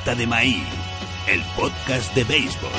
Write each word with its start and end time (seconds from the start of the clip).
La 0.00 0.06
lata 0.06 0.18
de 0.18 0.26
maíz, 0.26 0.64
el 1.28 1.42
podcast 1.54 2.14
de 2.14 2.24
béisbol. 2.24 2.70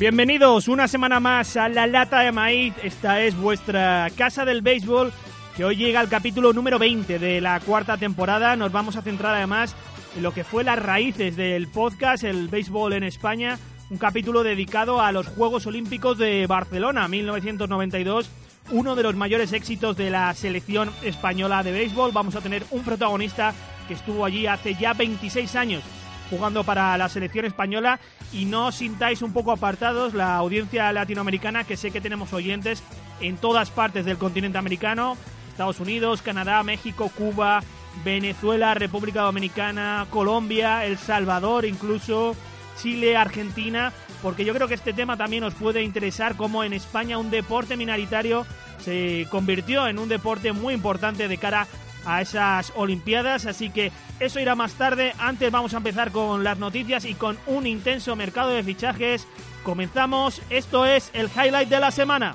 Bienvenidos 0.00 0.66
una 0.66 0.88
semana 0.88 1.20
más 1.20 1.56
a 1.56 1.68
La 1.68 1.86
Lata 1.86 2.20
de 2.20 2.32
Maíz. 2.32 2.74
Esta 2.82 3.20
es 3.20 3.36
vuestra 3.36 4.08
casa 4.16 4.44
del 4.44 4.62
béisbol 4.62 5.12
que 5.56 5.64
hoy 5.64 5.76
llega 5.76 6.00
al 6.00 6.08
capítulo 6.08 6.52
número 6.52 6.80
20 6.80 7.20
de 7.20 7.40
la 7.40 7.60
cuarta 7.60 7.96
temporada. 7.96 8.56
Nos 8.56 8.72
vamos 8.72 8.96
a 8.96 9.02
centrar 9.02 9.36
además 9.36 9.76
lo 10.20 10.32
que 10.32 10.44
fue 10.44 10.64
las 10.64 10.78
raíces 10.78 11.36
del 11.36 11.68
podcast, 11.68 12.24
el 12.24 12.48
béisbol 12.48 12.92
en 12.92 13.04
España, 13.04 13.58
un 13.90 13.98
capítulo 13.98 14.42
dedicado 14.42 15.00
a 15.00 15.12
los 15.12 15.26
Juegos 15.26 15.66
Olímpicos 15.66 16.18
de 16.18 16.46
Barcelona 16.46 17.08
1992, 17.08 18.30
uno 18.70 18.94
de 18.94 19.02
los 19.02 19.14
mayores 19.16 19.52
éxitos 19.52 19.96
de 19.96 20.10
la 20.10 20.32
selección 20.34 20.90
española 21.02 21.62
de 21.62 21.72
béisbol. 21.72 22.12
Vamos 22.12 22.36
a 22.36 22.40
tener 22.40 22.64
un 22.70 22.82
protagonista 22.82 23.54
que 23.88 23.94
estuvo 23.94 24.24
allí 24.24 24.46
hace 24.46 24.74
ya 24.74 24.92
26 24.92 25.56
años 25.56 25.82
jugando 26.30 26.64
para 26.64 26.96
la 26.96 27.10
selección 27.10 27.44
española 27.44 28.00
y 28.32 28.46
no 28.46 28.68
os 28.68 28.76
sintáis 28.76 29.20
un 29.20 29.34
poco 29.34 29.52
apartados 29.52 30.14
la 30.14 30.36
audiencia 30.36 30.90
latinoamericana 30.92 31.64
que 31.64 31.76
sé 31.76 31.90
que 31.90 32.00
tenemos 32.00 32.32
oyentes 32.32 32.82
en 33.20 33.36
todas 33.36 33.70
partes 33.70 34.06
del 34.06 34.16
continente 34.16 34.56
americano, 34.56 35.16
Estados 35.50 35.80
Unidos, 35.80 36.22
Canadá, 36.22 36.62
México, 36.62 37.10
Cuba, 37.14 37.62
Venezuela, 38.04 38.74
República 38.74 39.22
Dominicana, 39.22 40.06
Colombia, 40.10 40.84
El 40.86 40.98
Salvador, 40.98 41.64
incluso 41.64 42.34
Chile, 42.80 43.16
Argentina, 43.16 43.92
porque 44.22 44.44
yo 44.44 44.54
creo 44.54 44.68
que 44.68 44.74
este 44.74 44.92
tema 44.92 45.16
también 45.16 45.44
os 45.44 45.54
puede 45.54 45.82
interesar 45.82 46.36
como 46.36 46.64
en 46.64 46.72
España 46.72 47.18
un 47.18 47.30
deporte 47.30 47.76
minoritario 47.76 48.46
se 48.82 49.26
convirtió 49.30 49.86
en 49.86 49.98
un 49.98 50.08
deporte 50.08 50.52
muy 50.52 50.74
importante 50.74 51.28
de 51.28 51.38
cara 51.38 51.66
a 52.04 52.20
esas 52.20 52.72
Olimpiadas, 52.74 53.46
así 53.46 53.70
que 53.70 53.92
eso 54.18 54.40
irá 54.40 54.54
más 54.54 54.74
tarde. 54.74 55.14
Antes 55.18 55.50
vamos 55.52 55.72
a 55.74 55.76
empezar 55.76 56.10
con 56.10 56.42
las 56.42 56.58
noticias 56.58 57.04
y 57.04 57.14
con 57.14 57.38
un 57.46 57.66
intenso 57.66 58.16
mercado 58.16 58.50
de 58.50 58.64
fichajes. 58.64 59.28
Comenzamos, 59.62 60.42
esto 60.50 60.84
es 60.84 61.10
el 61.14 61.28
highlight 61.28 61.68
de 61.68 61.80
la 61.80 61.90
semana. 61.92 62.34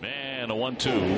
Man, 0.00 0.50
a 0.50 0.54
one-two. 0.54 1.16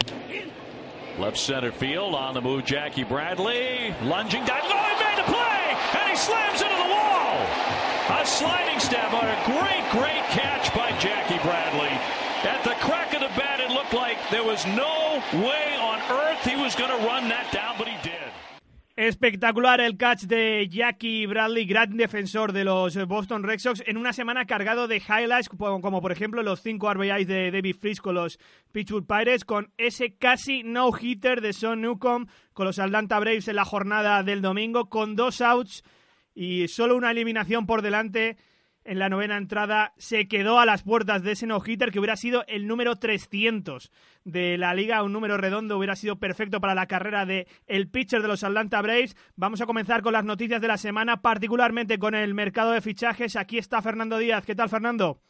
Left 1.18 1.36
center 1.36 1.72
field 1.72 2.14
on 2.14 2.34
the 2.34 2.40
move, 2.40 2.64
Jackie 2.64 3.02
Bradley. 3.02 3.92
Lunging 4.04 4.44
down. 4.44 4.60
Oh, 4.62 4.86
he 4.86 4.94
made 5.02 5.18
the 5.18 5.26
play! 5.26 5.74
And 5.98 6.10
he 6.10 6.16
slams 6.16 6.62
into 6.62 6.76
the 6.76 6.90
wall! 6.94 7.42
A 8.14 8.24
sliding 8.24 8.78
stab 8.78 9.12
on 9.12 9.26
a 9.26 9.38
great, 9.44 9.82
great 9.90 10.22
catch 10.30 10.72
by 10.76 10.96
Jackie 11.00 11.42
Bradley. 11.42 11.90
At 12.46 12.62
the 12.62 12.74
crack 12.86 13.14
of 13.14 13.20
the 13.20 13.34
bat, 13.36 13.58
it 13.58 13.70
looked 13.70 13.94
like 13.94 14.16
there 14.30 14.44
was 14.44 14.64
no 14.66 15.20
way 15.32 15.74
on 15.80 15.98
earth 16.22 16.44
he 16.44 16.54
was 16.54 16.76
going 16.76 16.90
to 16.90 17.04
run 17.04 17.28
that 17.28 17.50
down, 17.52 17.74
but 17.78 17.88
he 17.88 17.98
did. 18.08 18.30
Espectacular 18.98 19.80
el 19.80 19.96
catch 19.96 20.22
de 20.22 20.66
Jackie 20.68 21.24
Bradley, 21.26 21.66
gran 21.66 21.96
defensor 21.96 22.52
de 22.52 22.64
los 22.64 22.96
Boston 23.06 23.44
Red 23.44 23.60
Sox, 23.60 23.80
en 23.86 23.96
una 23.96 24.12
semana 24.12 24.44
cargado 24.44 24.88
de 24.88 24.96
highlights, 24.96 25.48
como, 25.48 26.02
por 26.02 26.10
ejemplo 26.10 26.42
los 26.42 26.62
5 26.62 26.94
RBIs 26.94 27.28
de 27.28 27.52
David 27.52 27.76
Freeze 27.76 28.02
con 28.02 28.16
los 28.16 28.40
Pittsburgh 28.72 29.06
Pirates, 29.06 29.44
con 29.44 29.70
ese 29.78 30.16
casi 30.16 30.64
no-hitter 30.64 31.40
de 31.40 31.52
Sean 31.52 31.80
Newcomb 31.80 32.28
con 32.52 32.66
los 32.66 32.80
Atlanta 32.80 33.20
Braves 33.20 33.46
en 33.46 33.54
la 33.54 33.64
jornada 33.64 34.24
del 34.24 34.42
domingo, 34.42 34.88
con 34.88 35.14
dos 35.14 35.42
outs 35.42 35.84
y 36.34 36.66
solo 36.66 36.96
una 36.96 37.12
eliminación 37.12 37.66
por 37.66 37.82
delante 37.82 38.36
en 38.88 38.98
la 38.98 39.10
novena 39.10 39.36
entrada 39.36 39.92
se 39.98 40.28
quedó 40.28 40.58
a 40.58 40.64
las 40.64 40.82
puertas 40.82 41.22
de 41.22 41.32
ese 41.32 41.46
no-hitter 41.46 41.90
que 41.90 41.98
hubiera 41.98 42.16
sido 42.16 42.44
el 42.48 42.66
número 42.66 42.96
300 42.96 43.92
de 44.24 44.56
la 44.56 44.72
liga, 44.72 45.02
un 45.02 45.12
número 45.12 45.36
redondo, 45.36 45.76
hubiera 45.76 45.94
sido 45.94 46.18
perfecto 46.18 46.58
para 46.58 46.74
la 46.74 46.86
carrera 46.86 47.26
de 47.26 47.46
el 47.66 47.90
pitcher 47.90 48.22
de 48.22 48.28
los 48.28 48.44
Atlanta 48.44 48.80
Braves. 48.80 49.14
Vamos 49.36 49.60
a 49.60 49.66
comenzar 49.66 50.00
con 50.00 50.14
las 50.14 50.24
noticias 50.24 50.62
de 50.62 50.68
la 50.68 50.78
semana, 50.78 51.20
particularmente 51.20 51.98
con 51.98 52.14
el 52.14 52.32
mercado 52.32 52.72
de 52.72 52.80
fichajes. 52.80 53.36
Aquí 53.36 53.58
está 53.58 53.82
Fernando 53.82 54.16
Díaz. 54.16 54.46
¿Qué 54.46 54.54
tal, 54.54 54.70
Fernando? 54.70 55.20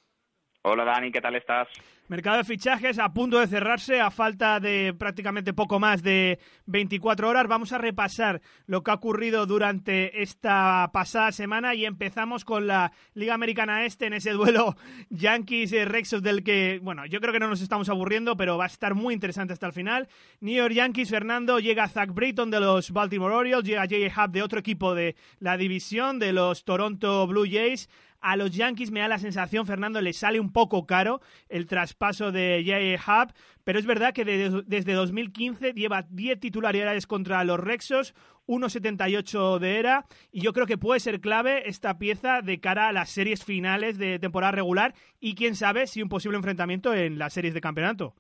Hola 0.63 0.85
Dani, 0.85 1.11
¿qué 1.11 1.21
tal 1.21 1.35
estás? 1.35 1.67
Mercado 2.09 2.39
de 2.39 2.45
fichajes 2.45 2.99
a 2.99 3.13
punto 3.13 3.39
de 3.39 3.47
cerrarse, 3.47 4.01
a 4.01 4.11
falta 4.11 4.61
de 4.61 4.95
prácticamente 4.99 5.53
poco 5.53 5.79
más 5.79 6.03
de 6.03 6.39
24 6.65 7.29
horas. 7.29 7.47
Vamos 7.49 7.75
a 7.75 7.79
repasar 7.79 8.41
lo 8.65 8.83
que 8.83 8.91
ha 8.91 8.95
ocurrido 8.95 9.45
durante 9.45 10.23
esta 10.23 10.89
pasada 10.91 11.33
semana 11.33 11.75
y 11.75 11.85
empezamos 11.85 12.47
con 12.47 12.67
la 12.67 12.93
Liga 13.13 13.35
Americana 13.35 13.85
Este 13.85 14.07
en 14.07 14.15
ese 14.15 14.31
duelo 14.31 14.75
Yankees-Rexos 15.11 16.23
del 16.23 16.43
que, 16.43 16.81
bueno, 16.83 17.05
yo 17.05 17.21
creo 17.21 17.35
que 17.35 17.41
no 17.41 17.49
nos 17.49 17.61
estamos 17.61 17.91
aburriendo, 17.91 18.39
pero 18.39 18.57
va 18.57 18.65
a 18.65 18.69
estar 18.69 18.95
muy 18.95 19.13
interesante 19.13 19.53
hasta 19.53 19.67
el 19.67 19.75
final. 19.75 20.09
New 20.41 20.55
York 20.55 20.73
Yankees, 20.73 21.11
Fernando, 21.11 21.59
llega 21.59 21.89
Zach 21.89 22.15
Britton 22.15 22.51
de 22.51 22.61
los 22.61 22.91
Baltimore 22.91 23.35
Orioles, 23.35 23.69
llega 23.69 23.83
J.A. 23.83 24.25
Hub 24.25 24.33
de 24.33 24.43
otro 24.43 24.61
equipo 24.61 24.95
de 24.95 25.15
la 25.41 25.59
división, 25.59 26.19
de 26.19 26.33
los 26.33 26.65
Toronto 26.65 27.27
Blue 27.27 27.45
Jays. 27.45 27.91
A 28.21 28.37
los 28.37 28.51
Yankees 28.51 28.91
me 28.91 29.01
da 29.01 29.09
la 29.09 29.19
sensación, 29.19 29.67
Fernando, 29.67 30.01
le 30.01 30.13
sale 30.13 30.41
un 30.41 30.53
poco 30.53 30.87
caro 30.87 31.21
el 31.49 31.67
traspaso 31.67 32.33
de 32.33 32.65
J.A. 32.67 33.23
Hub, 33.23 33.33
pero 33.65 33.79
es 33.79 33.87
verdad 33.87 34.13
que 34.13 34.25
desde, 34.25 34.63
desde 34.67 34.93
2015 34.93 35.73
lleva 35.73 36.07
10 36.09 36.41
titularidades 36.41 37.07
contra 37.07 37.45
los 37.45 37.61
Rexos, 37.61 38.15
1.78 38.49 39.59
de 39.59 39.79
era, 39.79 40.07
y 40.33 40.41
yo 40.41 40.53
creo 40.53 40.67
que 40.67 40.79
puede 40.79 41.01
ser 41.01 41.21
clave 41.21 41.69
esta 41.69 41.99
pieza 41.99 42.41
de 42.43 42.61
cara 42.61 42.89
a 42.89 42.93
las 42.93 43.11
series 43.11 43.45
finales 43.45 43.99
de 43.99 44.19
temporada 44.19 44.53
regular 44.53 44.95
y 45.21 45.35
quién 45.35 45.55
sabe 45.55 45.87
si 45.87 46.03
un 46.03 46.09
posible 46.09 46.39
enfrentamiento 46.39 46.95
en 46.95 47.19
las 47.19 47.35
series 47.35 47.55
de 47.55 47.61
campeonato. 47.61 48.15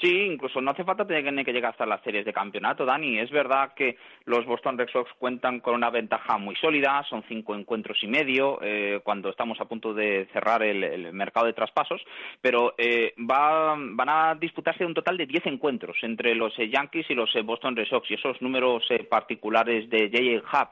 Sí, 0.00 0.10
incluso 0.22 0.60
no 0.60 0.72
hace 0.72 0.82
falta 0.82 1.06
tener 1.06 1.44
que 1.44 1.52
llegar 1.52 1.70
hasta 1.70 1.86
las 1.86 2.02
series 2.02 2.24
de 2.24 2.32
campeonato, 2.32 2.84
Dani. 2.84 3.18
Es 3.20 3.30
verdad 3.30 3.74
que 3.74 3.96
los 4.24 4.44
Boston 4.44 4.76
Red 4.76 4.88
Sox 4.88 5.10
cuentan 5.18 5.60
con 5.60 5.74
una 5.74 5.88
ventaja 5.88 6.36
muy 6.36 6.56
sólida, 6.56 7.04
son 7.08 7.22
cinco 7.28 7.54
encuentros 7.54 8.02
y 8.02 8.08
medio 8.08 8.58
eh, 8.60 9.00
cuando 9.04 9.30
estamos 9.30 9.60
a 9.60 9.66
punto 9.66 9.94
de 9.94 10.28
cerrar 10.32 10.64
el, 10.64 11.12
mercado 11.12 11.46
de 11.46 11.52
traspasos, 11.52 12.02
pero 12.40 12.74
eh, 12.76 13.14
va, 13.30 13.76
van 13.78 14.08
a 14.08 14.34
disputarse 14.34 14.84
un 14.84 14.94
total 14.94 15.16
de 15.16 15.26
diez 15.26 15.46
encuentros 15.46 15.96
entre 16.02 16.34
los 16.34 16.58
eh, 16.58 16.68
Yankees 16.68 17.06
y 17.10 17.14
los 17.14 17.34
eh, 17.36 17.42
Boston 17.42 17.76
Red 17.76 17.86
Sox 17.86 18.10
y 18.10 18.14
esos 18.14 18.42
números 18.42 18.84
eh, 18.90 19.04
particulares 19.04 19.88
de 19.90 20.10
J.A. 20.42 20.62
Hub 20.62 20.68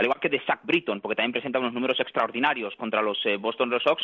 al 0.00 0.06
igual 0.06 0.18
que 0.18 0.30
de 0.30 0.40
Zach 0.46 0.60
Britton, 0.62 1.02
porque 1.02 1.16
también 1.16 1.32
presenta 1.32 1.58
unos 1.58 1.74
números 1.74 2.00
extraordinarios 2.00 2.74
contra 2.76 3.02
los 3.02 3.18
eh, 3.26 3.36
Boston 3.36 3.70
Red 3.70 3.80
Sox, 3.80 4.02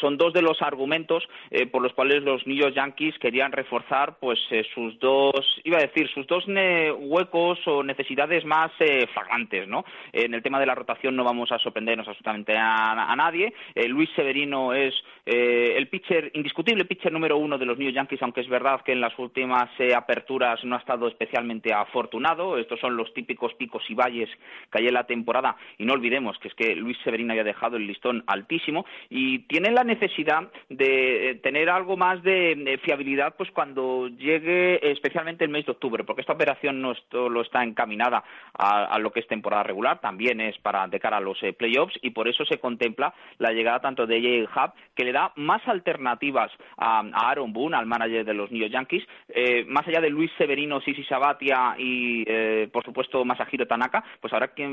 son 0.00 0.16
dos 0.16 0.32
de 0.32 0.40
los 0.40 0.62
argumentos 0.62 1.22
eh, 1.50 1.66
por 1.66 1.82
los 1.82 1.92
cuales 1.92 2.22
los 2.22 2.46
New 2.46 2.56
York 2.56 2.74
Yankees 2.74 3.18
querían 3.18 3.52
reforzar 3.52 4.16
pues 4.18 4.38
eh, 4.50 4.64
sus 4.74 4.98
dos, 5.00 5.60
iba 5.64 5.76
a 5.76 5.82
decir, 5.82 6.08
sus 6.08 6.26
dos 6.26 6.46
huecos 6.46 7.58
o 7.66 7.82
necesidades 7.82 8.44
más 8.46 8.72
flagrantes, 9.12 9.68
¿no? 9.68 9.84
En 10.12 10.32
el 10.32 10.42
tema 10.42 10.58
de 10.60 10.66
la 10.66 10.74
rotación 10.74 11.14
no 11.14 11.24
vamos 11.24 11.52
a 11.52 11.58
sorprendernos 11.58 12.08
absolutamente 12.08 12.56
a, 12.56 13.10
a 13.10 13.16
nadie. 13.16 13.52
Luis 13.88 14.08
Severino 14.14 14.72
es 14.72 14.94
el 15.24 15.88
pitcher, 15.88 16.30
indiscutible 16.34 16.84
pitcher 16.84 17.12
número 17.12 17.36
uno 17.36 17.58
de 17.58 17.66
los 17.66 17.76
New 17.78 17.86
York 17.86 17.96
Yankees, 17.96 18.22
aunque 18.22 18.40
es 18.42 18.48
verdad 18.48 18.82
que 18.82 18.92
en 18.92 19.00
las 19.00 19.18
últimas 19.18 19.70
aperturas 19.96 20.62
no 20.64 20.76
ha 20.76 20.78
estado 20.78 21.08
especialmente 21.08 21.72
afortunado. 21.72 22.58
Estos 22.58 22.80
son 22.80 22.96
los 22.96 23.12
típicos 23.14 23.54
picos 23.54 23.82
y 23.88 23.94
valles 23.94 24.30
que 24.70 24.78
hay 24.78 24.88
en 24.88 24.94
la 24.94 25.04
temporada 25.04 25.33
y 25.78 25.84
no 25.84 25.94
olvidemos 25.94 26.38
que 26.38 26.48
es 26.48 26.54
que 26.54 26.76
Luis 26.76 26.96
Severino 27.02 27.32
había 27.32 27.44
dejado 27.44 27.76
el 27.76 27.86
listón 27.86 28.22
altísimo 28.26 28.86
y 29.10 29.40
tienen 29.40 29.74
la 29.74 29.84
necesidad 29.84 30.50
de 30.68 31.30
eh, 31.30 31.34
tener 31.36 31.70
algo 31.70 31.96
más 31.96 32.22
de 32.22 32.78
fiabilidad 32.84 33.34
pues 33.36 33.50
cuando 33.50 34.08
llegue 34.08 34.90
especialmente 34.90 35.44
el 35.44 35.50
mes 35.50 35.66
de 35.66 35.72
octubre, 35.72 36.04
porque 36.04 36.20
esta 36.20 36.32
operación 36.34 36.80
no 36.80 36.94
solo 37.10 37.42
está 37.42 37.62
encaminada 37.62 38.22
a, 38.52 38.98
lo 38.98 39.10
que 39.10 39.20
es 39.20 39.26
temporada 39.26 39.62
regular, 39.62 40.00
también 40.00 40.40
es 40.40 40.56
para 40.58 40.86
de 40.86 41.00
cara 41.00 41.16
a 41.16 41.20
los 41.20 41.42
eh, 41.42 41.52
playoffs 41.52 41.98
y 42.02 42.10
por 42.10 42.28
eso 42.28 42.44
se 42.44 42.58
contempla 42.58 43.14
la 43.38 43.52
llegada 43.52 43.80
tanto 43.80 44.06
de 44.06 44.46
J. 44.46 44.66
Hub 44.66 44.72
que 44.94 45.04
le 45.04 45.12
da 45.12 45.32
más 45.36 45.66
alternativas 45.66 46.50
a, 46.76 47.02
Aaron 47.14 47.52
Boone, 47.52 47.76
al 47.76 47.86
manager 47.86 48.24
de 48.24 48.34
los 48.34 48.50
New 48.50 48.60
York 48.60 48.72
Yankees, 48.72 49.04
eh, 49.28 49.64
más 49.66 49.86
allá 49.86 50.00
de 50.00 50.10
Luis 50.10 50.30
Severino, 50.38 50.80
Sisi 50.80 51.04
Sabatia 51.04 51.74
y 51.78 52.24
por 52.72 52.84
supuesto 52.84 53.24
Masahiro 53.24 53.66
Tanaka, 53.66 54.04
pues 54.20 54.32
habrá 54.32 54.48
que, 54.48 54.64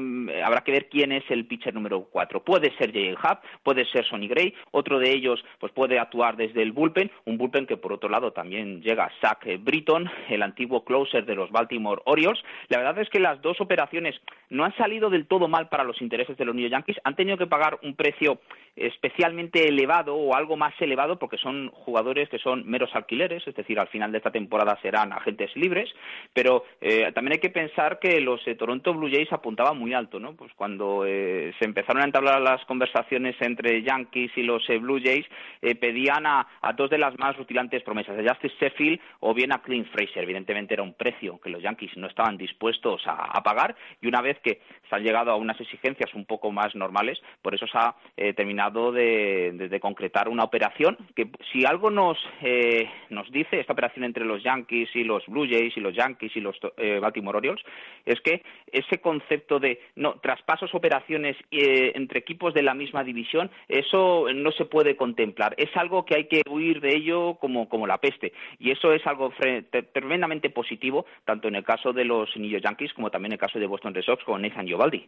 habrá 0.44 0.62
que 0.62 0.72
ver 0.72 0.90
quién 0.90 1.12
es 1.12 1.24
el 1.30 1.46
pitcher 1.46 1.74
número 1.74 2.08
cuatro. 2.12 2.44
Puede 2.44 2.76
ser 2.78 2.92
J. 2.92 3.20
Hub, 3.22 3.40
puede 3.64 3.86
ser 3.86 4.06
Sonny 4.06 4.28
Gray, 4.28 4.54
otro 4.72 5.00
de 5.00 5.12
ellos 5.12 5.44
pues 5.60 5.72
puede 5.72 6.00
actuar 6.00 6.36
desde 6.38 6.62
el 6.62 6.72
bullpen, 6.72 7.12
un 7.26 7.38
bullpen 7.38 7.66
que 7.66 7.78
por 7.78 7.94
otro 7.94 8.10
lado 8.10 8.32
también 8.32 8.82
llega 8.82 9.12
Zach 9.22 9.46
Britton, 9.60 10.10
el 10.30 10.42
antiguo 10.42 10.84
closer 10.84 11.26
de 11.26 11.36
los 11.36 11.52
Baltimore 11.52 12.02
Orioles. 12.06 12.42
La 12.70 12.78
verdad 12.78 13.00
es 13.00 13.10
que 13.10 13.20
las 13.20 13.42
dos 13.42 13.60
operaciones 13.62 14.20
no 14.50 14.66
han 14.66 14.76
salido 14.76 15.10
del 15.10 15.28
todo 15.28 15.48
mal 15.48 15.70
para 15.70 15.84
los 15.84 16.02
intereses 16.02 16.38
de 16.38 16.46
los 16.46 16.56
New 16.56 16.70
Yankees, 16.70 16.98
han 17.04 17.16
tenido 17.16 17.38
que 17.38 17.48
pagar 17.48 17.80
un 17.84 17.96
precio 17.96 18.40
especialmente 18.76 19.68
elevado 19.68 20.16
o 20.16 20.36
algo 20.36 20.56
más 20.56 20.74
elevado 20.80 21.20
porque 21.20 21.38
son 21.38 21.70
jugadores 21.70 22.30
que 22.30 22.40
son 22.40 22.66
meros 22.66 22.90
alquileres, 22.94 23.46
es 23.48 23.56
decir, 23.56 23.80
al 23.80 23.90
final 23.90 24.12
de 24.12 24.20
esta 24.20 24.32
temporada 24.32 24.78
serán 24.82 25.12
agentes 25.12 25.56
libres, 25.56 25.90
pero 26.34 26.64
eh, 26.80 27.12
también 27.14 27.34
hay 27.34 27.40
que 27.40 27.50
pensar 27.50 28.00
que 28.00 28.22
los 28.22 28.46
eh, 28.48 28.56
Toronto 28.56 28.94
Blue 28.94 29.10
Jays 29.10 29.32
apuntaban 29.34 29.78
muy 29.78 29.94
alto, 29.94 30.20
¿no? 30.20 30.31
Pues 30.38 30.52
cuando 30.56 31.06
eh, 31.06 31.54
se 31.60 31.66
empezaron 31.66 32.02
a 32.02 32.06
entablar 32.06 32.42
las 32.42 32.64
conversaciones 32.66 33.36
entre 33.40 33.82
Yankees 33.82 34.32
y 34.36 34.44
los 34.44 34.66
Blue 34.68 35.00
Jays, 35.04 35.26
pedían 35.80 36.26
a, 36.26 36.48
dos 36.76 36.90
de 36.90 36.98
las 36.98 37.18
más 37.20 37.36
rutilantes 37.38 37.84
promesas, 37.84 38.18
a 38.18 38.30
Justice 38.30 38.56
Sheffield 38.60 39.00
o 39.20 39.34
bien 39.34 39.52
a 39.52 39.62
Clint 39.62 39.88
Fraser. 39.88 40.24
Evidentemente 40.24 40.74
era 40.74 40.84
un 40.84 40.94
precio 40.94 41.40
que 41.40 41.50
los 41.50 41.62
Yankees 41.62 41.96
no 41.98 42.08
estaban 42.08 42.38
dispuestos 42.38 43.02
a, 43.06 43.42
pagar 43.42 43.76
y 44.02 44.08
una 44.08 44.22
vez 44.22 44.40
que 44.40 44.62
se 44.90 44.96
han 44.96 45.04
llegado 45.04 45.32
a 45.32 45.36
unas 45.36 45.60
exigencias 45.60 46.14
un 46.14 46.26
poco 46.26 46.52
más 46.52 46.76
normales, 46.76 47.20
por 47.42 47.56
eso 47.56 47.66
se 47.68 47.78
ha 47.78 47.96
terminado 48.36 48.92
de, 48.92 49.80
concretar 49.82 50.30
una 50.30 50.44
operación 50.44 50.98
que 51.16 51.30
si 51.52 51.66
algo 51.66 51.90
nos, 51.90 52.18
nos 53.10 53.32
dice 53.32 53.60
esta 53.60 53.74
operación 53.74 54.06
entre 54.06 54.26
los 54.26 54.44
Yankees 54.44 54.90
y 54.96 55.04
los 55.04 55.26
Blue 55.26 55.48
Jays 55.50 55.76
y 55.76 55.80
los 55.80 55.96
Yankees 55.96 56.36
y 56.36 56.42
los 56.42 56.58
Baltimore 57.02 57.38
Orioles 57.38 57.64
es 58.06 58.22
que 58.22 58.44
ese 58.72 59.00
concepto 59.00 59.60
de 59.60 59.80
no 59.96 60.16
traspasos, 60.22 60.74
operaciones 60.74 61.36
eh, 61.52 61.92
entre 61.96 62.20
equipos 62.20 62.54
de 62.54 62.64
la 62.64 62.74
misma 62.74 63.04
división, 63.04 63.50
eso 63.68 64.28
no 64.34 64.52
se 64.52 64.66
puede 64.66 64.96
contemplar. 64.96 65.56
Es 65.58 65.76
algo 65.76 66.06
que 66.06 66.16
hay 66.16 66.28
que 66.28 66.42
huir 66.50 66.82
de 66.82 66.96
ello 66.96 67.36
como, 67.36 67.68
como 67.68 67.88
la 67.88 67.98
peste. 67.98 68.34
Y 68.60 68.72
eso 68.72 68.94
es 68.94 69.06
algo 69.06 69.34
tremendamente 69.94 70.50
positivo, 70.50 71.06
tanto 71.26 71.48
en 71.48 71.56
el 71.56 71.64
caso 71.64 71.94
de 71.94 72.06
los 72.06 72.30
New 72.38 72.50
York 72.50 72.64
Yankees 72.64 72.94
como 72.94 73.10
también 73.10 73.32
en 73.32 73.34
el 73.34 73.40
caso 73.40 73.60
de 73.60 73.68
Boston 73.68 73.94
Red 73.94 74.04
Sox 74.04 74.24
con 74.24 74.42
Nathan 74.42 74.68
Giovaldi. 74.68 75.08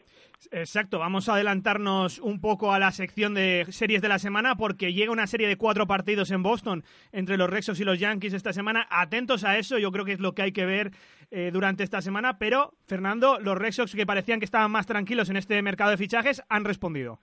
Exacto, 0.51 1.00
vamos 1.00 1.30
a 1.30 1.33
adelantarnos 1.33 2.19
un 2.19 2.42
poco 2.42 2.74
a 2.74 2.80
la 2.80 2.92
sección 2.92 3.33
de 3.33 3.65
series 3.69 4.01
de 4.01 4.10
la 4.10 4.19
semana 4.19 4.56
porque 4.56 4.94
llega 4.94 5.12
una 5.12 5.27
serie 5.27 5.48
de 5.48 5.57
cuatro 5.57 5.88
partidos 5.88 6.31
en 6.31 6.44
Boston 6.44 6.83
entre 7.12 7.38
los 7.38 7.50
Red 7.50 7.62
Sox 7.62 7.80
y 7.80 7.83
los 7.83 8.00
Yankees 8.00 8.33
esta 8.33 8.54
semana. 8.54 8.88
Atentos 8.89 9.44
a 9.44 9.57
eso, 9.57 9.77
yo 9.77 9.92
creo 9.92 10.06
que 10.06 10.13
es 10.13 10.19
lo 10.19 10.33
que 10.33 10.42
hay 10.42 10.51
que 10.51 10.65
ver 10.65 10.92
eh, 11.35 11.50
durante 11.51 11.83
esta 11.83 12.00
semana, 12.00 12.38
pero 12.38 12.75
Fernando, 12.85 13.39
los 13.39 13.57
Red 13.57 13.71
Sox 13.71 13.95
que 13.95 14.06
parecían 14.06 14.38
que 14.38 14.45
estaban 14.45 14.69
más 14.69 14.85
tranquilos 14.85 15.31
en 15.31 15.38
este 15.38 15.59
mercado 15.63 15.89
de 15.89 15.97
fichajes 15.97 16.44
han 16.47 16.63
respondido. 16.63 17.19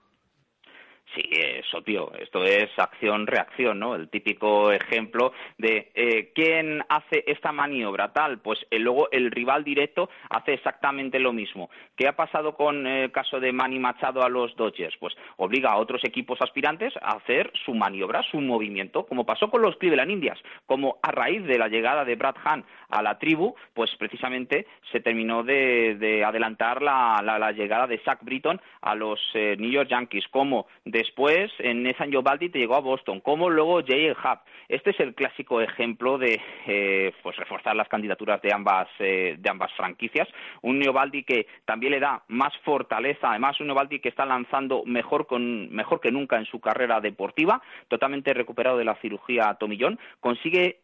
Sí, 1.15 1.23
eso, 1.33 1.83
tío. 1.83 2.13
Esto 2.21 2.45
es 2.45 2.71
acción-reacción, 2.77 3.81
¿no? 3.81 3.97
El 3.97 4.09
típico 4.09 4.71
ejemplo 4.71 5.33
de 5.59 5.91
eh, 5.95 6.31
quién 6.35 6.85
hace 6.89 7.25
esta 7.27 7.51
maniobra 7.51 8.13
tal. 8.13 8.39
Pues 8.39 8.65
eh, 8.71 8.79
luego 8.79 9.11
el 9.11 9.33
rival 9.33 9.65
directo 9.65 10.09
hace 10.29 10.55
exactamente 10.55 11.19
lo 11.19 11.33
mismo. 11.33 11.69
¿Qué 11.97 12.07
ha 12.07 12.15
pasado 12.15 12.55
con 12.55 12.87
el 12.87 13.11
caso 13.11 13.41
de 13.41 13.53
Manny 13.53 13.81
Machado 13.81 14.23
a 14.23 14.29
los 14.29 14.55
Dodgers? 14.55 14.97
Pues 14.99 15.17
obliga 15.37 15.71
a 15.71 15.79
otros 15.79 16.05
equipos 16.05 16.41
aspirantes 16.41 16.95
a 17.03 17.17
hacer 17.17 17.51
su 17.65 17.75
maniobra, 17.75 18.23
su 18.31 18.41
movimiento, 18.41 19.05
como 19.05 19.27
pasó 19.27 19.51
con 19.51 19.63
los 19.63 19.77
Cleveland 19.79 20.13
Indians, 20.13 20.41
como 20.67 20.99
a 21.03 21.11
raíz 21.11 21.45
de 21.45 21.59
la 21.59 21.67
llegada 21.67 22.05
de 22.05 22.15
Brad 22.15 22.37
Hahn 22.45 22.65
a 22.89 23.03
la 23.03 23.19
tribu, 23.19 23.55
pues 23.75 23.91
precisamente 23.97 24.67
se 24.93 25.01
terminó 25.01 25.43
de, 25.43 26.23
adelantar 26.25 26.83
la, 26.83 27.53
llegada 27.53 27.87
de 27.87 27.99
Zach 27.99 28.21
Britton 28.23 28.61
a 28.81 28.95
los 28.95 29.21
eh, 29.35 29.57
New 29.59 29.71
York 29.71 29.89
Yankees, 29.89 30.29
como 30.29 30.67
después 31.01 31.51
en 31.59 31.83
Nathan 31.83 32.11
Giovaldi 32.11 32.51
te 32.51 32.59
llegó 32.59 32.77
a 32.77 32.81
Boston, 32.81 33.21
como 33.21 33.49
luego 33.49 33.81
Jay 33.87 34.11
Hub. 34.11 34.39
Este 34.69 34.91
es 34.91 35.01
el 35.01 35.15
clásico 35.15 35.61
ejemplo 35.61 36.19
de 36.19 36.41
eh, 36.67 37.13
pues 37.23 37.37
reforzar 37.37 37.75
las 37.75 37.89
candidaturas 37.89 38.43
de 38.43 38.53
ambas, 38.53 38.89
eh, 38.99 39.37
de 39.39 39.51
ambas 39.51 39.73
franquicias. 39.73 40.29
Un 40.63 40.81
Giovaldi 40.81 41.25
que 41.25 41.47
también 41.65 41.93
le 41.93 42.01
da 42.01 42.23
más 42.29 42.53
fortaleza, 42.59 43.31
además 43.31 43.59
un 43.61 43.69
Giovaldi 43.69 44.01
que 44.01 44.11
está 44.11 44.27
lanzando 44.27 44.83
mejor, 44.85 45.27
con, 45.27 45.71
mejor 45.71 46.01
que 46.01 46.13
nunca 46.13 46.37
en 46.37 46.45
su 46.45 46.61
carrera 46.61 47.01
deportiva, 47.01 47.63
totalmente 47.89 48.35
recuperado 48.35 48.77
de 48.77 48.85
la 48.85 48.97
cirugía 48.97 49.55
tomillón, 49.55 49.99
consigue 50.21 50.81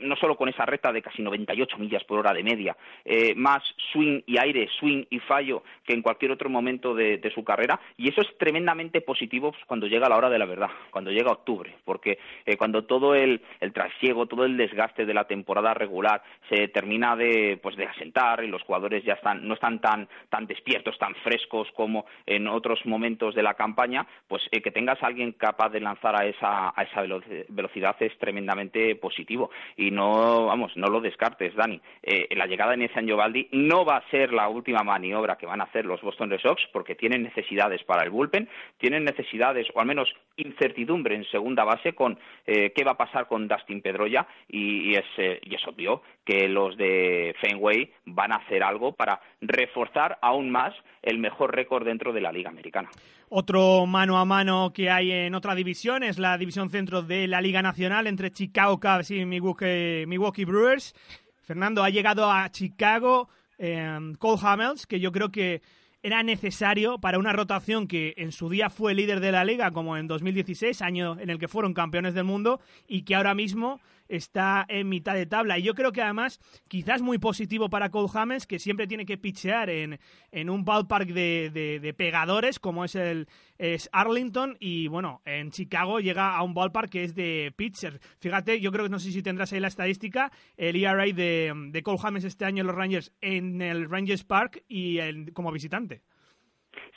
no 0.00 0.16
solo 0.16 0.36
con 0.36 0.48
esa 0.48 0.66
recta 0.66 0.92
de 0.92 1.02
casi 1.02 1.22
98 1.22 1.78
millas 1.78 2.04
por 2.04 2.18
hora 2.18 2.32
de 2.32 2.42
media, 2.42 2.76
eh, 3.04 3.34
más 3.34 3.62
swing 3.92 4.22
y 4.26 4.38
aire, 4.38 4.68
swing 4.78 5.04
y 5.10 5.18
fallo 5.20 5.62
que 5.84 5.92
en 5.92 6.02
cualquier 6.02 6.32
otro 6.32 6.48
momento 6.48 6.94
de, 6.94 7.20
su 7.34 7.42
carrera. 7.42 7.80
Y 7.96 8.08
eso 8.08 8.20
es 8.20 8.28
tremendamente 8.38 9.00
positivo 9.00 9.43
pues, 9.52 9.64
cuando 9.66 9.86
llega 9.86 10.08
la 10.08 10.16
hora 10.16 10.30
de 10.30 10.38
la 10.38 10.46
verdad, 10.46 10.70
cuando 10.90 11.10
llega 11.10 11.32
octubre, 11.32 11.74
porque 11.84 12.18
eh, 12.46 12.56
cuando 12.56 12.84
todo 12.84 13.14
el, 13.14 13.42
trasiego, 13.72 14.26
todo 14.26 14.44
el 14.44 14.56
desgaste 14.56 15.04
de 15.04 15.14
la 15.14 15.24
temporada 15.24 15.74
regular 15.74 16.22
se 16.48 16.68
termina 16.68 17.16
de, 17.16 17.58
pues, 17.62 17.76
de 17.76 17.86
asentar 17.86 18.42
y 18.42 18.48
los 18.48 18.62
jugadores 18.62 19.04
ya 19.04 19.14
están, 19.14 19.46
no 19.46 19.54
están 19.54 19.80
tan, 19.80 20.08
tan 20.30 20.46
despiertos, 20.46 20.98
tan 20.98 21.14
frescos 21.16 21.68
como 21.74 22.06
en 22.26 22.48
otros 22.48 22.84
momentos 22.86 23.34
de 23.34 23.42
la 23.42 23.54
campaña, 23.54 24.06
pues 24.28 24.42
eh, 24.50 24.62
que 24.62 24.70
tengas 24.70 25.02
a 25.02 25.06
alguien 25.06 25.32
capaz 25.32 25.70
de 25.70 25.80
lanzar 25.80 26.16
a 26.16 26.26
esa, 26.26 26.72
a 26.74 26.82
esa 26.82 27.02
velocidad 27.48 27.96
es 28.00 28.16
tremendamente 28.18 28.96
positivo. 28.96 29.50
Y 29.76 29.90
no, 29.90 30.46
vamos, 30.46 30.76
no 30.76 30.88
lo 30.88 31.00
descarto 31.00 31.34
Dani. 31.56 31.80
Eh, 32.02 32.28
la 32.36 32.46
llegada 32.46 32.72
de 32.72 32.78
Nathan 32.78 33.06
Giovaldi 33.06 33.48
no 33.52 33.84
va 33.84 33.96
a 33.96 34.10
ser 34.10 34.32
la 34.32 34.48
última 34.48 34.82
maniobra 34.82 35.36
que 35.36 35.46
van 35.46 35.60
a 35.60 35.64
hacer 35.64 35.84
los 35.84 36.00
Boston 36.00 36.30
Red 36.30 36.40
Sox 36.40 36.62
porque 36.72 36.94
tienen 36.94 37.22
necesidades 37.22 37.82
para 37.84 38.02
el 38.02 38.10
bullpen, 38.10 38.48
tienen 38.78 39.04
necesidades 39.04 39.33
o 39.42 39.80
al 39.80 39.86
menos 39.86 40.08
incertidumbre 40.36 41.14
en 41.14 41.24
segunda 41.24 41.64
base 41.64 41.94
con 41.94 42.18
eh, 42.46 42.72
qué 42.74 42.84
va 42.84 42.92
a 42.92 42.96
pasar 42.96 43.26
con 43.26 43.48
Dustin 43.48 43.80
Pedroya 43.80 44.26
y, 44.48 44.94
es, 44.94 45.04
eh, 45.18 45.40
y 45.42 45.54
es 45.54 45.66
obvio 45.66 46.02
que 46.24 46.48
los 46.48 46.76
de 46.76 47.34
Fenway 47.40 47.90
van 48.06 48.32
a 48.32 48.36
hacer 48.36 48.62
algo 48.62 48.92
para 48.92 49.20
reforzar 49.40 50.18
aún 50.22 50.50
más 50.50 50.74
el 51.02 51.18
mejor 51.18 51.54
récord 51.54 51.84
dentro 51.84 52.12
de 52.12 52.20
la 52.20 52.32
Liga 52.32 52.50
Americana. 52.50 52.90
Otro 53.28 53.86
mano 53.86 54.18
a 54.18 54.24
mano 54.24 54.72
que 54.72 54.90
hay 54.90 55.10
en 55.10 55.34
otra 55.34 55.54
división 55.54 56.02
es 56.02 56.18
la 56.18 56.38
división 56.38 56.70
centro 56.70 57.02
de 57.02 57.26
la 57.26 57.40
Liga 57.40 57.62
Nacional 57.62 58.06
entre 58.06 58.30
Chicago 58.30 58.78
Cubs 58.78 59.10
y 59.10 59.24
Milwaukee, 59.24 60.44
Brewers. 60.44 60.94
Fernando 61.42 61.82
ha 61.82 61.90
llegado 61.90 62.30
a 62.30 62.48
Chicago 62.50 63.28
eh, 63.58 63.98
Cole 64.18 64.40
Hamels, 64.42 64.86
que 64.86 65.00
yo 65.00 65.12
creo 65.12 65.30
que 65.30 65.62
era 66.04 66.22
necesario 66.22 66.98
para 66.98 67.18
una 67.18 67.32
rotación 67.32 67.88
que 67.88 68.12
en 68.18 68.30
su 68.30 68.50
día 68.50 68.68
fue 68.68 68.94
líder 68.94 69.20
de 69.20 69.32
la 69.32 69.42
liga, 69.42 69.70
como 69.70 69.96
en 69.96 70.06
2016, 70.06 70.82
año 70.82 71.18
en 71.18 71.30
el 71.30 71.38
que 71.38 71.48
fueron 71.48 71.72
campeones 71.72 72.12
del 72.12 72.24
mundo, 72.24 72.60
y 72.86 73.02
que 73.02 73.14
ahora 73.14 73.34
mismo 73.34 73.80
está 74.08 74.64
en 74.68 74.88
mitad 74.88 75.14
de 75.14 75.26
tabla. 75.26 75.58
Y 75.58 75.62
yo 75.62 75.74
creo 75.74 75.92
que 75.92 76.02
además, 76.02 76.40
quizás 76.68 77.02
muy 77.02 77.18
positivo 77.18 77.70
para 77.70 77.90
Cole 77.90 78.10
Hamels, 78.12 78.46
que 78.46 78.58
siempre 78.58 78.86
tiene 78.86 79.06
que 79.06 79.18
pitchear 79.18 79.70
en, 79.70 79.98
en 80.32 80.50
un 80.50 80.64
ballpark 80.64 81.08
de, 81.08 81.50
de, 81.80 81.94
pegadores, 81.94 82.58
como 82.58 82.84
es 82.84 82.94
el 82.94 83.28
es 83.56 83.88
Arlington, 83.92 84.56
y 84.58 84.88
bueno, 84.88 85.22
en 85.24 85.50
Chicago 85.50 86.00
llega 86.00 86.34
a 86.34 86.42
un 86.42 86.54
ballpark 86.54 86.90
que 86.90 87.04
es 87.04 87.14
de 87.14 87.52
pitchers. 87.56 88.00
Fíjate, 88.18 88.60
yo 88.60 88.72
creo 88.72 88.84
que 88.84 88.90
no 88.90 88.98
sé 88.98 89.12
si 89.12 89.22
tendrás 89.22 89.52
ahí 89.52 89.60
la 89.60 89.68
estadística, 89.68 90.32
el 90.56 90.76
ERA 90.76 91.04
de, 91.04 91.52
de 91.70 91.82
Cole 91.82 92.00
Hamels 92.02 92.24
este 92.24 92.44
año 92.44 92.62
en 92.62 92.66
los 92.66 92.76
Rangers 92.76 93.12
en 93.20 93.62
el 93.62 93.88
Rangers 93.88 94.24
Park 94.24 94.64
y 94.68 94.98
como 95.32 95.52
visitante. 95.52 96.02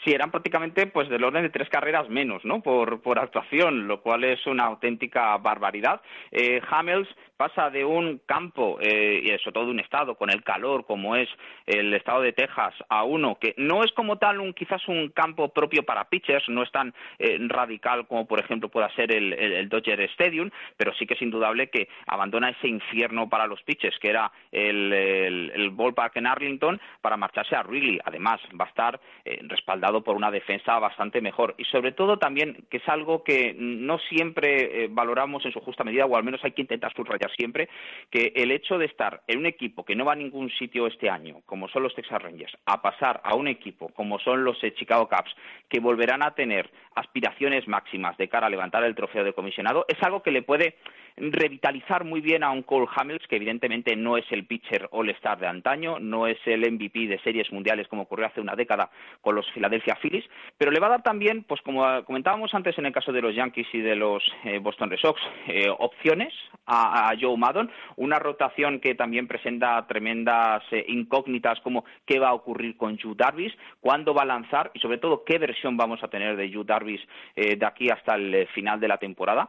Sí, 0.03 0.13
eran 0.13 0.31
prácticamente 0.31 0.88
pues 0.88 1.10
del 1.10 1.24
orden 1.24 1.43
de 1.43 1.50
tres 1.50 1.69
carreras 1.69 2.07
menos, 2.10 2.46
¿no? 2.46 2.62
Por, 2.62 3.01
por 3.01 3.19
actuación, 3.19 3.88
lo 3.88 4.01
cual 4.01 4.24
es 4.24 4.46
una 4.46 4.65
auténtica 4.65 5.38
barbaridad. 5.38 6.01
Eh, 6.31 6.62
Hamels 6.69 7.07
pasa 7.38 7.69
de 7.69 7.86
un 7.86 8.19
campo, 8.25 8.79
eh, 8.81 9.22
y 9.24 9.29
sobre 9.39 9.53
todo 9.53 9.65
de 9.65 9.72
un 9.72 9.79
estado 9.79 10.15
con 10.15 10.29
el 10.29 10.43
calor 10.43 10.86
como 10.86 11.15
es 11.15 11.29
el 11.65 11.93
estado 11.93 12.22
de 12.22 12.34
Texas, 12.34 12.74
a 12.89 13.03
uno 13.03 13.38
que 13.39 13.53
no 13.57 13.84
es 13.84 13.91
como 13.93 14.17
tal 14.17 14.39
un 14.39 14.53
quizás 14.53 14.88
un 14.88 15.10
campo 15.10 15.50
propio 15.50 15.84
para 15.84 16.10
pitchers, 16.10 16.50
no 16.50 16.63
es 16.63 16.72
tan 16.72 16.93
eh, 17.19 17.38
radical 17.41 18.07
como 18.07 18.27
por 18.27 18.39
ejemplo 18.39 18.69
pueda 18.69 18.89
ser 18.96 19.12
el, 19.12 19.69
Dodger 19.69 20.01
Stadium, 20.01 20.50
pero 20.77 20.93
sí 20.96 21.05
que 21.05 21.13
es 21.13 21.22
indudable 21.22 21.69
que 21.69 21.88
abandona 22.07 22.50
ese 22.50 22.67
infierno 22.67 23.29
para 23.29 23.46
los 23.46 23.62
pitchers, 23.63 23.98
que 24.00 24.10
era 24.10 24.31
el, 24.51 24.91
el, 24.93 25.69
ballpark 25.72 26.15
en 26.17 26.27
Arlington, 26.27 26.81
para 27.01 27.17
marcharse 27.17 27.55
a 27.55 27.62
Wrigley. 27.62 28.00
Además, 28.03 28.39
va 28.60 28.65
a 28.65 28.69
estar 28.69 29.00
eh, 29.25 29.39
respaldado 29.68 30.02
por 30.02 30.16
una 30.16 30.32
defensa 30.32 30.80
bastante 30.80 31.20
mejor. 31.20 31.54
Y 31.58 31.66
sobre 31.66 31.92
todo 31.92 32.18
también, 32.18 32.66
que 32.70 32.78
es 32.78 32.88
algo 32.88 33.22
que 33.22 33.54
no 33.58 34.00
siempre 34.00 34.86
eh, 34.86 34.88
valoramos 34.90 35.44
en 35.44 35.52
su 35.52 35.60
justa 35.60 35.84
medida, 35.84 36.06
o 36.06 36.16
al 36.16 36.24
menos 36.24 36.42
hay 36.46 36.52
que 36.52 36.62
intentar 36.62 36.94
subrayar 36.94 37.30
siempre, 37.36 37.68
que 38.10 38.32
el 38.34 38.52
hecho 38.52 38.78
de 38.78 38.86
estar 38.86 39.24
en 39.28 39.40
un 39.40 39.46
equipo 39.46 39.84
que 39.84 39.94
no 39.94 40.06
va 40.06 40.14
a 40.14 40.16
ningún 40.16 40.50
sitio 40.52 40.88
este 40.88 41.10
año, 41.10 41.42
como 41.46 41.68
son 41.68 41.84
los 41.84 41.94
Texas 41.94 42.22
Rangers, 42.22 42.58
a 42.66 42.82
pasar 42.82 43.20
a 43.26 43.36
un 43.36 43.50
equipo 43.50 43.90
como 43.90 44.20
son 44.20 44.46
los 44.46 44.64
eh, 44.64 44.74
Chicago 44.74 45.10
Cubs, 45.10 45.36
que 45.68 45.82
volverán 45.82 46.24
a 46.24 46.32
tener 46.32 46.70
aspiraciones 46.96 47.68
máximas 47.68 48.16
de 48.16 48.30
cara 48.30 48.48
a 48.48 48.50
levantar 48.50 48.86
el 48.86 48.96
trofeo 48.96 49.26
de 49.26 49.34
comisionado, 49.34 49.86
es 49.90 50.02
algo 50.02 50.24
que 50.24 50.32
le 50.32 50.44
puede 50.44 50.78
revitalizar 51.18 52.04
muy 52.04 52.22
bien 52.22 52.44
a 52.44 52.52
un 52.52 52.62
Cole 52.62 52.88
Hamels, 52.96 53.26
que 53.28 53.38
evidentemente 53.38 53.96
no 53.96 54.18
es 54.18 54.26
el 54.32 54.46
pitcher 54.46 54.88
all-star 54.92 55.40
de 55.40 55.48
antaño, 55.48 56.00
no 56.00 56.28
es 56.28 56.38
el 56.46 56.72
MVP 56.72 57.08
de 57.08 57.20
series 57.20 57.52
mundiales 57.52 57.88
como 57.88 58.04
ocurrió 58.04 58.28
hace 58.28 58.40
una 58.40 58.56
década 58.56 58.92
con 59.22 59.36
los 59.36 59.50
Philadelphia 59.52 59.98
Phillies, 60.02 60.26
pero 60.58 60.72
le 60.72 60.80
va 60.80 60.88
a 60.88 60.92
dar 60.92 61.04
también, 61.04 61.44
pues 61.44 61.62
como 61.62 62.04
comentábamos 62.06 62.54
antes 62.54 62.78
en 62.78 62.86
el 62.86 62.94
caso 62.94 63.12
de 63.12 63.22
los 63.22 63.36
Yankees 63.36 63.68
y 63.74 63.80
de 63.80 63.96
los 63.96 64.24
eh, 64.44 64.60
Boston 64.60 64.92
Red 64.92 65.00
Sox, 65.00 65.20
eh, 65.48 65.70
opciones 65.70 66.34
a, 66.68 67.14
Joe 67.20 67.38
Maddon, 67.38 67.72
una 67.96 68.20
rotación 68.20 68.80
que 68.80 68.94
también 68.94 69.28
presenta 69.28 69.86
tremendas 69.88 70.62
eh, 70.72 70.86
incógnitas 70.88 71.60
como 71.62 71.86
qué 72.06 72.20
va 72.20 72.30
a 72.30 72.34
ocurrir 72.34 72.78
con 72.78 72.98
Yu 72.98 73.16
Darvis, 73.16 73.54
cuándo 73.80 74.14
va 74.14 74.22
a 74.22 74.26
lanzar 74.26 74.72
y 74.74 74.80
sobre 74.80 74.98
todo 74.98 75.24
qué 75.24 75.40
versión 75.40 75.78
vamos 75.78 76.04
a 76.04 76.10
tener 76.10 76.36
de 76.36 76.50
Yu 76.50 76.64
Darvis 76.64 77.02
de 77.36 77.66
aquí 77.66 77.90
hasta 77.90 78.16
el 78.16 78.48
final 78.48 78.80
de 78.80 78.88
la 78.88 78.98
temporada. 78.98 79.48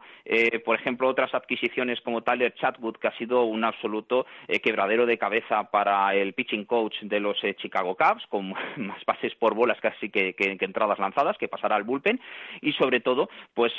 por 0.63 0.75
ejemplo, 0.75 1.07
otras 1.07 1.33
adquisiciones 1.33 1.58
como 2.03 2.21
Tyler 2.21 2.53
Chatwood, 2.53 2.97
que 2.97 3.07
ha 3.07 3.17
sido 3.17 3.43
un 3.43 3.63
absoluto 3.63 4.25
quebradero 4.63 5.05
de 5.05 5.17
cabeza 5.17 5.69
para 5.71 6.13
el 6.15 6.33
pitching 6.33 6.65
coach 6.65 6.95
de 7.01 7.19
los 7.19 7.37
Chicago 7.57 7.95
Cubs, 7.95 8.25
con 8.27 8.49
más 8.77 9.03
pases 9.05 9.33
por 9.35 9.55
bolas 9.55 9.79
casi 9.81 10.09
que, 10.09 10.33
que, 10.33 10.57
entradas 10.59 10.99
lanzadas, 10.99 11.37
que 11.37 11.47
pasará 11.47 11.75
al 11.75 11.83
bullpen, 11.83 12.19
y 12.61 12.73
sobre 12.73 12.99
todo, 12.99 13.29
pues 13.53 13.73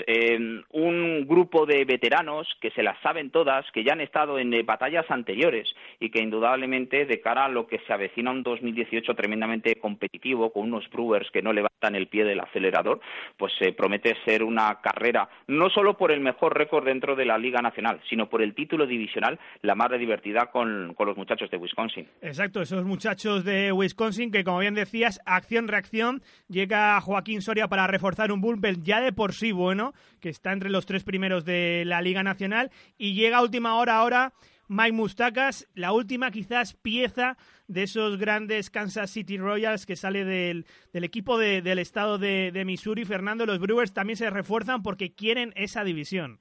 un 0.71 1.27
grupo 1.27 1.67
de 1.67 1.85
veteranos 1.85 2.49
que 2.61 2.71
se 2.71 2.83
las 2.83 2.99
saben 3.01 3.31
todas, 3.31 3.71
que 3.73 3.85
ya 3.85 3.93
han 3.93 4.01
estado 4.01 4.39
en 4.39 4.53
eh, 4.55 4.63
batallas 4.63 5.11
anteriores 5.11 5.69
y 5.99 6.11
que 6.11 6.21
indudablemente 6.21 7.07
de 7.07 7.21
cara 7.21 7.45
a 7.45 7.49
lo 7.49 7.67
que 7.67 7.81
se 7.87 7.93
avecina 7.93 8.31
un 8.31 8.43
2018 8.43 9.15
tremendamente 9.15 9.77
competitivo 9.77 10.53
con 10.53 10.65
unos 10.65 10.89
Brewers 10.91 11.31
que 11.31 11.43
no 11.43 11.53
levantan 11.53 11.95
el 11.95 12.09
pie 12.09 12.25
del 12.25 12.41
acelerador, 12.41 13.01
pues 13.37 13.53
se 13.59 13.73
promete 13.73 14.17
ser 14.25 14.43
una 14.43 14.81
carrera 14.81 15.29
no 15.47 15.71
solo 15.71 15.97
por 15.97 16.13
el 16.13 16.21
mejor 16.21 16.57
récord 16.57 16.85
dentro 16.85 17.17
de 17.17 17.25
la 17.25 17.39
Liga 17.39 17.60
Nacional, 17.63 18.01
sino 18.09 18.29
por 18.29 18.43
el 18.43 18.55
título 18.55 18.87
divisional 18.87 19.39
la 19.63 19.75
más 19.75 19.91
divertida 19.99 20.51
con, 20.53 20.95
los 20.99 21.17
muchachos 21.17 21.51
de 21.51 21.57
Wisconsin. 21.57 22.07
Exacto, 22.23 22.63
esos 22.63 22.85
muchachos 22.85 23.45
de 23.45 23.73
Wisconsin 23.73 24.31
que 24.31 24.45
como 24.45 24.61
bien 24.61 24.75
decías, 24.75 25.21
acción-reacción, 25.27 26.23
llega 26.49 27.01
Joaquín 27.01 27.43
Soria 27.43 27.69
para 27.69 27.87
reforzar 27.87 28.33
un 28.33 28.41
bullpen 28.41 28.83
ya 28.85 29.01
de 29.01 29.13
por 29.13 29.33
sí 29.33 29.53
bueno, 29.53 29.93
que 30.21 30.29
está 30.29 30.53
entre 30.53 30.71
los 30.71 30.87
tres 30.87 31.05
primeros 31.05 31.45
de 31.45 31.85
la 31.87 32.03
Liga 32.03 32.23
Nacional 32.23 32.71
y 32.99 33.15
llega 33.15 33.39
a 33.39 33.43
última 33.43 33.75
hora 33.75 33.97
ahora 33.97 34.33
Mike 34.71 34.93
Mustacas, 34.93 35.67
la 35.75 35.91
última 35.91 36.31
quizás 36.31 36.75
pieza 36.75 37.37
de 37.67 37.83
esos 37.83 38.19
grandes 38.19 38.71
Kansas 38.71 39.11
City 39.11 39.37
Royals 39.37 39.85
que 39.85 39.97
sale 39.97 40.25
del, 40.25 40.65
equipo 40.93 41.39
del 41.39 41.81
estado 41.81 42.19
de, 42.19 42.53
de 42.53 42.65
Missouri. 42.65 43.05
Fernando, 43.05 43.47
los 43.47 43.59
Brewers 43.59 43.93
también 43.93 44.17
se 44.17 44.31
refuerzan 44.31 44.85
porque 44.85 45.13
quieren 45.13 45.53
esa 45.57 45.83
división. 45.83 46.39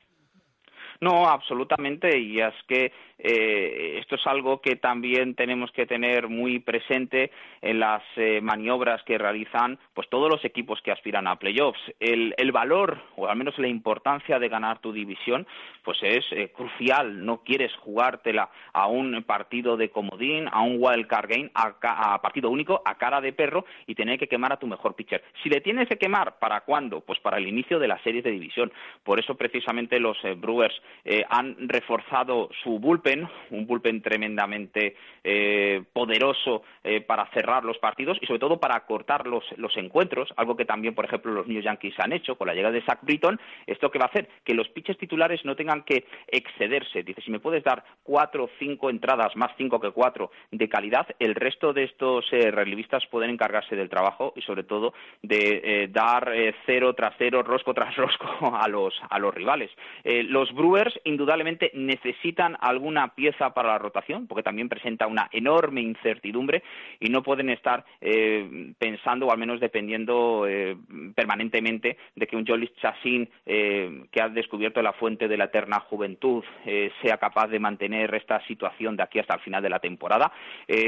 No, 1.01 1.27
absolutamente, 1.27 2.17
y 2.17 2.41
es 2.41 2.53
que 2.67 2.91
eh, 3.19 3.97
esto 3.99 4.15
es 4.15 4.25
algo 4.25 4.61
que 4.61 4.77
también 4.77 5.35
tenemos 5.35 5.71
que 5.71 5.85
tener 5.85 6.29
muy 6.29 6.59
presente 6.59 7.31
en 7.61 7.79
las 7.79 8.01
eh, 8.15 8.39
maniobras 8.41 9.03
que 9.03 9.17
realizan 9.17 9.77
pues 9.93 10.07
todos 10.09 10.29
los 10.29 10.43
equipos 10.45 10.81
que 10.81 10.91
aspiran 10.91 11.27
a 11.27 11.35
playoffs. 11.35 11.79
El, 11.99 12.33
el 12.37 12.51
valor, 12.51 13.01
o 13.17 13.27
al 13.27 13.37
menos 13.37 13.57
la 13.59 13.67
importancia 13.67 14.39
de 14.39 14.47
ganar 14.47 14.79
tu 14.79 14.93
división, 14.93 15.45
pues 15.83 15.97
es 16.01 16.25
eh, 16.31 16.51
crucial. 16.55 17.25
No 17.25 17.43
quieres 17.43 17.73
jugártela 17.75 18.49
a 18.73 18.87
un 18.87 19.23
partido 19.23 19.75
de 19.75 19.89
comodín, 19.89 20.47
a 20.51 20.61
un 20.61 20.77
wild 20.79 21.07
card 21.07 21.29
game, 21.29 21.51
a, 21.53 22.13
a 22.13 22.21
partido 22.21 22.49
único, 22.49 22.81
a 22.85 22.95
cara 22.95 23.19
de 23.19 23.33
perro 23.33 23.65
y 23.85 23.95
tener 23.95 24.17
que 24.17 24.27
quemar 24.27 24.53
a 24.53 24.57
tu 24.57 24.67
mejor 24.67 24.95
pitcher. 24.95 25.23
Si 25.43 25.49
le 25.49 25.61
tienes 25.61 25.89
que 25.89 25.97
quemar, 25.97 26.39
¿para 26.39 26.61
cuándo? 26.61 27.01
Pues 27.01 27.19
para 27.19 27.37
el 27.37 27.47
inicio 27.47 27.79
de 27.79 27.87
la 27.87 28.01
serie 28.03 28.21
de 28.21 28.31
división. 28.31 28.71
Por 29.03 29.19
eso 29.19 29.35
precisamente 29.35 29.99
los 29.99 30.17
Brewers 30.37 30.79
eh, 31.03 31.23
han 31.29 31.55
reforzado 31.67 32.49
su 32.63 32.79
bullpen, 32.79 33.08
un 33.51 33.65
bullpen 33.65 34.01
tremendamente 34.01 34.95
eh, 35.23 35.83
poderoso 35.93 36.63
eh, 36.83 37.01
para 37.01 37.25
cerrar 37.31 37.65
los 37.65 37.77
partidos 37.77 38.17
y 38.21 38.25
sobre 38.25 38.39
todo 38.39 38.59
para 38.59 38.75
acortar 38.75 39.27
los, 39.27 39.43
los, 39.57 39.75
encuentros, 39.77 40.29
algo 40.37 40.55
que 40.55 40.65
también, 40.65 40.95
por 40.95 41.05
ejemplo, 41.05 41.31
los 41.31 41.47
New 41.47 41.61
Yankees 41.61 41.95
han 41.99 42.13
hecho 42.13 42.35
con 42.35 42.47
la 42.47 42.53
llegada 42.53 42.73
de 42.73 42.81
Zach 42.83 42.99
Britton. 43.01 43.39
¿Esto 43.67 43.91
que 43.91 43.99
va 43.99 44.05
a 44.05 44.09
hacer? 44.09 44.29
Que 44.43 44.53
los 44.53 44.69
pitches 44.69 44.97
titulares 44.97 45.43
no 45.45 45.55
tengan 45.55 45.83
que 45.83 46.05
excederse. 46.27 47.03
Dice, 47.03 47.21
si 47.21 47.31
me 47.31 47.39
puedes 47.39 47.63
dar 47.63 47.83
cuatro 48.03 48.45
o 48.45 48.49
cinco 48.59 48.89
entradas, 48.89 49.35
más 49.35 49.51
cinco 49.57 49.79
que 49.79 49.91
cuatro, 49.91 50.31
de 50.51 50.69
calidad, 50.69 51.07
el 51.19 51.35
resto 51.35 51.73
de 51.73 51.83
estos 51.83 52.29
relevistas 52.29 53.05
pueden 53.07 53.31
encargarse 53.31 53.75
del 53.75 53.89
trabajo 53.89 54.33
y 54.35 54.41
sobre 54.41 54.63
todo 54.63 54.93
de 55.21 55.89
dar 55.91 56.31
cero 56.65 56.93
tras 56.93 57.13
cero, 57.17 57.43
rosco 57.43 57.73
tras 57.73 57.95
rosco 57.97 58.55
a 58.55 58.67
los, 58.67 58.93
a 59.09 59.19
los 59.19 59.33
rivales. 59.33 59.71
los 60.03 60.53
Brewers 60.53 60.99
indudablemente 61.03 61.71
necesitan 61.73 62.57
alguna 62.59 62.98
pieza 63.07 63.53
para 63.53 63.69
la 63.69 63.77
rotación, 63.77 64.27
porque 64.27 64.43
también 64.43 64.69
presenta 64.69 65.07
una 65.07 65.29
enorme 65.31 65.81
incertidumbre 65.81 66.63
y 66.99 67.09
no 67.09 67.23
pueden 67.23 67.49
estar 67.49 67.85
eh, 68.01 68.73
pensando 68.77 69.27
o 69.27 69.31
al 69.31 69.37
menos 69.37 69.59
dependiendo 69.59 70.45
eh, 70.47 70.77
permanentemente 71.15 71.97
de 72.15 72.27
que 72.27 72.35
un 72.35 72.45
Jolis 72.45 72.73
Chassin 72.81 73.29
eh, 73.45 74.03
que 74.11 74.21
ha 74.21 74.29
descubierto 74.29 74.81
la 74.81 74.93
fuente 74.93 75.27
de 75.27 75.37
la 75.37 75.45
eterna 75.45 75.79
juventud 75.79 76.43
sea 77.01 77.17
capaz 77.17 77.47
de 77.47 77.59
mantener 77.59 78.13
esta 78.13 78.45
situación 78.45 78.95
de 78.95 79.03
aquí 79.03 79.19
hasta 79.19 79.35
el 79.35 79.41
final 79.41 79.63
de 79.63 79.69
la 79.69 79.79
temporada. 79.79 80.31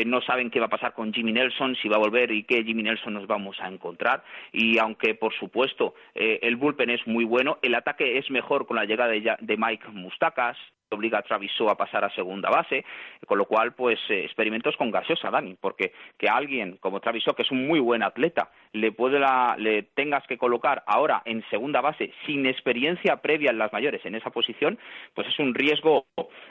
no 0.05 0.21
saben 0.21 0.49
qué 0.49 0.59
va 0.59 0.67
a 0.67 0.69
pasar 0.69 0.93
con 0.93 1.13
Jimmy 1.13 1.31
Nelson, 1.31 1.75
si 1.75 1.89
va 1.89 1.95
a 1.95 1.99
volver 1.99 2.31
y 2.31 2.43
qué 2.43 2.63
Jimmy 2.63 2.83
Nelson 2.83 3.13
nos 3.13 3.27
vamos 3.27 3.59
a 3.59 3.67
encontrar. 3.67 4.23
Y 4.51 4.77
aunque, 4.77 5.15
por 5.15 5.33
supuesto, 5.33 5.95
el 6.13 6.55
bullpen 6.55 6.89
es 6.89 7.05
muy 7.07 7.25
bueno, 7.25 7.57
el 7.61 7.75
ataque 7.75 8.17
es 8.17 8.29
mejor 8.29 8.65
con 8.65 8.77
la 8.77 8.85
llegada 8.85 9.11
de 9.11 9.57
Mike 9.57 9.87
Mustacas, 9.89 10.57
obliga 10.91 11.19
a 11.19 11.21
Travis 11.23 11.51
a 11.69 11.75
pasar 11.75 12.03
a 12.03 12.13
segunda 12.13 12.49
base, 12.49 12.83
con 13.27 13.37
lo 13.37 13.45
cual, 13.45 13.73
pues, 13.73 13.99
eh, 14.09 14.23
experimentos 14.25 14.75
con 14.77 14.91
gaseosa, 14.91 15.29
Dani, 15.29 15.55
porque 15.59 15.93
que 16.17 16.27
alguien 16.27 16.77
como 16.79 16.99
Travis 16.99 17.23
que 17.35 17.43
es 17.43 17.51
un 17.51 17.67
muy 17.67 17.79
buen 17.79 18.03
atleta, 18.03 18.49
le, 18.73 18.91
puede 18.91 19.19
le 19.57 19.83
tengas 19.83 20.25
que 20.27 20.37
colocar 20.37 20.83
ahora 20.87 21.21
en 21.25 21.43
segunda 21.49 21.81
base 21.81 22.11
sin 22.25 22.45
experiencia 22.45 23.17
previa 23.17 23.51
en 23.51 23.57
las 23.57 23.71
mayores 23.71 24.03
en 24.05 24.15
esa 24.15 24.31
posición, 24.31 24.79
pues 25.13 25.27
es 25.27 25.37
un 25.39 25.53
riesgo 25.53 26.05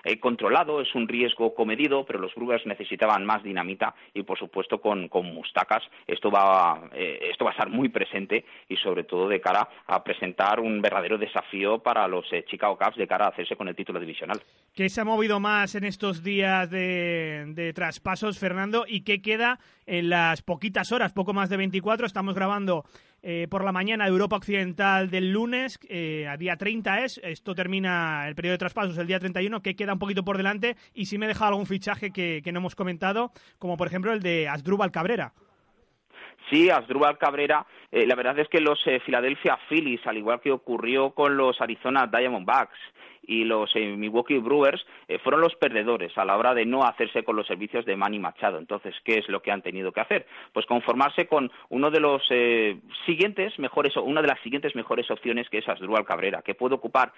eh, 0.04 0.20
controlado, 0.20 0.80
es 0.80 0.94
un 0.94 1.09
riesgo 1.09 1.54
comedido, 1.54 2.04
pero 2.04 2.18
los 2.18 2.35
Brewers 2.35 2.66
necesitaban 2.66 3.26
más 3.26 3.42
dinamita 3.42 3.94
y, 4.14 4.23
por 4.23 4.38
supuesto, 4.38 4.80
con, 4.80 5.09
con 5.09 5.26
Mustacas 5.26 5.82
esto 6.06 6.30
va, 6.30 6.88
eh, 6.92 7.28
esto 7.30 7.44
va 7.44 7.50
a 7.50 7.54
estar 7.54 7.68
muy 7.68 7.88
presente 7.88 8.44
y, 8.68 8.76
sobre 8.76 9.04
todo, 9.04 9.28
de 9.28 9.40
cara 9.40 9.68
a 9.87 10.02
presentar 10.04 10.61
un 10.61 10.80
verdadero 10.80 11.18
desafío 11.18 11.78
para 11.78 12.06
los 12.06 12.26
Chicago 12.47 12.78
Cubs 12.78 12.97
de 12.97 13.06
cara 13.06 13.26
a 13.26 13.28
hacerse 13.28 13.56
con 13.56 13.68
el 13.68 13.75
título 13.75 13.99
divisional. 13.99 14.29
¿Qué 14.75 14.88
se 14.88 15.00
ha 15.00 15.04
movido 15.04 15.40
más 15.40 15.75
en 15.75 15.84
estos 15.84 16.22
días 16.22 16.70
de, 16.70 17.72
traspasos, 17.75 18.38
Fernando? 18.38 18.84
¿Y 18.87 19.02
qué 19.02 19.20
queda 19.20 19.58
en 19.84 20.08
las 20.08 20.42
poquitas 20.42 20.92
horas, 20.92 21.12
poco 21.12 21.32
más 21.32 21.50
de 21.50 21.56
24? 21.56 22.06
Estamos 22.06 22.34
grabando 22.34 22.84
eh, 23.22 23.49
por 23.50 23.64
la 23.64 23.72
mañana 23.72 24.06
Europa 24.06 24.37
Occidental 24.37 25.10
del 25.10 25.32
lunes, 25.32 25.80
eh, 25.88 26.28
a 26.28 26.37
día 26.37 26.56
30 26.56 27.04
es. 27.04 27.20
Esto 27.25 27.54
termina 27.54 28.28
el 28.28 28.37
periodo 28.37 28.52
de 28.52 28.58
traspasos 28.58 28.96
el 28.96 29.08
día 29.08 29.18
31, 29.18 29.60
que 29.60 29.75
queda 29.75 29.92
un 29.92 29.99
poquito 29.99 30.25
por 30.25 30.37
delante. 30.37 30.76
Y 30.94 31.06
si 31.06 31.18
me 31.18 31.26
he 31.26 31.28
dejado 31.28 31.50
algún 31.50 31.66
fichaje 31.66 32.12
que, 32.12 32.40
no 32.52 32.60
hemos 32.60 32.76
comentado, 32.76 33.32
como 33.58 33.76
por 33.76 33.88
ejemplo 33.88 34.12
el 34.12 34.22
de 34.22 34.49
Asdrúbal 34.49 34.92
Cabrera. 34.92 35.32
Sí, 36.49 36.70
Asdrúbal 36.70 37.18
Cabrera, 37.18 37.66
eh, 37.90 38.06
la 38.06 38.14
verdad 38.14 38.38
es 38.38 38.49
que 38.49 38.60
los 38.60 38.80
Philadelphia 39.04 39.58
Phillies, 39.68 40.06
al 40.06 40.16
igual 40.16 40.40
que 40.40 40.52
ocurrió 40.52 41.10
con 41.10 41.37
los 41.37 41.60
Arizona 41.60 42.06
Diamondbacks, 42.06 42.78
y 43.22 43.44
los 43.44 43.70
eh, 43.74 43.96
Milwaukee 43.96 44.38
Brewers 44.38 44.84
eh, 45.08 45.18
fueron 45.18 45.40
los 45.40 45.54
perdedores 45.56 46.16
a 46.16 46.24
la 46.24 46.36
hora 46.36 46.54
de 46.54 46.64
no 46.64 46.84
hacerse 46.84 47.22
con 47.22 47.36
los 47.36 47.46
servicios 47.46 47.84
de 47.84 47.96
Manny 47.96 48.18
Machado. 48.18 48.58
Entonces, 48.58 48.94
¿qué 49.04 49.18
es 49.18 49.28
lo 49.28 49.40
que 49.40 49.50
han 49.50 49.62
tenido 49.62 49.92
que 49.92 50.00
hacer? 50.00 50.26
Pues 50.52 50.66
conformarse 50.66 51.26
con 51.26 51.50
uno 51.68 51.90
de 51.90 52.00
los 52.00 52.22
eh, 52.30 52.78
siguientes 53.06 53.58
mejores, 53.58 53.96
una 53.96 54.22
de 54.22 54.28
las 54.28 54.40
siguientes 54.40 54.74
mejores 54.74 55.10
opciones 55.10 55.48
que 55.48 55.58
es 55.58 55.68
Asdrúbal 55.68 56.04
Cabrera, 56.04 56.42
que 56.42 56.54
puede 56.54 56.74
ocupar 56.74 57.12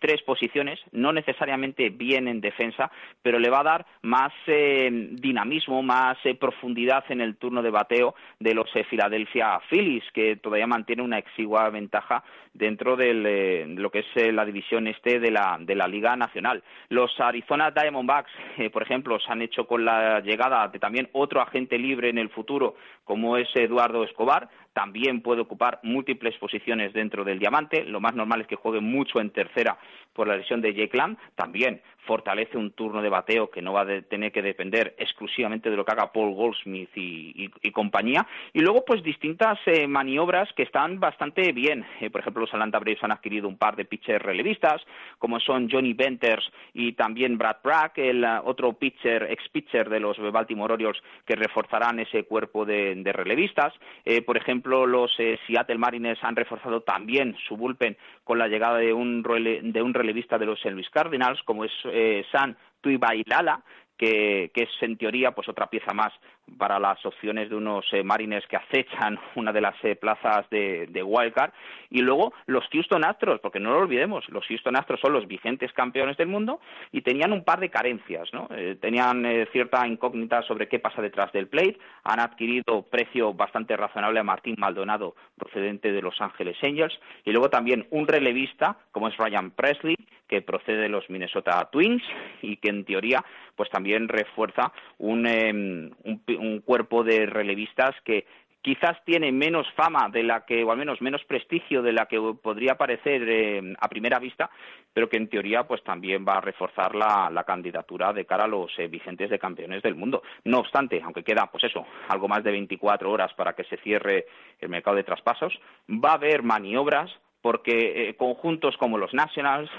tres 0.00 0.22
posiciones, 0.22 0.80
no 0.92 1.12
necesariamente 1.12 1.90
bien 1.90 2.28
en 2.28 2.40
defensa, 2.40 2.90
pero 3.22 3.38
le 3.38 3.50
va 3.50 3.60
a 3.60 3.64
dar 3.64 3.86
más 4.02 4.32
dinamismo, 4.46 5.82
más 5.82 6.16
profundidad 6.38 7.04
en 7.08 7.20
el 7.20 7.36
turno 7.36 7.62
de 7.62 7.70
bateo 7.70 8.14
de 8.38 8.54
los 8.54 8.70
Philadelphia 8.88 9.60
Phillies, 9.68 10.04
que 10.12 10.36
todavía 10.36 10.66
mantiene 10.66 11.02
una 11.02 11.18
exigua 11.18 11.68
ventaja 11.70 12.22
dentro 12.52 12.96
de 12.96 13.66
lo 13.76 13.90
que 13.90 14.00
es 14.00 14.32
la 14.32 14.44
división 14.44 14.86
este 14.86 15.18
de 15.18 15.30
la 15.30 15.43
de 15.60 15.74
la 15.74 15.86
Liga 15.86 16.16
Nacional. 16.16 16.62
Los 16.88 17.18
Arizona 17.20 17.70
Diamondbacks, 17.70 18.30
eh, 18.58 18.70
por 18.70 18.82
ejemplo, 18.82 19.18
se 19.18 19.30
han 19.30 19.42
hecho 19.42 19.66
con 19.66 19.84
la 19.84 20.20
llegada 20.20 20.68
de 20.68 20.78
también 20.78 21.08
otro 21.12 21.40
agente 21.40 21.78
libre 21.78 22.08
en 22.08 22.18
el 22.18 22.30
futuro, 22.30 22.76
como 23.04 23.36
es 23.36 23.48
Eduardo 23.54 24.04
Escobar, 24.04 24.48
también 24.74 25.22
puede 25.22 25.40
ocupar 25.40 25.80
múltiples 25.82 26.36
posiciones 26.36 26.92
dentro 26.92 27.24
del 27.24 27.38
diamante. 27.38 27.84
Lo 27.84 28.00
más 28.00 28.14
normal 28.14 28.42
es 28.42 28.46
que 28.46 28.56
juegue 28.56 28.80
mucho 28.80 29.20
en 29.20 29.30
tercera 29.30 29.78
por 30.12 30.28
la 30.28 30.36
lesión 30.36 30.60
de 30.60 30.74
Jake 30.74 30.96
Lamb. 30.96 31.16
También 31.34 31.80
fortalece 32.06 32.56
un 32.56 32.72
turno 32.72 33.02
de 33.02 33.08
bateo 33.08 33.50
que 33.50 33.62
no 33.62 33.72
va 33.72 33.82
a 33.82 34.02
tener 34.02 34.32
que 34.32 34.42
depender 34.42 34.94
exclusivamente 34.98 35.70
de 35.70 35.76
lo 35.76 35.84
que 35.84 35.92
haga 35.92 36.12
Paul 36.12 36.34
Goldsmith 36.34 36.90
y, 36.94 37.50
compañía. 37.72 38.26
Y 38.52 38.60
luego, 38.60 38.84
pues 38.84 39.02
distintas 39.02 39.58
eh, 39.66 39.88
maniobras 39.88 40.48
que 40.52 40.62
están 40.62 41.00
bastante 41.00 41.50
bien. 41.52 41.84
Eh, 42.00 42.08
por 42.10 42.20
ejemplo, 42.20 42.42
los 42.42 42.54
Atlanta 42.54 42.78
Braves 42.78 43.02
han 43.02 43.10
adquirido 43.10 43.48
un 43.48 43.58
par 43.58 43.74
de 43.74 43.84
pitchers 43.84 44.24
relevistas, 44.24 44.80
como 45.18 45.40
son 45.40 45.68
Johnny 45.68 45.92
Venters 45.92 46.48
y 46.72 46.92
también 46.92 47.36
Brad 47.36 47.56
Brack, 47.64 47.98
el 47.98 48.22
uh, 48.22 48.42
otro 48.44 48.74
pitcher, 48.74 49.24
ex-pitcher 49.30 49.88
de 49.88 49.98
los 49.98 50.16
Baltimore 50.32 50.74
Orioles, 50.74 51.02
que 51.26 51.34
reforzarán 51.34 51.98
ese 51.98 52.24
cuerpo 52.24 52.64
de, 52.64 53.02
relevistas. 53.12 53.72
Eh, 54.04 54.22
por 54.22 54.36
ejemplo, 54.36 54.63
los 54.64 55.12
Seattle 55.46 55.78
Mariners 55.78 56.22
han 56.22 56.36
reforzado 56.36 56.82
también 56.82 57.36
su 57.46 57.56
bullpen 57.56 57.96
con 58.22 58.38
la 58.38 58.48
llegada 58.48 58.78
de 58.78 58.92
un, 58.92 59.22
de 59.22 59.82
un 59.82 59.94
relevista 59.94 60.38
de 60.38 60.46
los 60.46 60.58
St. 60.58 60.72
Louis 60.72 60.90
Cardinals, 60.90 61.42
como 61.44 61.64
es 61.64 61.72
eh, 61.84 62.24
San 62.32 62.56
Tuibailala, 62.80 63.62
que, 63.96 64.50
que, 64.54 64.64
es 64.64 64.70
en 64.80 64.96
teoría 64.96 65.32
pues 65.32 65.48
otra 65.48 65.68
pieza 65.68 65.92
más 65.92 66.12
para 66.58 66.78
las 66.78 67.04
opciones 67.04 67.50
de 67.50 67.56
unos 67.56 67.84
eh, 67.92 68.02
Marines 68.02 68.44
que 68.46 68.56
acechan 68.56 69.18
una 69.34 69.52
de 69.52 69.60
las 69.60 69.74
eh, 69.84 69.96
plazas 69.96 70.48
de, 70.50 70.86
de, 70.88 71.02
wildcard. 71.02 71.52
Y 71.90 72.00
luego 72.02 72.32
los 72.46 72.64
Houston 72.72 73.04
Astros 73.04 73.40
porque 73.40 73.60
no 73.60 73.70
lo 73.70 73.78
olvidemos 73.78 74.28
los 74.28 74.46
Houston 74.46 74.76
Astros 74.76 75.00
son 75.00 75.12
los 75.12 75.26
vigentes 75.26 75.72
campeones 75.72 76.16
del 76.16 76.28
mundo 76.28 76.60
y 76.92 77.02
tenían 77.02 77.32
un 77.32 77.44
par 77.44 77.60
de 77.60 77.70
carencias 77.70 78.32
no 78.32 78.48
eh, 78.50 78.76
tenían 78.80 79.24
cierta 79.52 79.86
incógnita 79.86 80.42
sobre 80.42 80.68
qué 80.68 80.78
pasa 80.78 81.02
detrás 81.02 81.32
del 81.32 81.48
plate. 81.48 81.78
Han 82.04 82.20
adquirido 82.20 82.82
precio 82.82 83.32
bastante 83.32 83.76
razonable 83.76 84.20
a 84.20 84.24
Martín 84.24 84.56
Maldonado 84.58 85.14
procedente 85.36 85.92
de 85.92 86.02
Los 86.02 86.20
Ángeles 86.20 86.56
Angels. 86.62 86.98
Y 87.24 87.32
luego 87.32 87.50
también 87.50 87.86
un 87.90 88.06
relevista 88.06 88.76
como 88.92 89.08
es 89.08 89.16
Ryan 89.16 89.50
Presley 89.50 89.96
que 90.28 90.42
procede 90.42 90.82
de 90.82 90.88
los 90.88 91.08
Minnesota 91.10 91.68
Twins 91.70 92.02
y 92.42 92.56
que 92.56 92.70
en 92.70 92.84
teoría 92.84 93.24
pues 93.56 93.70
también 93.70 94.08
refuerza 94.08 94.72
un, 94.98 95.26
em, 95.26 95.90
un, 96.36 96.60
cuerpo 96.60 97.04
de 97.04 97.26
relevistas 97.26 97.94
que 98.04 98.26
quizás 98.62 98.96
tiene 99.04 99.30
menos 99.30 99.66
fama 99.76 100.08
de 100.08 100.22
la 100.22 100.46
que, 100.46 100.64
o 100.64 100.70
al 100.70 100.78
menos 100.78 101.02
menos 101.02 101.22
prestigio 101.24 101.82
de 101.82 101.92
la 101.92 102.06
que 102.06 102.18
podría 102.42 102.76
parecer 102.76 103.28
em, 103.28 103.74
a 103.78 103.88
primera 103.88 104.18
vista, 104.18 104.50
pero 104.92 105.08
que 105.08 105.18
en 105.18 105.28
teoría 105.28 105.64
pues 105.64 105.84
también 105.84 106.24
va 106.26 106.38
a 106.38 106.40
reforzar 106.40 106.94
la, 106.94 107.44
candidatura 107.46 108.12
de 108.14 108.24
cara 108.24 108.44
a 108.44 108.48
los 108.48 108.72
eh, 108.78 108.88
vigentes 108.88 109.28
de 109.28 109.38
campeones 109.38 109.82
del 109.82 109.94
mundo. 109.94 110.22
No 110.44 110.60
obstante, 110.60 111.00
aunque 111.04 111.22
queda 111.22 111.50
pues 111.52 111.64
eso, 111.64 111.86
algo 112.08 112.26
más 112.26 112.42
de 112.42 112.52
24 112.52 113.10
horas 113.10 113.34
para 113.34 113.52
que 113.52 113.64
se 113.64 113.76
cierre 113.76 114.26
el 114.60 114.70
mercado 114.70 114.96
de 114.96 115.04
traspasos, 115.04 115.60
va 115.90 116.12
a 116.12 116.14
haber 116.14 116.42
maniobras 116.42 117.10
porque 117.42 118.08
eh, 118.08 118.14
conjuntos 118.16 118.78
como 118.78 118.96
los 118.96 119.12
Nationals, 119.12 119.70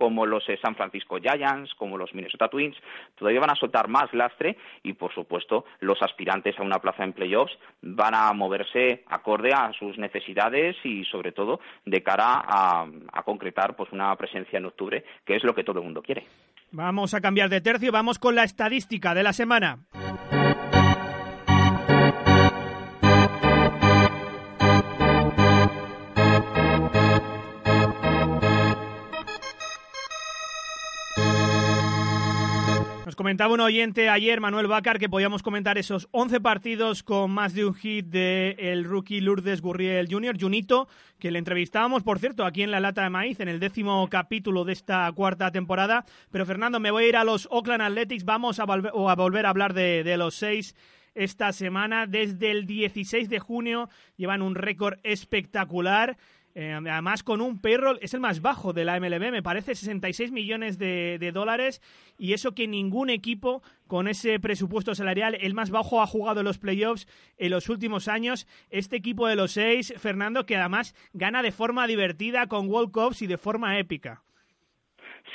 como 0.00 0.24
los 0.24 0.48
eh, 0.48 0.58
San 0.62 0.74
Francisco 0.74 1.18
Giants, 1.18 1.74
como 1.74 1.98
los 1.98 2.14
Minnesota 2.14 2.48
Twins, 2.48 2.74
todavía 3.16 3.40
van 3.40 3.50
a 3.50 3.54
soltar 3.54 3.86
más 3.86 4.10
lastre 4.14 4.56
y, 4.82 4.94
por 4.94 5.12
supuesto, 5.12 5.66
los 5.80 6.00
aspirantes 6.00 6.58
a 6.58 6.62
una 6.62 6.78
plaza 6.78 7.04
en 7.04 7.12
playoffs 7.12 7.52
van 7.82 8.14
a 8.14 8.32
moverse 8.32 9.04
acorde 9.08 9.52
a 9.52 9.70
sus 9.78 9.98
necesidades 9.98 10.74
y, 10.84 11.04
sobre 11.04 11.32
todo, 11.32 11.60
de 11.84 12.02
cara 12.02 12.42
a, 12.42 12.86
concretar 13.26 13.76
pues, 13.76 13.92
una 13.92 14.16
presencia 14.16 14.58
en 14.58 14.64
octubre, 14.64 15.04
que 15.26 15.36
es 15.36 15.44
lo 15.44 15.54
que 15.54 15.64
todo 15.64 15.80
el 15.80 15.84
mundo 15.84 16.00
quiere. 16.00 16.24
Vamos 16.70 17.12
a 17.12 17.20
cambiar 17.20 17.50
de 17.50 17.60
tercio, 17.60 17.92
vamos 17.92 18.18
con 18.18 18.34
la 18.34 18.44
estadística 18.44 19.12
de 19.12 19.22
la 19.22 19.34
semana. 19.34 19.80
Comentaba 33.20 33.52
un 33.52 33.60
oyente 33.60 34.08
ayer, 34.08 34.40
Manuel 34.40 34.66
Bacar, 34.66 34.98
que 34.98 35.10
podíamos 35.10 35.42
comentar 35.42 35.76
esos 35.76 36.08
11 36.12 36.40
partidos 36.40 37.02
con 37.02 37.30
más 37.30 37.52
de 37.52 37.66
un 37.66 37.74
hit 37.74 38.06
del 38.06 38.58
el 38.58 38.84
rookie 38.84 39.20
Lourdes 39.20 39.60
Gurriel 39.60 40.08
Jr., 40.10 40.40
Junito, 40.40 40.88
que 41.18 41.30
le 41.30 41.38
entrevistábamos, 41.38 42.02
por 42.02 42.18
cierto, 42.18 42.46
aquí 42.46 42.62
en 42.62 42.70
La 42.70 42.80
Lata 42.80 43.02
de 43.02 43.10
Maíz, 43.10 43.38
en 43.40 43.48
el 43.48 43.60
décimo 43.60 44.08
capítulo 44.08 44.64
de 44.64 44.72
esta 44.72 45.12
cuarta 45.12 45.50
temporada. 45.50 46.06
Pero 46.30 46.46
Fernando, 46.46 46.80
me 46.80 46.90
voy 46.90 47.04
a 47.04 47.08
ir 47.08 47.16
a 47.18 47.24
los 47.24 47.46
Oakland 47.50 47.82
Athletics, 47.82 48.24
vamos 48.24 48.58
a, 48.58 48.62
a 48.62 49.14
volver 49.16 49.44
a 49.44 49.50
hablar 49.50 49.74
de, 49.74 50.02
de 50.02 50.16
los 50.16 50.36
seis 50.36 50.74
esta 51.14 51.52
semana. 51.52 52.06
Desde 52.06 52.50
el 52.50 52.64
16 52.64 53.28
de 53.28 53.38
junio 53.38 53.90
llevan 54.16 54.40
un 54.40 54.54
récord 54.54 54.98
espectacular. 55.02 56.16
Eh, 56.54 56.72
además, 56.72 57.22
con 57.22 57.40
un 57.40 57.60
payroll, 57.60 57.98
es 58.02 58.14
el 58.14 58.20
más 58.20 58.40
bajo 58.40 58.72
de 58.72 58.84
la 58.84 58.98
MLB, 58.98 59.30
me 59.30 59.42
parece 59.42 59.74
66 59.74 60.32
millones 60.32 60.78
de, 60.78 61.30
dólares. 61.32 61.80
Y 62.18 62.32
eso 62.32 62.54
que 62.54 62.66
ningún 62.66 63.10
equipo 63.10 63.62
con 63.86 64.08
ese 64.08 64.40
presupuesto 64.40 64.94
salarial, 64.94 65.36
el 65.40 65.54
más 65.54 65.70
bajo, 65.70 66.02
ha 66.02 66.06
jugado 66.06 66.42
los 66.42 66.58
playoffs 66.58 67.06
en 67.38 67.50
los 67.50 67.68
últimos 67.68 68.08
años. 68.08 68.46
Este 68.70 68.96
equipo 68.96 69.26
de 69.26 69.36
los 69.36 69.52
seis, 69.52 69.94
Fernando, 69.96 70.46
que 70.46 70.56
además 70.56 70.94
gana 71.12 71.42
de 71.42 71.52
forma 71.52 71.86
divertida 71.86 72.46
con 72.46 72.68
World 72.68 72.92
Cups 72.92 73.22
y 73.22 73.26
de 73.26 73.38
forma 73.38 73.78
épica. 73.78 74.22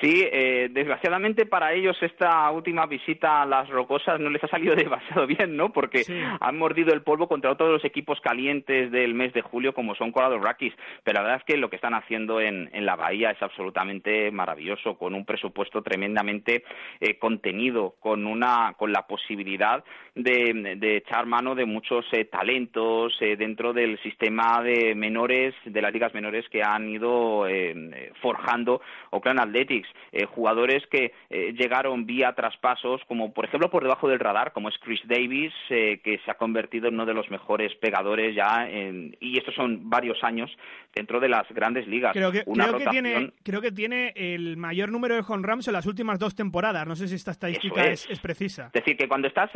Sí, 0.01 0.27
eh, 0.29 0.67
desgraciadamente 0.71 1.45
para 1.45 1.71
ellos 1.71 1.95
esta 2.01 2.51
última 2.51 2.85
visita 2.85 3.41
a 3.41 3.45
las 3.45 3.69
rocosas 3.69 4.19
no 4.19 4.29
les 4.29 4.43
ha 4.43 4.47
salido 4.47 4.75
demasiado 4.75 5.25
bien, 5.25 5.55
¿no? 5.55 5.71
Porque 5.71 6.03
han 6.39 6.57
mordido 6.57 6.93
el 6.93 7.01
polvo 7.01 7.27
contra 7.27 7.55
todos 7.55 7.71
los 7.71 7.85
equipos 7.85 8.19
calientes 8.19 8.91
del 8.91 9.13
mes 9.13 9.31
de 9.33 9.41
julio, 9.41 9.73
como 9.73 9.95
son 9.95 10.11
Colorado 10.11 10.39
Rockies. 10.39 10.73
Pero 11.03 11.15
la 11.15 11.21
verdad 11.21 11.37
es 11.39 11.45
que 11.45 11.57
lo 11.57 11.69
que 11.69 11.77
están 11.77 11.93
haciendo 11.93 12.41
en, 12.41 12.69
la 12.85 12.95
bahía 12.95 13.31
es 13.31 13.41
absolutamente 13.41 14.31
maravilloso, 14.31 14.97
con 14.97 15.13
un 15.15 15.25
presupuesto 15.25 15.81
tremendamente 15.81 16.63
eh, 16.99 17.17
contenido, 17.17 17.95
con 17.99 18.27
una, 18.27 18.73
con 18.77 18.91
la 18.91 19.07
posibilidad 19.07 19.83
de, 20.13 20.77
echar 20.97 21.25
mano 21.25 21.55
de 21.55 21.65
muchos 21.65 22.05
eh, 22.11 22.25
talentos 22.25 23.15
eh, 23.21 23.35
dentro 23.37 23.73
del 23.73 24.01
sistema 24.01 24.61
de 24.61 24.93
menores, 24.93 25.53
de 25.65 25.81
las 25.81 25.93
ligas 25.93 26.13
menores 26.13 26.47
que 26.49 26.61
han 26.63 26.89
ido 26.89 27.45
forjando 28.21 28.81
Oakland 29.11 29.39
Athletics 29.39 29.84
eh, 30.11 30.25
jugadores 30.25 30.85
que 30.87 31.13
eh, 31.29 31.53
llegaron 31.57 32.05
vía 32.05 32.33
traspasos, 32.33 33.01
como 33.07 33.33
por 33.33 33.45
ejemplo 33.45 33.69
por 33.69 33.83
debajo 33.83 34.07
del 34.07 34.19
radar, 34.19 34.53
como 34.53 34.69
es 34.69 34.75
Chris 34.79 35.01
Davis, 35.05 35.53
eh, 35.69 35.99
que 36.03 36.19
se 36.23 36.31
ha 36.31 36.35
convertido 36.35 36.87
en 36.87 36.95
uno 36.95 37.05
de 37.05 37.13
los 37.13 37.29
mejores 37.29 37.73
pegadores 37.75 38.35
ya, 38.35 38.67
y 39.19 39.37
estos 39.37 39.55
son 39.55 39.89
varios 39.89 40.23
años 40.23 40.51
dentro 40.93 41.19
de 41.19 41.29
las 41.29 41.47
grandes 41.49 41.87
ligas. 41.87 42.13
Creo 42.13 42.31
que, 42.31 42.43
tiene, 42.89 43.31
creo 43.43 43.61
que 43.61 43.71
tiene 43.71 44.13
el 44.15 44.57
mayor 44.57 44.91
número 44.91 45.15
de 45.15 45.23
home 45.27 45.45
runs 45.45 45.67
en 45.67 45.73
las 45.73 45.85
últimas 45.85 46.19
dos 46.19 46.35
temporadas. 46.35 46.87
No 46.87 46.95
sé 46.95 47.07
si 47.07 47.15
esta 47.15 47.31
estadística 47.31 47.85
es. 47.85 48.07
precisa. 48.19 48.67
Es 48.67 48.73
decir, 48.73 48.97
que 48.97 49.07
cuando 49.07 49.27
estás 49.27 49.51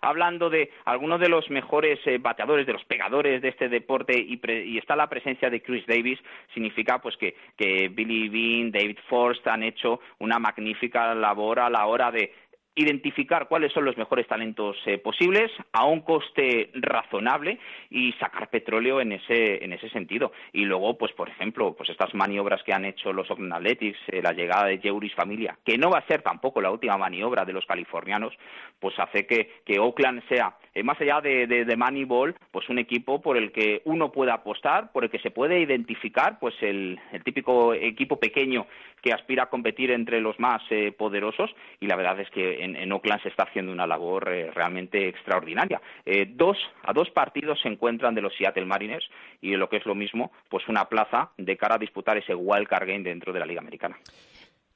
hablando 0.00 0.50
de 0.50 0.70
algunos 0.84 1.20
de 1.20 1.28
los 1.28 1.50
mejores 1.50 1.98
bateadores, 2.20 2.66
de 2.66 2.72
los 2.72 2.84
pegadores 2.84 3.42
de 3.42 3.48
este 3.48 3.68
deporte 3.68 4.18
y, 4.18 4.40
y, 4.44 4.78
está 4.78 4.96
la 4.96 5.08
presencia 5.08 5.50
de 5.50 5.62
Chris 5.62 5.84
Davis, 5.86 6.18
significa 6.52 6.98
pues 7.00 7.16
que, 7.16 7.34
que 7.56 7.88
Billy 7.88 8.28
Bean, 8.28 8.70
David 8.70 8.98
Forst 9.08 9.46
han 9.46 9.62
hecho 9.62 9.73
una 10.18 10.38
magnífica 10.38 11.14
labor 11.14 11.60
a 11.60 11.70
la 11.70 11.86
hora 11.86 12.10
de 12.10 12.32
identificar 12.76 13.46
cuáles 13.48 13.72
son 13.72 13.84
los 13.84 13.96
mejores 13.96 14.26
talentos 14.26 14.76
eh, 14.86 14.98
posibles 14.98 15.50
a 15.72 15.84
un 15.84 16.00
coste 16.00 16.70
razonable 16.74 17.58
y 17.90 18.12
sacar 18.14 18.50
petróleo 18.50 19.00
en 19.00 19.12
ese 19.12 19.64
en 19.64 19.72
ese 19.72 19.88
sentido. 19.90 20.32
Y 20.52 20.64
luego 20.64 20.98
pues 20.98 21.12
por 21.12 21.28
ejemplo 21.28 21.74
pues 21.76 21.90
estas 21.90 22.12
maniobras 22.14 22.62
que 22.64 22.72
han 22.72 22.84
hecho 22.84 23.12
los 23.12 23.30
Oakland 23.30 23.52
Athletics 23.52 23.98
eh, 24.08 24.20
la 24.22 24.32
llegada 24.32 24.66
de 24.66 24.78
Jeuris 24.78 25.14
Familia 25.14 25.56
que 25.64 25.78
no 25.78 25.90
va 25.90 25.98
a 25.98 26.06
ser 26.06 26.22
tampoco 26.22 26.60
la 26.60 26.70
última 26.70 26.98
maniobra 26.98 27.44
de 27.44 27.52
los 27.52 27.64
californianos 27.66 28.34
pues 28.80 28.98
hace 28.98 29.26
que, 29.26 29.62
que 29.64 29.78
Oakland 29.78 30.26
sea 30.28 30.56
eh, 30.74 30.82
más 30.82 31.00
allá 31.00 31.20
de, 31.20 31.46
de, 31.46 31.64
de, 31.64 31.76
Moneyball 31.76 32.34
pues 32.50 32.68
un 32.68 32.78
equipo 32.78 33.22
por 33.22 33.36
el 33.36 33.52
que 33.52 33.82
uno 33.84 34.10
puede 34.10 34.32
apostar 34.32 34.90
por 34.90 35.04
el 35.04 35.10
que 35.10 35.20
se 35.20 35.30
puede 35.30 35.60
identificar 35.60 36.38
pues 36.40 36.54
el, 36.60 36.98
el 37.12 37.22
típico 37.22 37.72
equipo 37.72 38.18
pequeño 38.18 38.66
que 39.00 39.12
aspira 39.12 39.44
a 39.44 39.50
competir 39.50 39.90
entre 39.90 40.18
los 40.18 40.40
más 40.40 40.62
poderosos. 40.96 41.54
Y 41.78 41.86
la 41.86 41.94
verdad 41.94 42.18
es 42.20 42.30
que 42.30 42.63
en, 42.64 42.92
Oakland 42.92 43.22
se 43.22 43.28
está 43.28 43.44
haciendo 43.44 43.72
una 43.72 43.86
labor 43.86 44.28
eh, 44.32 44.50
realmente 44.50 45.08
extraordinaria. 45.08 45.80
Eh, 46.04 46.26
dos, 46.28 46.58
a 46.82 46.92
dos 46.92 47.10
partidos 47.10 47.60
se 47.60 47.68
encuentran 47.68 48.14
de 48.14 48.22
los 48.22 48.34
Seattle 48.36 48.66
Mariners 48.66 49.08
y 49.40 49.54
lo 49.56 49.68
que 49.68 49.76
es 49.76 49.86
lo 49.86 49.94
mismo, 49.94 50.32
pues 50.48 50.68
una 50.68 50.86
plaza 50.86 51.30
de 51.36 51.56
cara 51.56 51.76
a 51.76 51.78
disputar 51.78 52.16
ese 52.16 52.34
wild 52.34 52.68
card 52.68 52.88
game 52.88 53.02
dentro 53.02 53.32
de 53.32 53.40
la 53.40 53.46
Liga 53.46 53.60
Americana. 53.60 53.96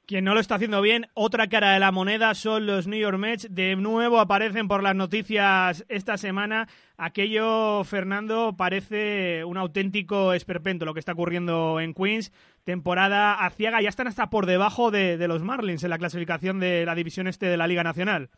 Quien 0.09 0.25
no 0.25 0.33
lo 0.33 0.39
está 0.39 0.55
haciendo 0.55 0.81
bien, 0.81 1.05
otra 1.13 1.49
cara 1.49 1.73
de 1.73 1.79
la 1.79 1.91
moneda 1.91 2.33
son 2.33 2.65
los 2.65 2.87
New 2.87 2.99
York 2.99 3.19
Mets. 3.19 3.47
De 3.53 3.75
nuevo 3.75 4.19
aparecen 4.19 4.67
por 4.67 4.81
las 4.81 4.95
noticias 4.95 5.85
esta 5.87 6.17
semana. 6.17 6.67
Aquello, 6.97 7.83
Fernando, 7.83 8.55
parece 8.57 9.43
un 9.43 9.55
auténtico 9.57 10.33
esperpento 10.33 10.85
lo 10.85 10.95
que 10.95 10.99
está 10.99 11.11
ocurriendo 11.11 11.79
en 11.79 11.93
Queens. 11.93 12.31
Temporada 12.63 13.35
aciaga, 13.45 13.83
ya 13.83 13.89
están 13.89 14.07
hasta 14.07 14.31
por 14.31 14.47
debajo 14.47 14.89
de, 14.89 15.15
de 15.15 15.27
los 15.27 15.43
Marlins 15.43 15.83
en 15.83 15.91
la 15.91 15.99
clasificación 15.99 16.59
de 16.59 16.87
la 16.87 16.95
división 16.95 17.27
este 17.27 17.45
de 17.45 17.57
la 17.57 17.67
Liga 17.67 17.83
Nacional. 17.83 18.31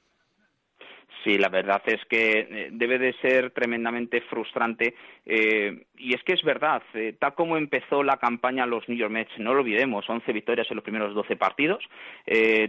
Sí, 1.24 1.38
la 1.38 1.50
verdad 1.50 1.82
es 1.86 2.04
que 2.06 2.40
eh, 2.40 2.70
debe 2.72 2.98
de 2.98 3.14
ser 3.22 3.52
tremendamente 3.52 4.22
frustrante 4.22 4.96
eh, 5.26 5.84
y 5.98 6.16
es 6.16 6.24
que 6.24 6.34
es 6.34 6.42
verdad, 6.42 6.82
eh, 6.96 7.14
tal 7.20 7.36
como 7.36 7.58
empezó 7.58 8.02
la 8.02 8.18
campaña 8.18 8.66
los 8.66 8.90
New 8.90 8.98
York 8.98 9.12
Mets, 9.12 9.38
no 9.38 9.54
lo 9.54 9.60
olvidemos, 9.60 10.10
11 10.10 10.34
victorias 10.34 10.66
en 10.72 10.78
los 10.78 10.84
primeros 10.84 11.14
12 11.14 11.36
partidos, 11.36 11.84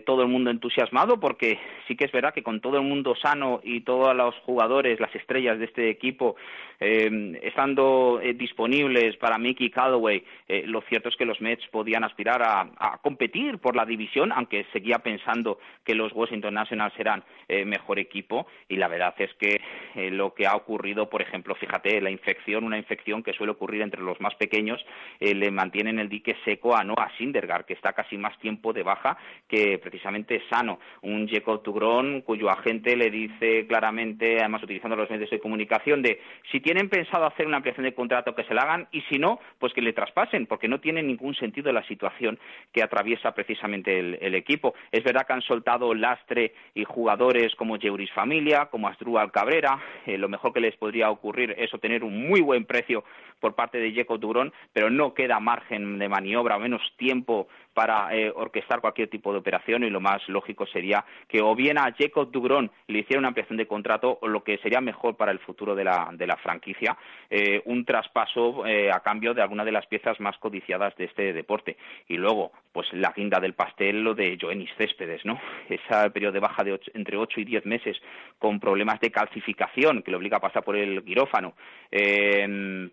todo 0.04 0.22
el 0.22 0.28
mundo 0.28 0.50
entusiasmado 0.50 1.18
porque 1.18 1.58
sí 1.86 1.96
que 1.96 2.04
es 2.04 2.12
verdad 2.12 2.34
que 2.34 2.42
con 2.42 2.60
todo 2.60 2.76
el 2.76 2.82
mundo 2.82 3.14
sano 3.14 3.60
y 3.62 3.80
todos 3.80 4.14
los 4.14 4.34
jugadores, 4.40 5.00
las 5.00 5.14
estrellas 5.14 5.58
de 5.58 5.66
este 5.66 5.88
equipo 5.88 6.36
estando 6.78 8.20
disponibles 8.34 9.16
para 9.16 9.38
Mickey 9.38 9.70
Callaway, 9.70 10.24
lo 10.64 10.82
cierto 10.82 11.08
es 11.08 11.16
que 11.16 11.24
los 11.24 11.40
Mets 11.40 11.66
podían 11.68 12.04
aspirar 12.04 12.42
a, 12.42 12.68
a, 12.76 12.98
competir 12.98 13.58
por 13.58 13.76
la 13.76 13.86
división, 13.86 14.32
aunque 14.32 14.66
seguía 14.72 14.98
pensando 14.98 15.58
que 15.84 15.94
los 15.94 16.12
Washington 16.12 16.54
Nationals 16.54 16.94
eran 16.98 17.22
mejor 17.66 17.98
equipo 17.98 18.41
y 18.68 18.76
la 18.76 18.88
verdad 18.88 19.14
es 19.18 19.32
que 19.34 19.60
eh, 19.94 20.10
lo 20.10 20.34
que 20.34 20.46
ha 20.46 20.56
ocurrido, 20.56 21.08
por 21.08 21.22
ejemplo, 21.22 21.54
fíjate, 21.54 22.00
la 22.00 22.10
infección, 22.10 22.64
una 22.64 22.78
infección 22.78 23.22
que 23.22 23.32
suele 23.32 23.52
ocurrir 23.52 23.82
entre 23.82 24.02
los 24.02 24.20
más 24.20 24.34
pequeños, 24.34 24.84
eh, 25.20 25.34
le 25.34 25.50
mantiene 25.50 25.90
en 25.90 25.98
el 25.98 26.08
dique 26.08 26.36
seco 26.44 26.76
a 26.76 26.84
Noah 26.84 27.10
Sindergaard, 27.18 27.64
que 27.64 27.74
está 27.74 27.92
casi 27.92 28.16
más 28.16 28.38
tiempo 28.38 28.72
de 28.72 28.82
baja 28.82 29.16
que 29.48 29.78
precisamente 29.78 30.42
sano. 30.50 30.78
Un 31.02 31.28
Jacob 31.28 31.62
Tugrón 31.62 32.22
cuyo 32.22 32.50
agente 32.50 32.96
le 32.96 33.10
dice 33.10 33.66
claramente, 33.66 34.38
además 34.40 34.62
utilizando 34.62 34.96
los 34.96 35.10
medios 35.10 35.30
de 35.30 35.40
comunicación, 35.40 36.02
de 36.02 36.20
si 36.50 36.60
tienen 36.60 36.88
pensado 36.88 37.26
hacer 37.26 37.46
una 37.46 37.58
ampliación 37.58 37.84
de 37.84 37.94
contrato 37.94 38.34
que 38.34 38.44
se 38.44 38.54
la 38.54 38.62
hagan 38.62 38.88
y 38.92 39.00
si 39.02 39.18
no, 39.18 39.40
pues 39.58 39.72
que 39.72 39.82
le 39.82 39.92
traspasen, 39.92 40.46
porque 40.46 40.68
no 40.68 40.80
tiene 40.80 41.02
ningún 41.02 41.34
sentido 41.34 41.72
la 41.72 41.86
situación 41.86 42.38
que 42.72 42.82
atraviesa 42.82 43.32
precisamente 43.34 43.98
el, 43.98 44.32
equipo. 44.34 44.74
Es 44.90 45.04
verdad 45.04 45.26
que 45.26 45.34
han 45.34 45.42
soltado 45.42 45.94
lastre 45.94 46.54
y 46.74 46.84
jugadores 46.84 47.54
como 47.54 47.78
Jeuris 47.78 48.10
familia, 48.32 48.64
como 48.70 48.88
Asdrúbal 48.88 49.30
Cabrera. 49.30 49.78
Eh, 50.06 50.16
lo 50.16 50.26
mejor 50.26 50.54
que 50.54 50.60
les 50.60 50.74
podría 50.78 51.10
ocurrir 51.10 51.54
es 51.58 51.72
obtener 51.74 52.02
un 52.02 52.26
muy 52.26 52.40
buen 52.40 52.64
precio 52.64 53.04
por 53.40 53.54
parte 53.54 53.76
de 53.76 53.92
Jeco 53.92 54.16
Durón, 54.16 54.54
pero 54.72 54.88
no 54.88 55.12
queda 55.12 55.38
margen 55.38 55.98
de 55.98 56.08
maniobra 56.08 56.58
menos 56.58 56.80
tiempo 56.96 57.48
para 57.74 58.14
eh, 58.14 58.32
orquestar 58.34 58.80
cualquier 58.80 59.08
tipo 59.08 59.32
de 59.32 59.38
operación 59.38 59.84
y 59.84 59.90
lo 59.90 60.00
más 60.00 60.26
lógico 60.28 60.66
sería 60.66 61.04
que 61.28 61.40
o 61.40 61.54
bien 61.54 61.78
a 61.78 61.92
Jacob 61.96 62.30
Dugrón 62.30 62.70
le 62.86 63.00
hiciera 63.00 63.18
una 63.18 63.28
ampliación 63.28 63.56
de 63.56 63.66
contrato 63.66 64.18
o 64.20 64.28
lo 64.28 64.42
que 64.44 64.58
sería 64.58 64.80
mejor 64.80 65.16
para 65.16 65.32
el 65.32 65.38
futuro 65.38 65.74
de 65.74 65.84
la, 65.84 66.10
de 66.12 66.26
la 66.26 66.36
franquicia, 66.36 66.96
eh, 67.30 67.62
un 67.64 67.84
traspaso 67.84 68.66
eh, 68.66 68.90
a 68.90 69.00
cambio 69.00 69.34
de 69.34 69.42
alguna 69.42 69.64
de 69.64 69.72
las 69.72 69.86
piezas 69.86 70.20
más 70.20 70.36
codiciadas 70.38 70.94
de 70.96 71.04
este 71.04 71.32
deporte. 71.32 71.76
Y 72.08 72.16
luego, 72.16 72.52
pues 72.72 72.92
la 72.92 73.12
guinda 73.16 73.40
del 73.40 73.54
pastel, 73.54 74.02
lo 74.02 74.14
de 74.14 74.38
Joenis 74.40 74.70
Céspedes, 74.76 75.24
¿no? 75.24 75.40
Ese 75.68 76.10
periodo 76.10 76.32
de 76.32 76.40
baja 76.40 76.64
de 76.64 76.78
entre 76.94 77.16
ocho 77.16 77.40
y 77.40 77.44
diez 77.44 77.64
meses 77.66 77.96
con 78.38 78.60
problemas 78.60 79.00
de 79.00 79.10
calcificación 79.10 80.02
que 80.02 80.10
le 80.10 80.16
obliga 80.16 80.38
a 80.38 80.40
pasar 80.40 80.64
por 80.64 80.76
el 80.76 81.02
quirófano 81.04 81.54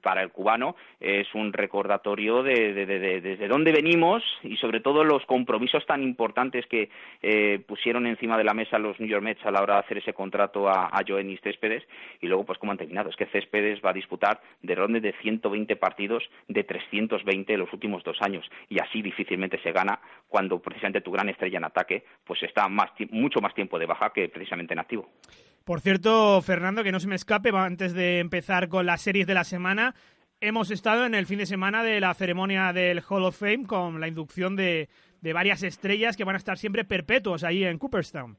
para 0.02 0.22
el 0.22 0.30
cubano 0.32 0.76
es 1.00 1.34
un 1.34 1.54
recordatorio 1.54 2.44
de, 2.44 2.74
de, 2.74 3.22
de, 3.22 3.48
dónde 3.48 3.72
venimos 3.72 4.24
y 4.44 4.58
sobre 4.70 4.82
todo 4.82 5.04
los 5.04 5.26
compromisos 5.26 5.84
tan 5.88 6.04
importantes 6.04 6.64
que 6.68 6.92
eh, 7.24 7.58
pusieron 7.68 8.06
encima 8.06 8.38
de 8.38 8.44
la 8.44 8.54
mesa 8.54 8.78
los 8.78 9.00
New 9.00 9.10
York 9.10 9.24
Mets 9.24 9.44
a 9.44 9.50
la 9.50 9.64
hora 9.64 9.74
de 9.74 9.80
hacer 9.80 9.98
ese 9.98 10.14
contrato 10.14 10.70
a, 10.70 10.90
a 10.96 11.02
Joenis 11.08 11.42
Céspedes 11.42 11.82
y 12.22 12.28
luego 12.28 12.46
pues 12.46 12.60
cómo 12.60 12.74
han 12.74 12.78
terminado. 12.78 13.10
Es 13.10 13.16
que 13.16 13.26
Céspedes 13.26 13.82
va 13.84 13.90
a 13.90 13.94
disputar 13.94 14.40
de 14.62 14.76
ronde 14.76 15.02
de 15.02 15.16
120 15.24 15.76
partidos 15.78 16.24
de 16.48 16.64
320 16.64 17.52
en 17.52 17.60
los 17.60 17.74
últimos 17.74 18.04
dos 18.04 18.18
años 18.22 18.46
y 18.70 18.80
así 18.80 19.02
difícilmente 19.02 19.60
se 19.64 19.72
gana 19.72 20.00
cuando 20.28 20.60
precisamente 20.60 21.02
tu 21.02 21.10
gran 21.10 21.30
estrella 21.30 21.58
en 21.58 21.66
ataque 21.66 22.04
pues 22.24 22.44
está 22.44 22.70
más, 22.70 22.92
mucho 23.10 23.42
más 23.42 23.56
tiempo 23.56 23.80
de 23.80 23.88
baja 23.88 24.12
que 24.14 24.30
precisamente 24.30 24.74
en 24.74 24.82
activo. 24.82 25.10
Por 25.66 25.82
cierto, 25.82 26.44
Fernando, 26.44 26.84
que 26.84 26.92
no 26.92 27.00
se 27.00 27.08
me 27.08 27.16
escape, 27.16 27.50
antes 27.56 27.96
de 27.96 28.20
empezar 28.20 28.70
con 28.70 28.86
las 28.86 29.02
series 29.02 29.26
de 29.26 29.34
la 29.34 29.46
semana, 29.46 29.96
hemos 30.42 30.72
estado 30.72 31.06
en 31.06 31.16
el 31.16 31.26
fin 31.26 31.40
de 31.40 31.46
semana 31.46 31.84
de 31.84 32.00
la 32.00 32.14
ceremonia 32.14 32.74
del 32.74 33.02
Hall 33.08 33.24
of 33.24 33.38
Fame 33.38 33.66
con 33.66 34.00
la 34.00 34.08
inducción 34.08 34.56
de, 34.56 34.90
de 35.22 35.34
varias 35.34 35.64
estrellas 35.64 36.16
que 36.16 36.24
van 36.24 36.36
a 36.36 36.38
estar 36.38 36.58
siempre 36.58 36.86
perpetuos 36.86 37.44
ahí 37.44 37.64
en 37.64 37.78
Cooperstown. 37.78 38.38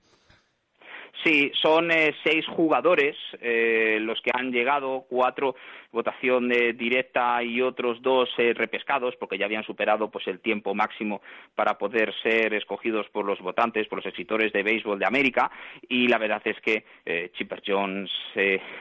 Sí, 1.23 1.53
son 1.61 1.91
eh, 1.91 2.15
seis 2.25 2.47
jugadores 2.47 3.17
eh, 3.41 3.99
los 4.01 4.21
que 4.23 4.31
han 4.33 4.53
llegado, 4.53 5.05
cuatro 5.09 5.55
votación 5.93 6.49
directa 6.49 7.43
y 7.43 7.61
otros 7.61 8.01
dos 8.03 8.29
eh, 8.39 8.53
repescados, 8.55 9.17
porque 9.17 9.39
ya 9.39 9.47
habían 9.47 9.65
superado 9.65 10.11
pues 10.11 10.27
el 10.29 10.41
tiempo 10.41 10.75
máximo 10.75 11.21
para 11.55 11.79
poder 11.79 12.15
ser 12.23 12.55
escogidos 12.55 13.09
por 13.11 13.25
los 13.25 13.41
votantes, 13.41 13.89
por 13.89 13.99
los 13.99 14.07
escritores 14.07 14.53
de 14.53 14.63
béisbol 14.63 14.99
de 14.99 15.07
América. 15.07 15.51
Y 15.89 16.09
la 16.09 16.19
verdad 16.19 16.43
es 16.45 16.61
que 16.61 16.85
Chipper 17.33 17.63
Jones, 17.67 18.11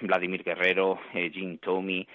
Vladimir 0.02 0.44
Guerrero, 0.44 1.00
Jim 1.14 1.58
Tomey, 1.58 2.08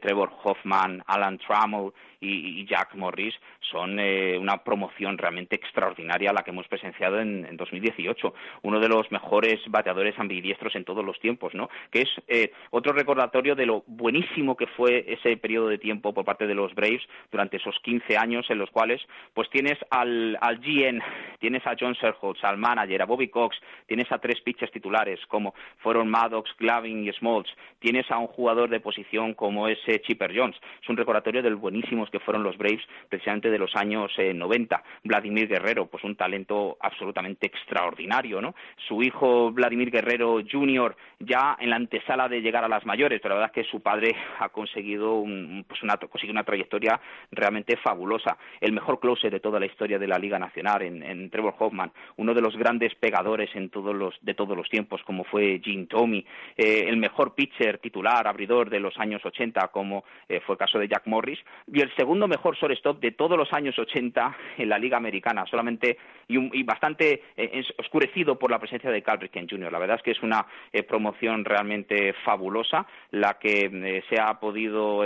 Trevor 0.00 0.30
Hoffman, 0.42 1.02
Alan 1.06 1.38
Trammell 1.38 1.92
y, 2.20 2.64
Jack 2.66 2.94
Morris 2.94 3.34
son 3.60 3.98
eh, 3.98 4.38
una 4.38 4.58
promoción 4.58 5.18
realmente 5.18 5.56
extraordinaria 5.56 6.32
la 6.32 6.42
que 6.42 6.50
hemos 6.50 6.68
presenciado 6.68 7.20
en, 7.20 7.44
en, 7.46 7.56
2018. 7.56 8.34
Uno 8.62 8.80
de 8.80 8.88
los 8.88 9.10
mejores 9.10 9.60
bateadores 9.68 10.18
ambidiestros 10.18 10.74
en 10.76 10.84
todos 10.84 11.04
los 11.04 11.18
tiempos, 11.20 11.54
¿no? 11.54 11.68
Que 11.90 12.02
es 12.02 12.08
eh, 12.28 12.52
otro 12.70 12.92
recordatorio 12.92 13.54
de 13.54 13.66
lo 13.66 13.82
buenísimo 13.86 14.33
que 14.56 14.66
fue 14.66 15.04
ese 15.08 15.36
periodo 15.36 15.68
de 15.68 15.78
tiempo 15.78 16.12
por 16.12 16.24
parte 16.24 16.46
de 16.46 16.54
los 16.54 16.74
Braves 16.74 17.02
durante 17.32 17.56
esos 17.56 17.78
15 17.80 18.16
años 18.16 18.46
en 18.50 18.58
los 18.58 18.70
cuales 18.70 19.00
pues 19.32 19.48
tienes 19.50 19.78
al, 19.90 20.36
al 20.40 20.58
GN, 20.58 21.02
tienes 21.38 21.66
a 21.66 21.74
John 21.78 21.94
Serholtz, 21.96 22.44
al 22.44 22.58
manager, 22.58 23.02
a 23.02 23.06
Bobby 23.06 23.28
Cox, 23.28 23.56
tienes 23.86 24.10
a 24.12 24.18
tres 24.18 24.40
pitchers 24.40 24.72
titulares 24.72 25.20
como 25.26 25.54
fueron 25.78 26.08
Maddox, 26.08 26.50
Glavin 26.58 27.06
y 27.06 27.12
Smoltz, 27.12 27.50
tienes 27.78 28.10
a 28.10 28.18
un 28.18 28.26
jugador 28.28 28.68
de 28.68 28.80
posición 28.80 29.34
como 29.34 29.68
ese 29.68 30.00
Chipper 30.00 30.36
Jones. 30.36 30.56
Es 30.82 30.88
un 30.88 30.96
recordatorio 30.96 31.42
del 31.42 31.56
buenísimo 31.56 32.04
que 32.10 32.20
fueron 32.20 32.42
los 32.42 32.56
Braves 32.56 32.84
precisamente 33.08 33.50
de 33.50 33.58
los 33.58 33.74
años 33.76 34.10
90. 34.18 34.76
Eh, 34.76 34.80
Vladimir 35.04 35.48
Guerrero, 35.48 35.86
pues 35.86 36.04
un 36.04 36.16
talento 36.16 36.76
absolutamente 36.80 37.46
extraordinario, 37.46 38.40
¿no? 38.40 38.54
Su 38.88 39.02
hijo 39.02 39.50
Vladimir 39.52 39.90
Guerrero 39.90 40.40
Jr. 40.50 40.96
ya 41.20 41.56
en 41.60 41.70
la 41.70 41.76
antesala 41.76 42.28
de 42.28 42.40
llegar 42.40 42.64
a 42.64 42.68
las 42.68 42.84
mayores, 42.86 43.20
pero 43.22 43.34
la 43.34 43.40
verdad 43.40 43.56
es 43.56 43.64
que 43.64 43.70
su 43.70 43.80
padre 43.80 44.14
ha 44.38 44.48
conseguido 44.48 45.14
un, 45.14 45.64
pues 45.68 45.82
una, 45.82 45.98
una 46.28 46.44
trayectoria 46.44 47.00
realmente 47.30 47.76
fabulosa. 47.76 48.36
El 48.60 48.72
mejor 48.72 49.00
closer 49.00 49.30
de 49.30 49.40
toda 49.40 49.60
la 49.60 49.66
historia 49.66 49.98
de 49.98 50.06
la 50.06 50.18
Liga 50.18 50.38
Nacional 50.38 50.82
en, 50.82 51.30
Trevor 51.30 51.54
Hoffman, 51.58 51.92
uno 52.16 52.34
de 52.34 52.40
los 52.40 52.56
grandes 52.56 52.94
pegadores 52.94 53.50
en 53.54 53.70
todos 53.70 53.94
los, 53.94 54.14
de 54.22 54.34
todos 54.34 54.56
los 54.56 54.68
tiempos, 54.68 55.02
como 55.04 55.24
fue 55.24 55.60
Jim 55.62 55.86
Tomey, 55.86 56.24
eh, 56.56 56.84
el 56.86 56.96
mejor 56.96 57.34
pitcher 57.34 57.78
titular, 57.78 58.26
abridor 58.26 58.70
de 58.70 58.80
los 58.80 58.98
años 58.98 59.24
80, 59.24 59.68
como 59.68 60.04
eh, 60.28 60.40
fue 60.40 60.54
el 60.54 60.58
caso 60.58 60.78
de 60.78 60.88
Jack 60.88 61.06
Morris, 61.06 61.38
y 61.72 61.80
el 61.80 61.94
segundo 61.96 62.28
mejor 62.28 62.56
shortstop 62.56 63.00
de 63.00 63.12
todos 63.12 63.36
los 63.36 63.52
años 63.52 63.78
80 63.78 64.36
en 64.58 64.68
la 64.68 64.78
Liga 64.78 64.96
Americana, 64.96 65.44
solamente 65.46 65.98
y, 66.28 66.62
bastante 66.62 67.22
eh, 67.36 67.62
oscurecido 67.78 68.38
por 68.38 68.50
la 68.50 68.58
presencia 68.58 68.90
de 68.90 69.02
Cal 69.02 69.18
Jr. 69.48 69.72
La 69.72 69.78
verdad 69.78 69.96
es 69.96 70.02
que 70.02 70.12
es 70.12 70.22
una 70.22 70.46
eh, 70.72 70.82
promoción 70.82 71.44
realmente 71.44 72.14
fabulosa 72.24 72.86
la 73.10 73.38
que 73.38 73.70
eh, 73.72 74.02
ha 74.18 74.38
podido 74.40 75.02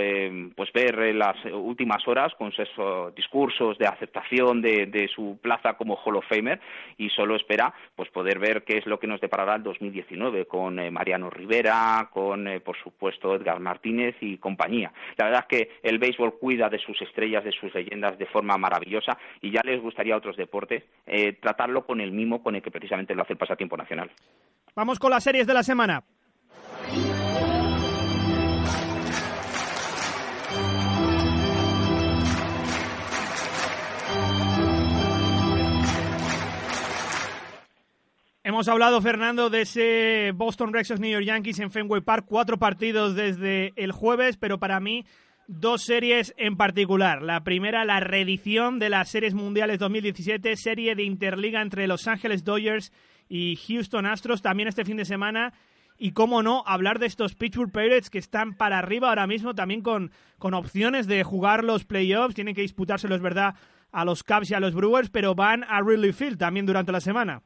pues 0.55 0.71
ver 0.73 0.99
en 0.99 1.19
las 1.19 1.35
últimas 1.45 2.07
horas 2.07 2.33
con 2.37 2.51
esos 2.55 3.13
discursos 3.15 3.77
de 3.77 3.87
aceptación 3.87 4.61
de, 4.61 5.09
su 5.13 5.39
plaza 5.41 5.73
como 5.73 5.95
Hall 5.95 6.17
of 6.17 6.25
Famer 6.27 6.59
y 6.97 7.09
solo 7.09 7.35
espera 7.35 7.73
pues 7.95 8.09
poder 8.09 8.39
ver 8.39 8.63
qué 8.63 8.77
es 8.77 8.85
lo 8.85 8.99
que 8.99 9.07
nos 9.07 9.21
deparará 9.21 9.55
el 9.55 9.63
2019 9.63 10.45
con 10.45 10.91
Mariano 10.91 11.29
Rivera, 11.29 12.09
con 12.11 12.47
por 12.63 12.77
supuesto 12.77 13.35
Edgar 13.35 13.59
Martínez 13.59 14.15
y 14.21 14.37
compañía. 14.37 14.91
La 15.17 15.25
verdad 15.25 15.45
es 15.49 15.57
que 15.57 15.71
el 15.83 15.99
béisbol 15.99 16.37
cuida 16.39 16.69
de 16.69 16.79
sus 16.79 17.01
estrellas, 17.01 17.43
de 17.43 17.51
sus 17.51 17.73
leyendas 17.73 18.17
de 18.17 18.25
forma 18.25 18.57
maravillosa 18.57 19.17
y 19.41 19.51
ya 19.51 19.61
les 19.63 19.81
gustaría 19.81 20.13
a 20.13 20.17
otros 20.17 20.37
deportes 20.37 20.83
eh, 21.05 21.33
tratarlo 21.33 21.85
con 21.85 22.01
el 22.01 22.11
mimo 22.11 22.41
con 22.41 22.55
el 22.55 22.61
que 22.61 22.71
precisamente 22.71 23.15
lo 23.15 23.23
hace 23.23 23.33
el 23.33 23.39
pasatiempo 23.39 23.77
nacional. 23.77 24.11
Vamos 24.75 24.99
con 24.99 25.11
las 25.11 25.23
series 25.23 25.47
de 25.47 25.53
la 25.53 25.63
semana. 25.63 26.03
Hemos 38.49 38.67
hablado, 38.67 38.99
Fernando, 38.99 39.51
de 39.51 39.61
ese 39.61 40.31
Boston 40.33 40.73
Red 40.73 40.85
Sox 40.85 40.99
New 40.99 41.11
York 41.11 41.23
Yankees 41.23 41.59
en 41.59 41.69
Fenway 41.69 42.01
Park, 42.01 42.25
cuatro 42.27 42.57
partidos 42.57 43.13
desde 43.13 43.73
el 43.75 43.91
jueves, 43.91 44.37
pero 44.37 44.57
para 44.57 44.79
mí 44.79 45.05
dos 45.47 45.83
series 45.83 46.33
en 46.35 46.57
particular. 46.57 47.21
La 47.21 47.43
primera, 47.43 47.85
la 47.85 47.99
reedición 47.99 48.79
de 48.79 48.89
las 48.89 49.09
Series 49.09 49.35
Mundiales 49.35 49.77
2017, 49.77 50.55
serie 50.55 50.95
de 50.95 51.03
Interliga 51.03 51.61
entre 51.61 51.85
Los 51.85 52.07
Ángeles 52.07 52.43
Dodgers 52.43 52.91
y 53.29 53.55
Houston 53.67 54.07
Astros, 54.07 54.41
también 54.41 54.67
este 54.67 54.83
fin 54.83 54.97
de 54.97 55.05
semana. 55.05 55.53
Y 55.99 56.13
cómo 56.13 56.41
no, 56.41 56.63
hablar 56.65 56.97
de 56.97 57.05
estos 57.05 57.35
Pittsburgh 57.35 57.71
Pirates 57.71 58.09
que 58.09 58.17
están 58.17 58.55
para 58.55 58.79
arriba 58.79 59.09
ahora 59.09 59.27
mismo, 59.27 59.53
también 59.53 59.83
con, 59.83 60.09
con 60.39 60.55
opciones 60.55 61.05
de 61.05 61.23
jugar 61.23 61.63
los 61.63 61.85
playoffs. 61.85 62.33
Tienen 62.33 62.55
que 62.55 62.61
disputárselo, 62.61 63.13
es 63.13 63.21
verdad, 63.21 63.53
a 63.91 64.05
los 64.05 64.23
Cubs 64.23 64.49
y 64.49 64.55
a 64.55 64.59
los 64.59 64.73
Brewers, 64.73 65.11
pero 65.11 65.35
van 65.35 65.65
a 65.65 65.83
Wrigley 65.83 66.13
Field 66.13 66.39
también 66.39 66.65
durante 66.65 66.91
la 66.91 66.99
semana. 66.99 67.43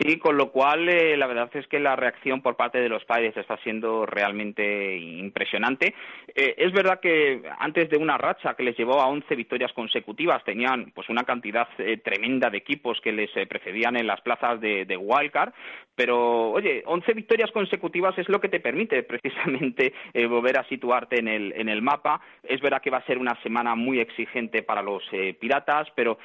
Sí, 0.00 0.18
con 0.18 0.36
lo 0.36 0.50
cual 0.50 0.88
eh, 0.88 1.16
la 1.16 1.28
verdad 1.28 1.48
es 1.54 1.68
que 1.68 1.78
la 1.78 1.94
reacción 1.94 2.42
por 2.42 2.56
parte 2.56 2.80
de 2.80 2.88
los 2.88 3.04
padres 3.04 3.36
está 3.36 3.56
siendo 3.58 4.04
realmente 4.06 4.96
impresionante. 4.96 5.94
Eh, 6.34 6.54
es 6.58 6.72
verdad 6.72 6.98
que 6.98 7.42
antes 7.58 7.88
de 7.90 7.96
una 7.96 8.18
racha 8.18 8.54
que 8.54 8.64
les 8.64 8.76
llevó 8.76 9.00
a 9.00 9.06
11 9.06 9.36
victorias 9.36 9.72
consecutivas 9.72 10.42
tenían 10.42 10.90
pues 10.92 11.08
una 11.10 11.22
cantidad 11.22 11.68
eh, 11.78 11.98
tremenda 11.98 12.50
de 12.50 12.58
equipos 12.58 13.00
que 13.00 13.12
les 13.12 13.30
precedían 13.46 13.96
en 13.96 14.08
las 14.08 14.20
plazas 14.22 14.60
de, 14.60 14.84
de 14.84 14.96
wildcard, 14.96 15.52
pero 15.94 16.50
oye, 16.50 16.82
11 16.86 17.12
victorias 17.12 17.52
consecutivas 17.52 18.18
es 18.18 18.28
lo 18.28 18.40
que 18.40 18.48
te 18.48 18.58
permite 18.58 19.04
precisamente 19.04 19.92
volver 20.28 20.58
a 20.58 20.68
situarte 20.68 21.20
en 21.20 21.28
el, 21.28 21.52
en 21.52 21.68
el 21.68 21.82
mapa. 21.82 22.20
Es 22.42 22.60
verdad 22.60 22.82
que 22.82 22.90
va 22.90 22.98
a 22.98 23.06
ser 23.06 23.18
una 23.18 23.40
semana 23.42 23.76
muy 23.76 24.00
exigente 24.00 24.62
para 24.62 24.82
los 24.82 25.04
piratas, 25.38 25.86
pero 25.94 26.18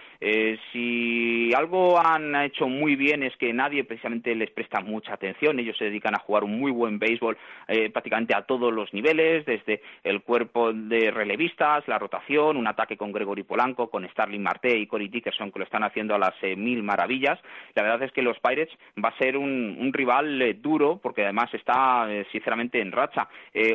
si 0.72 1.54
algo 1.54 2.00
han 2.00 2.36
hecho 2.36 2.68
muy 2.68 2.96
bien 2.96 3.22
es 3.22 3.36
que 3.38 3.54
nadie 3.60 3.84
precisamente 3.84 4.34
les 4.36 4.50
presta 4.52 4.80
mucha 4.80 5.14
atención. 5.14 5.60
Ellos 5.60 5.78
se 5.78 5.86
dedican 5.86 6.16
a 6.16 6.20
jugar 6.20 6.46
un 6.46 6.58
muy 6.58 6.72
buen 6.72 6.98
béisbol 6.98 7.38
eh, 7.68 7.90
prácticamente 7.90 8.34
a 8.34 8.44
todos 8.44 8.74
los 8.74 8.94
niveles, 8.94 9.46
desde 9.46 9.82
el 10.06 10.22
cuerpo 10.22 10.72
de 10.72 11.12
relevistas, 11.12 11.86
la 11.88 12.00
rotación, 12.00 12.56
un 12.56 12.68
ataque 12.68 12.96
con 12.96 13.12
Gregory 13.12 13.44
Polanco, 13.44 13.90
con 13.90 14.08
Starling 14.08 14.42
Marte 14.42 14.78
y 14.78 14.88
Cory 14.88 15.10
Dickerson 15.10 15.52
que 15.52 15.60
lo 15.60 15.66
están 15.66 15.84
haciendo 15.84 16.16
a 16.16 16.18
las 16.18 16.36
eh, 16.42 16.56
mil 16.56 16.84
maravillas. 16.84 17.38
La 17.76 17.84
verdad 17.84 18.04
es 18.04 18.14
que 18.14 18.22
los 18.22 18.40
Pirates 18.40 18.74
va 19.04 19.10
a 19.10 19.18
ser 19.18 19.36
un, 19.36 19.92
rival 19.92 20.42
eh, 20.42 20.54
duro 20.54 21.00
porque 21.04 21.24
además 21.24 21.54
está 21.54 22.08
sinceramente 22.32 22.80
en 22.80 22.92
racha. 22.92 23.28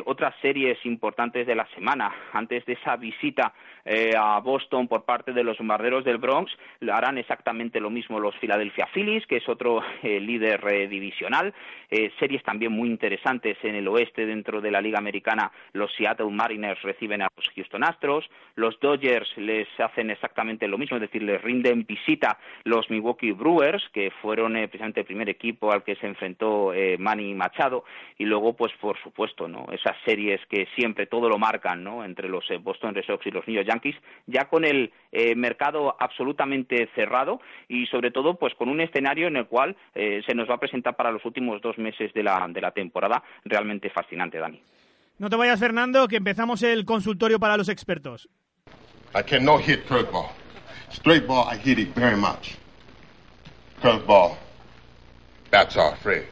otras 0.05 0.33
series 0.41 0.83
importantes 0.85 1.45
de 1.45 1.55
la 1.55 1.67
semana, 1.75 2.11
antes 2.33 2.65
de 2.65 2.73
esa 2.73 2.95
visita 2.95 3.53
a 3.85 4.39
Boston 4.39 4.87
por 4.87 5.05
parte 5.05 5.31
de 5.31 5.43
los 5.43 5.57
bombarderos 5.57 6.03
del 6.03 6.17
Bronx, 6.17 6.51
harán 6.91 7.17
exactamente 7.17 7.79
lo 7.79 7.89
mismo 7.89 8.19
los 8.19 8.35
Philadelphia 8.37 8.87
Phillies, 8.93 9.25
que 9.27 9.37
es 9.37 9.49
otro 9.49 9.81
eh, 10.03 10.19
líder 10.19 10.61
eh, 10.67 10.87
divisional. 10.87 11.53
Eh, 11.91 12.11
series 12.19 12.43
también 12.43 12.71
muy 12.71 12.89
interesantes 12.89 13.57
en 13.63 13.75
el 13.75 13.87
oeste 13.87 14.25
dentro 14.25 14.59
de 14.59 14.71
la 14.71 14.81
Liga 14.81 14.97
Americana. 14.97 15.51
Los 15.73 15.93
Seattle 15.95 16.31
Mariners 16.31 16.81
reciben 16.81 17.21
a 17.21 17.27
los 17.35 17.47
Houston 17.55 17.83
Astros. 17.83 18.27
Los 18.55 18.79
Dodgers 18.79 19.29
les 19.37 19.67
hacen 19.79 20.09
exactamente 20.09 20.67
lo 20.67 20.77
mismo, 20.77 20.97
es 20.97 21.01
decir, 21.01 21.21
les 21.21 21.41
rinden 21.41 21.85
visita 21.85 22.39
los 22.63 22.89
Milwaukee 22.89 23.31
Brewers, 23.31 23.87
que 23.93 24.11
fueron 24.21 24.53
precisamente 24.53 25.01
el 25.01 25.05
primer 25.05 25.29
equipo 25.29 25.71
al 25.71 25.83
que 25.83 25.95
se 25.95 26.07
enfrentó 26.07 26.73
Manny 26.97 27.33
Machado. 27.33 27.85
Y 28.17 28.25
luego, 28.25 28.53
pues 28.53 28.73
por 28.79 28.97
supuesto, 29.01 29.47
¿no? 29.47 29.67
esas 29.71 29.95
series 30.05 30.41
que 30.47 30.67
siempre 30.75 31.05
todo 31.05 31.29
lo 31.29 31.37
marcan 31.37 31.83
¿no? 31.83 32.03
entre 32.03 32.29
los 32.29 32.45
Boston 32.61 32.95
Red 32.95 33.05
Sox 33.05 33.25
y 33.27 33.31
los 33.31 33.47
New 33.47 33.55
York 33.55 33.67
Yankees, 33.75 33.95
ya 34.27 34.45
con 34.45 34.65
el 34.65 34.91
mercado 35.35 35.95
absolutamente 35.99 36.89
cerrado 36.95 37.39
y 37.67 37.85
sobre 37.87 38.11
todo 38.11 38.35
pues 38.35 38.53
con 38.55 38.69
un 38.69 38.81
escenario 38.81 39.27
en 39.27 39.37
el 39.37 39.47
cual 39.47 39.75
eh, 39.93 40.21
se 40.25 40.33
nos 40.35 40.49
va 40.49 40.55
a 40.55 40.59
presentar 40.59 40.95
para 40.95 41.11
los 41.11 41.23
últimos 41.25 41.61
dos 41.61 41.77
meses 41.77 42.13
de 42.13 42.23
la, 42.23 42.47
de 42.49 42.61
la 42.61 42.71
temporada. 42.71 43.23
Realmente 43.43 43.89
fascinante, 43.89 44.37
Dani. 44.37 44.61
No 45.17 45.29
te 45.29 45.35
vayas, 45.35 45.59
Fernando, 45.59 46.07
que 46.07 46.17
empezamos 46.17 46.63
el 46.63 46.85
consultorio 46.85 47.39
para 47.39 47.57
los 47.57 47.69
expertos. 47.69 48.29
I 49.13 49.23
cannot 49.23 49.61
hit 49.61 49.85
curveball. 49.87 50.31
Straight 50.91 51.25
ball, 51.25 51.47
I 51.49 51.57
hit 51.57 51.79
it 51.79 51.95
very 51.95 52.17
much. 52.17 52.57
Curveball, 53.81 54.37
that's 55.51 55.77
our 55.77 55.95
friend. 55.97 56.25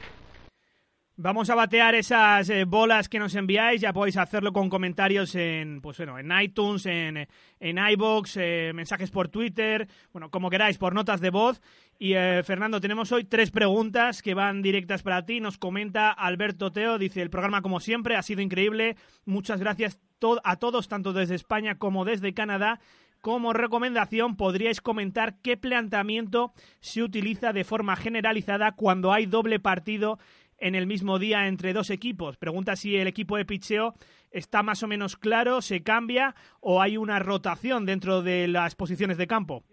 Vamos 1.16 1.48
a 1.48 1.54
batear 1.54 1.94
esas 1.94 2.50
eh, 2.50 2.64
bolas 2.64 3.08
que 3.08 3.20
nos 3.20 3.36
enviáis. 3.36 3.80
Ya 3.80 3.92
podéis 3.92 4.16
hacerlo 4.16 4.52
con 4.52 4.68
comentarios 4.68 5.36
en, 5.36 5.80
pues 5.80 5.98
bueno, 5.98 6.18
en 6.18 6.32
iTunes, 6.42 6.86
en, 6.86 7.28
en 7.60 7.78
iBox, 7.78 8.36
eh, 8.36 8.72
mensajes 8.74 9.12
por 9.12 9.28
Twitter, 9.28 9.86
bueno, 10.12 10.28
como 10.32 10.50
queráis, 10.50 10.76
por 10.76 10.92
notas 10.92 11.20
de 11.20 11.30
voz. 11.30 11.62
Y 12.00 12.14
eh, 12.14 12.42
Fernando, 12.44 12.80
tenemos 12.80 13.12
hoy 13.12 13.22
tres 13.22 13.52
preguntas 13.52 14.22
que 14.22 14.34
van 14.34 14.60
directas 14.60 15.04
para 15.04 15.24
ti. 15.24 15.38
Nos 15.38 15.56
comenta 15.56 16.10
Alberto 16.10 16.72
Teo, 16.72 16.98
dice 16.98 17.22
el 17.22 17.30
programa 17.30 17.62
como 17.62 17.78
siempre 17.78 18.16
ha 18.16 18.22
sido 18.22 18.42
increíble. 18.42 18.96
Muchas 19.24 19.60
gracias 19.60 20.00
a 20.42 20.56
todos, 20.56 20.88
tanto 20.88 21.12
desde 21.12 21.36
España 21.36 21.78
como 21.78 22.04
desde 22.04 22.34
Canadá. 22.34 22.80
Como 23.24 23.54
recomendación, 23.54 24.36
podríais 24.36 24.82
comentar 24.82 25.36
qué 25.40 25.56
planteamiento 25.56 26.52
se 26.80 27.02
utiliza 27.02 27.54
de 27.54 27.64
forma 27.64 27.96
generalizada 27.96 28.72
cuando 28.72 29.14
hay 29.14 29.24
doble 29.24 29.60
partido 29.60 30.18
en 30.58 30.74
el 30.74 30.86
mismo 30.86 31.18
día 31.18 31.46
entre 31.46 31.72
dos 31.72 31.90
equipos. 31.90 32.36
Pregunta 32.36 32.76
si 32.76 32.96
el 32.96 33.06
equipo 33.06 33.36
de 33.36 33.44
picheo 33.44 33.94
está 34.30 34.62
más 34.62 34.82
o 34.82 34.88
menos 34.88 35.16
claro, 35.16 35.62
se 35.62 35.82
cambia 35.82 36.34
o 36.60 36.82
hay 36.82 36.96
una 36.96 37.18
rotación 37.18 37.86
dentro 37.86 38.22
de 38.22 38.48
las 38.48 38.74
posiciones 38.74 39.16
de 39.16 39.26
campo. 39.26 39.64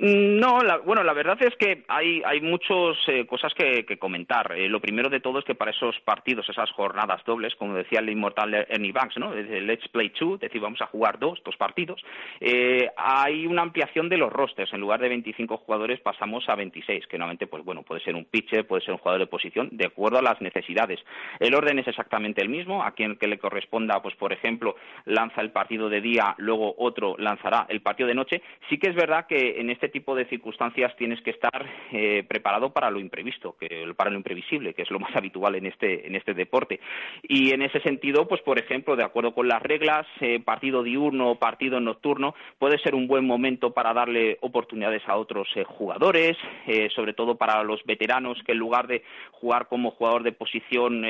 No, 0.00 0.60
bueno, 0.84 1.02
la 1.02 1.12
verdad 1.12 1.36
es 1.42 1.56
que 1.56 1.82
hay, 1.88 2.22
hay 2.24 2.40
muchas 2.40 2.96
eh, 3.08 3.26
cosas 3.26 3.52
que, 3.52 3.84
comentar. 3.98 4.52
Eh, 4.56 4.68
lo 4.68 4.80
primero 4.80 5.10
de 5.10 5.18
todo 5.18 5.40
es 5.40 5.44
que 5.44 5.56
para 5.56 5.72
esos 5.72 5.98
partidos, 6.04 6.48
esas 6.48 6.70
jornadas 6.70 7.24
dobles, 7.24 7.56
como 7.56 7.74
decía 7.74 7.98
el 7.98 8.08
inmortal 8.08 8.54
Ernie 8.54 8.92
Banks, 8.92 9.18
¿no? 9.18 9.34
Let's 9.34 9.88
play 9.88 10.10
two, 10.10 10.34
es 10.34 10.40
decir, 10.40 10.60
vamos 10.60 10.80
a 10.82 10.86
jugar 10.86 11.18
dos, 11.18 11.42
dos 11.44 11.56
partidos, 11.56 12.00
eh, 12.38 12.88
hay 12.96 13.44
una 13.48 13.62
ampliación 13.62 14.08
de 14.08 14.18
los 14.18 14.32
rosters. 14.32 14.72
En 14.72 14.80
lugar 14.80 15.00
de 15.00 15.08
25 15.08 15.56
jugadores 15.56 15.98
pasamos 15.98 16.48
a 16.48 16.54
26, 16.54 17.08
que 17.08 17.18
normalmente, 17.18 17.48
pues 17.48 17.64
bueno, 17.64 17.82
puede 17.82 18.00
ser 18.00 18.14
un 18.14 18.24
pitcher, 18.24 18.68
puede 18.68 18.84
ser 18.84 18.92
un 18.92 18.98
jugador 18.98 19.18
de 19.18 19.26
posición, 19.26 19.68
de 19.72 19.86
acuerdo 19.86 20.18
a 20.18 20.22
las 20.22 20.40
necesidades. 20.40 21.00
El 21.40 21.56
orden 21.56 21.80
es 21.80 21.88
exactamente 21.88 22.40
el 22.40 22.48
mismo. 22.48 22.84
A 22.84 22.92
quien 22.92 23.16
que 23.16 23.26
le 23.26 23.38
corresponda, 23.38 24.00
pues 24.00 24.14
por 24.14 24.32
ejemplo, 24.32 24.76
lanza 25.06 25.40
el 25.40 25.50
partido 25.50 25.88
de 25.88 26.00
día, 26.00 26.36
luego 26.38 26.76
otro 26.78 27.16
lanzará 27.18 27.66
el 27.68 27.80
partido 27.80 28.08
de 28.08 28.14
noche. 28.14 28.42
Sí 28.68 28.78
que 28.78 28.90
es 28.90 28.94
verdad 28.94 29.26
que 29.26 29.60
en 29.60 29.70
este 29.70 29.87
tipo 29.88 30.14
de 30.14 30.26
circunstancias 30.26 30.94
tienes 30.96 31.20
que 31.22 31.30
estar 31.30 31.66
eh, 31.92 32.24
preparado 32.28 32.72
para 32.72 32.90
lo 32.90 33.00
imprevisto, 33.00 33.56
que, 33.58 33.92
para 33.96 34.10
lo 34.10 34.16
imprevisible, 34.16 34.74
que 34.74 34.82
es 34.82 34.90
lo 34.90 34.98
más 34.98 35.14
habitual 35.14 35.54
en 35.54 35.66
este, 35.66 36.06
en 36.06 36.14
este 36.14 36.34
deporte. 36.34 36.80
Y 37.22 37.52
en 37.52 37.62
ese 37.62 37.80
sentido, 37.80 38.26
pues 38.26 38.42
por 38.42 38.58
ejemplo, 38.58 38.96
de 38.96 39.04
acuerdo 39.04 39.34
con 39.34 39.48
las 39.48 39.62
reglas, 39.62 40.06
eh, 40.20 40.40
partido 40.40 40.82
diurno 40.82 41.30
o 41.30 41.38
partido 41.38 41.80
nocturno 41.80 42.34
puede 42.58 42.78
ser 42.78 42.94
un 42.94 43.06
buen 43.06 43.26
momento 43.26 43.72
para 43.72 43.92
darle 43.92 44.38
oportunidades 44.40 45.02
a 45.06 45.16
otros 45.16 45.48
eh, 45.56 45.64
jugadores, 45.64 46.36
sobre 46.94 47.12
todo 47.12 47.36
para 47.36 47.62
los 47.62 47.82
veteranos 47.84 48.42
que 48.44 48.52
en 48.52 48.58
lugar 48.58 48.86
de 48.86 49.02
jugar 49.32 49.68
como 49.68 49.90
jugador 49.90 50.22
de 50.22 50.32
posición 50.32 51.04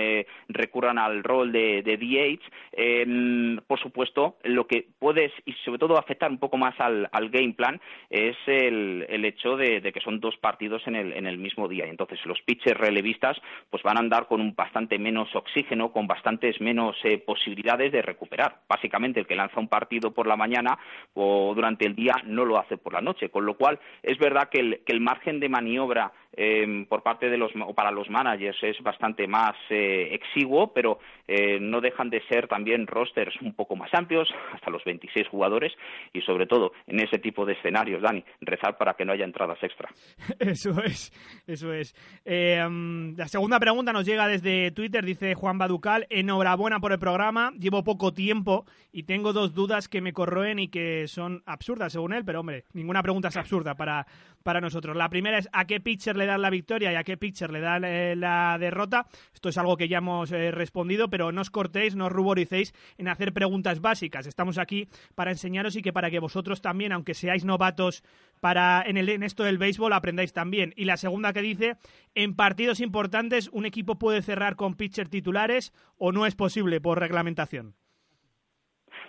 recurran 0.49 0.99
al 0.99 1.23
rol 1.23 1.53
de, 1.53 1.83
de 1.83 1.97
DH. 1.97 2.41
Em, 2.73 3.59
por 3.67 3.81
supuesto, 3.81 4.37
lo 4.45 4.67
que 4.67 4.87
puedes 4.99 5.33
y 5.47 5.53
sobre 5.65 5.79
todo 5.79 5.99
afectar 5.99 6.31
un 6.31 6.39
poco 6.39 6.57
más 6.57 6.79
al, 6.81 7.09
al 7.13 7.31
game 7.31 7.55
plan 7.55 7.81
es 8.11 8.37
el, 8.69 9.25
hecho 9.25 9.57
de, 9.57 9.81
que 9.81 10.01
son 10.01 10.21
dos 10.21 10.37
partidos 10.37 10.87
en 10.87 10.95
el, 10.95 11.13
en 11.13 11.27
el 11.27 11.39
mismo 11.39 11.69
día. 11.69 11.87
Y 11.87 11.91
entonces 11.91 12.19
los 12.25 12.41
pitchers 12.43 12.79
relevistas 12.79 13.37
pues 13.71 13.83
van 13.83 13.97
a 13.97 14.01
andar 14.01 14.27
con 14.27 14.41
un 14.41 14.55
bastante 14.55 14.99
menos 14.99 15.35
oxígeno, 15.35 15.93
con 15.93 16.07
bastantes 16.07 16.61
menos 16.61 16.97
eh, 17.05 17.19
posibilidades 17.19 17.93
de 17.93 18.03
recuperar. 18.03 18.61
Básicamente 18.69 19.21
el 19.21 19.27
que 19.27 19.37
lanza 19.37 19.61
un 19.61 19.69
partido 19.69 20.13
por 20.13 20.27
la 20.27 20.37
mañana 20.37 20.79
o 21.15 21.53
durante 21.55 21.87
el 21.87 21.95
día 21.95 22.15
no 22.25 22.45
lo 22.45 22.59
hace 22.59 22.77
por 22.77 22.93
la 22.93 23.01
noche. 23.01 23.31
Con 23.31 23.45
lo 23.45 23.55
cual 23.57 23.79
es 24.03 24.19
verdad 24.19 24.49
que 24.49 24.61
el, 24.61 24.81
que 24.85 24.93
el 24.93 25.01
margen 25.01 25.41
de 25.41 25.49
maniobra 25.49 26.13
eh, 26.33 26.87
por 26.89 27.03
parte 27.03 27.31
de 27.31 27.39
los 27.39 27.51
o 27.67 27.75
para 27.75 27.91
los 27.91 28.09
managers 28.11 28.59
es 28.63 28.81
bastante 28.83 29.27
más 29.27 29.57
eh, 29.71 30.11
exiguo, 30.13 30.73
pero 30.73 30.99
eh, 31.27 31.59
no 31.61 31.81
dejan 31.81 32.11
de 32.11 32.23
ser 32.29 32.47
también 32.49 32.87
rosters 32.87 33.35
un 33.41 33.55
poco 33.55 33.77
más 33.77 33.93
amplios, 33.95 34.29
hasta 34.55 34.71
los 34.71 34.85
26 34.85 35.27
jugadores 35.29 35.73
y 36.13 36.21
sobre 36.21 36.47
todo 36.47 36.73
en 36.87 37.01
ese 37.01 37.19
tipo 37.19 37.47
de 37.47 37.55
escenarios, 37.55 38.03
Dani, 38.03 38.23
rezar 38.41 38.77
para 38.77 38.95
que 38.95 39.05
no 39.05 39.13
haya 39.13 39.25
entradas 39.25 39.59
extra. 39.63 39.89
Eso 40.39 40.83
es, 40.83 41.13
eso 41.47 41.73
es. 41.73 41.95
Mm, 42.25 43.17
la 43.17 43.29
segunda 43.29 43.59
pregunta 43.59 43.93
nos 43.93 44.07
llega 44.07 44.29
desde 44.29 44.71
Twitter, 44.71 45.05
dice 45.05 45.35
Juan 45.35 45.59
Baducal, 45.59 46.07
enhorabuena 46.11 46.81
por 46.81 46.93
el 46.93 46.99
programa, 46.99 47.53
llevo 47.59 47.85
poco 47.85 48.13
tiempo 48.13 48.67
y 48.93 49.05
tengo 49.05 49.33
dos 49.33 49.55
dudas 49.55 49.89
que 49.89 50.01
me 50.01 50.13
corroen 50.13 50.59
y 50.59 50.69
que 50.69 51.07
son 51.09 51.43
absurdas 51.47 51.93
según 51.93 52.13
él, 52.13 52.25
pero 52.25 52.41
hombre, 52.41 52.65
ninguna 52.73 53.03
pregunta 53.03 53.29
es 53.29 53.37
absurda 53.37 53.75
para, 53.75 54.07
para 54.43 54.61
nosotros. 54.61 54.97
La 54.97 55.09
primera 55.09 55.39
es 55.39 55.49
a 55.53 55.67
qué 55.67 55.81
pitcher 55.81 56.17
le 56.19 56.27
dan 56.27 56.43
la 56.43 56.51
victoria 56.51 56.93
y 56.93 56.97
a 56.97 57.05
qué 57.05 57.17
pitcher 57.17 57.51
le 57.51 57.61
dan 57.61 57.85
eh, 57.85 58.15
la 58.17 58.57
derrota. 58.59 59.07
Esto 59.33 59.49
es 59.49 59.59
algo 59.59 59.77
que 59.77 59.89
ya 59.89 59.99
hemos 59.99 60.31
eh, 60.33 60.51
respondido, 60.51 61.09
pero 61.09 61.33
no 61.33 61.41
os 61.41 61.51
cortéis, 61.51 61.97
no 61.97 62.07
os 62.07 62.13
ruboricéis 62.13 62.75
en 62.99 63.09
hacer 63.09 63.33
preguntas 63.33 63.81
básicas. 63.81 64.27
Estamos 64.27 64.59
aquí 64.59 64.89
para 65.15 65.31
enseñaros 65.31 65.77
y 65.77 65.83
que 65.83 65.93
para 65.93 66.11
que 66.11 66.19
vosotros 66.19 66.61
también, 66.61 66.93
aunque 66.93 67.15
seáis 67.15 67.45
novatos 67.45 68.03
para 68.41 68.83
en, 68.87 68.97
el, 68.97 69.09
en 69.09 69.23
esto 69.23 69.45
del 69.45 69.59
béisbol, 69.59 69.93
aprendáis 69.93 70.33
también. 70.33 70.75
Y 70.77 70.85
la 70.85 70.97
segunda 70.97 71.33
que 71.33 71.43
dice, 71.43 71.77
en 72.15 72.35
partidos 72.35 72.81
importantes, 72.81 73.49
¿un 73.53 73.67
equipo 73.67 73.99
puede 73.99 74.23
cerrar 74.23 74.57
con 74.57 74.75
pitcher 74.75 75.09
titulares 75.09 75.73
o 75.97 76.13
no 76.13 76.27
es 76.27 76.35
posible 76.35 76.81
por 76.81 76.99
reglamentación? 76.99 77.75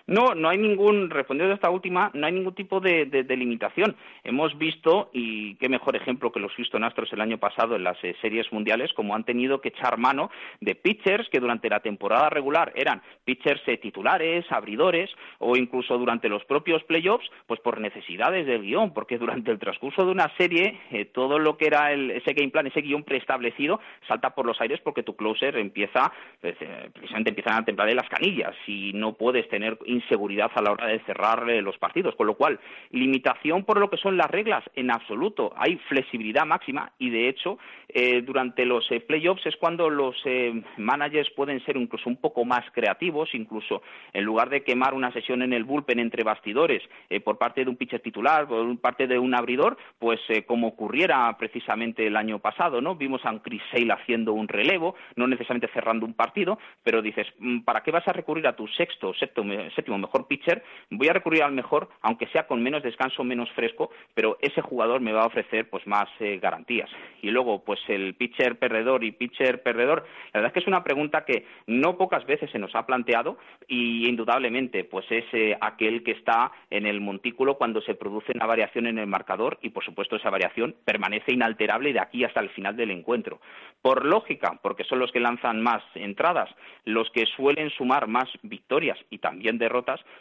No, 0.09 0.33
no 0.33 0.49
hay 0.49 0.57
ningún, 0.57 1.11
respondiendo 1.11 1.53
a 1.53 1.55
esta 1.55 1.69
última, 1.69 2.09
no 2.15 2.25
hay 2.25 2.33
ningún 2.33 2.55
tipo 2.55 2.79
de, 2.79 3.05
de, 3.05 3.37
limitación. 3.37 3.95
Hemos 4.23 4.57
visto, 4.57 5.11
y 5.13 5.53
qué 5.57 5.69
mejor 5.69 5.95
ejemplo 5.95 6.31
que 6.31 6.39
los 6.39 6.51
Houston 6.53 6.83
Astros 6.83 7.13
el 7.13 7.21
año 7.21 7.37
pasado 7.37 7.75
en 7.75 7.83
las 7.83 8.03
eh, 8.03 8.15
series 8.19 8.51
mundiales, 8.51 8.91
como 8.93 9.13
han 9.13 9.23
tenido 9.23 9.61
que 9.61 9.69
echar 9.69 9.99
mano 9.99 10.31
de 10.61 10.73
pitchers 10.73 11.29
que 11.29 11.39
durante 11.39 11.69
la 11.69 11.81
temporada 11.81 12.31
regular 12.31 12.73
eran 12.75 13.03
pitchers 13.23 13.61
eh, 13.67 13.77
titulares, 13.77 14.51
abridores, 14.51 15.11
o 15.37 15.55
incluso 15.55 15.95
durante 15.99 16.27
los 16.27 16.43
propios 16.45 16.83
playoffs, 16.85 17.29
pues 17.45 17.59
por 17.59 17.79
necesidades 17.79 18.47
del 18.47 18.63
guion, 18.63 18.95
porque 18.95 19.19
durante 19.19 19.51
el 19.51 19.59
transcurso 19.59 20.03
de 20.03 20.11
una 20.11 20.35
serie, 20.37 20.79
eh, 20.89 21.05
todo 21.05 21.37
lo 21.37 21.55
que 21.55 21.67
era 21.67 21.93
el, 21.93 22.09
ese 22.09 22.33
game 22.33 22.49
plan, 22.49 22.65
ese 22.65 22.81
guion 22.81 23.03
preestablecido, 23.03 23.79
salta 24.07 24.31
por 24.31 24.47
los 24.47 24.59
aires 24.59 24.79
porque 24.83 25.03
tu 25.03 25.15
closer 25.15 25.55
empieza, 25.57 26.11
pues, 26.41 26.55
precisamente 26.93 27.29
empiezan 27.29 27.61
a 27.61 27.65
temblar 27.65 27.93
las 27.93 28.09
canillas 28.09 28.55
y 28.65 28.91
no 28.93 29.13
puedes 29.13 29.47
tener 29.49 29.77
inseguridad 30.01 30.51
a 30.55 30.61
la 30.61 30.71
hora 30.71 30.87
de 30.87 30.99
cerrar 31.01 31.45
los 31.47 31.77
partidos. 31.77 32.15
Con 32.15 32.27
lo 32.27 32.35
cual, 32.35 32.59
limitación 32.91 33.63
por 33.63 33.79
lo 33.79 33.89
que 33.89 33.97
son 33.97 34.17
las 34.17 34.29
reglas, 34.29 34.63
en 34.75 34.91
absoluto. 34.91 35.53
Hay 35.55 35.77
flexibilidad 35.87 36.45
máxima 36.45 36.91
y, 36.97 37.09
de 37.09 37.29
hecho, 37.29 37.57
eh, 37.87 38.21
durante 38.21 38.65
los 38.65 38.89
eh, 38.91 38.99
playoffs 38.99 39.45
es 39.45 39.55
cuando 39.57 39.89
los 39.89 40.15
eh, 40.25 40.61
managers 40.77 41.29
pueden 41.31 41.63
ser 41.65 41.77
incluso 41.77 42.09
un 42.09 42.17
poco 42.17 42.45
más 42.45 42.63
creativos, 42.71 43.33
incluso 43.33 43.81
en 44.13 44.23
lugar 44.23 44.49
de 44.49 44.63
quemar 44.63 44.93
una 44.93 45.11
sesión 45.11 45.41
en 45.41 45.53
el 45.53 45.63
bullpen 45.63 45.99
entre 45.99 46.23
bastidores 46.23 46.83
por 47.23 47.37
parte 47.37 47.63
de 47.63 47.69
un 47.69 47.75
pitcher 47.75 48.01
titular, 48.01 48.47
por 48.47 48.79
parte 48.79 49.07
de 49.07 49.17
un 49.17 49.33
abridor, 49.33 49.77
pues 49.97 50.19
como 50.45 50.67
ocurriera 50.67 51.35
precisamente 51.37 52.05
el 52.05 52.15
año 52.15 52.39
pasado, 52.39 52.81
¿no? 52.81 52.95
Vimos 52.95 53.25
a 53.25 53.31
un 53.31 53.39
Chris 53.39 53.61
Sale 53.71 53.91
haciendo 53.91 54.33
un 54.33 54.47
relevo, 54.47 54.95
no 55.15 55.27
necesariamente 55.27 55.73
cerrando 55.73 56.05
un 56.05 56.13
partido, 56.13 56.59
pero 56.83 57.01
dices, 57.01 57.27
mm, 57.39 57.61
¿para 57.61 57.81
qué 57.81 57.91
vas 57.91 58.07
a 58.07 58.13
recurrir 58.13 58.47
a 58.47 58.55
tu 58.55 58.67
sexto, 58.67 59.13
séptimo, 59.13 59.88
mejor 59.97 60.27
pitcher? 60.27 60.63
Voy 60.89 61.07
a 61.07 61.13
recurrir 61.13 61.43
al 61.43 61.51
mejor, 61.51 61.89
aunque 62.01 62.27
sea 62.27 62.47
con 62.47 62.61
menos 62.61 62.83
descanso, 62.83 63.23
menos 63.23 63.49
fresco, 63.51 63.91
pero 64.13 64.37
ese 64.41 64.61
jugador 64.61 65.01
me 65.01 65.13
va 65.13 65.23
a 65.23 65.27
ofrecer 65.27 65.69
pues 65.69 65.85
más 65.87 66.07
garantías. 66.19 66.89
Y 67.21 67.31
luego, 67.31 67.63
pues, 67.63 67.79
el 67.87 68.15
pitcher 68.15 68.57
perdedor 68.57 69.03
y 69.03 69.11
pitcher 69.11 69.61
perdedor, 69.63 70.05
la 70.33 70.39
verdad 70.39 70.47
es 70.47 70.53
que 70.53 70.59
es 70.59 70.67
una 70.67 70.83
pregunta 70.83 71.25
que 71.25 71.45
no 71.67 71.97
pocas 71.97 72.25
veces 72.25 72.49
se 72.51 72.59
nos 72.59 72.75
ha 72.75 72.85
planteado 72.85 73.37
y 73.67 74.07
indudablemente 74.07 74.83
pues 74.83 75.05
es 75.09 75.25
eh, 75.33 75.57
aquel 75.59 76.03
que 76.03 76.11
está 76.11 76.51
en 76.69 76.85
el 76.85 77.01
montículo 77.01 77.57
cuando 77.57 77.81
se 77.81 77.95
produce 77.95 78.31
una 78.35 78.45
variación 78.45 78.87
en 78.87 78.97
el 78.97 79.07
marcador 79.07 79.59
y 79.61 79.69
por 79.69 79.83
supuesto 79.83 80.15
esa 80.15 80.29
variación 80.29 80.75
permanece 80.85 81.33
inalterable 81.33 81.93
de 81.93 81.99
aquí 81.99 82.23
hasta 82.23 82.41
el 82.41 82.49
final 82.49 82.75
del 82.75 82.91
encuentro. 82.91 83.39
Por 83.81 84.05
lógica, 84.05 84.59
porque 84.61 84.83
son 84.83 84.99
los 84.99 85.11
que 85.11 85.19
lanzan 85.19 85.61
más 85.61 85.83
entradas, 85.95 86.49
los 86.85 87.09
que 87.11 87.25
suelen 87.25 87.69
sumar 87.71 88.07
más 88.07 88.27
victorias 88.43 88.97
y 89.09 89.19
también 89.19 89.57
derrotas 89.57 89.78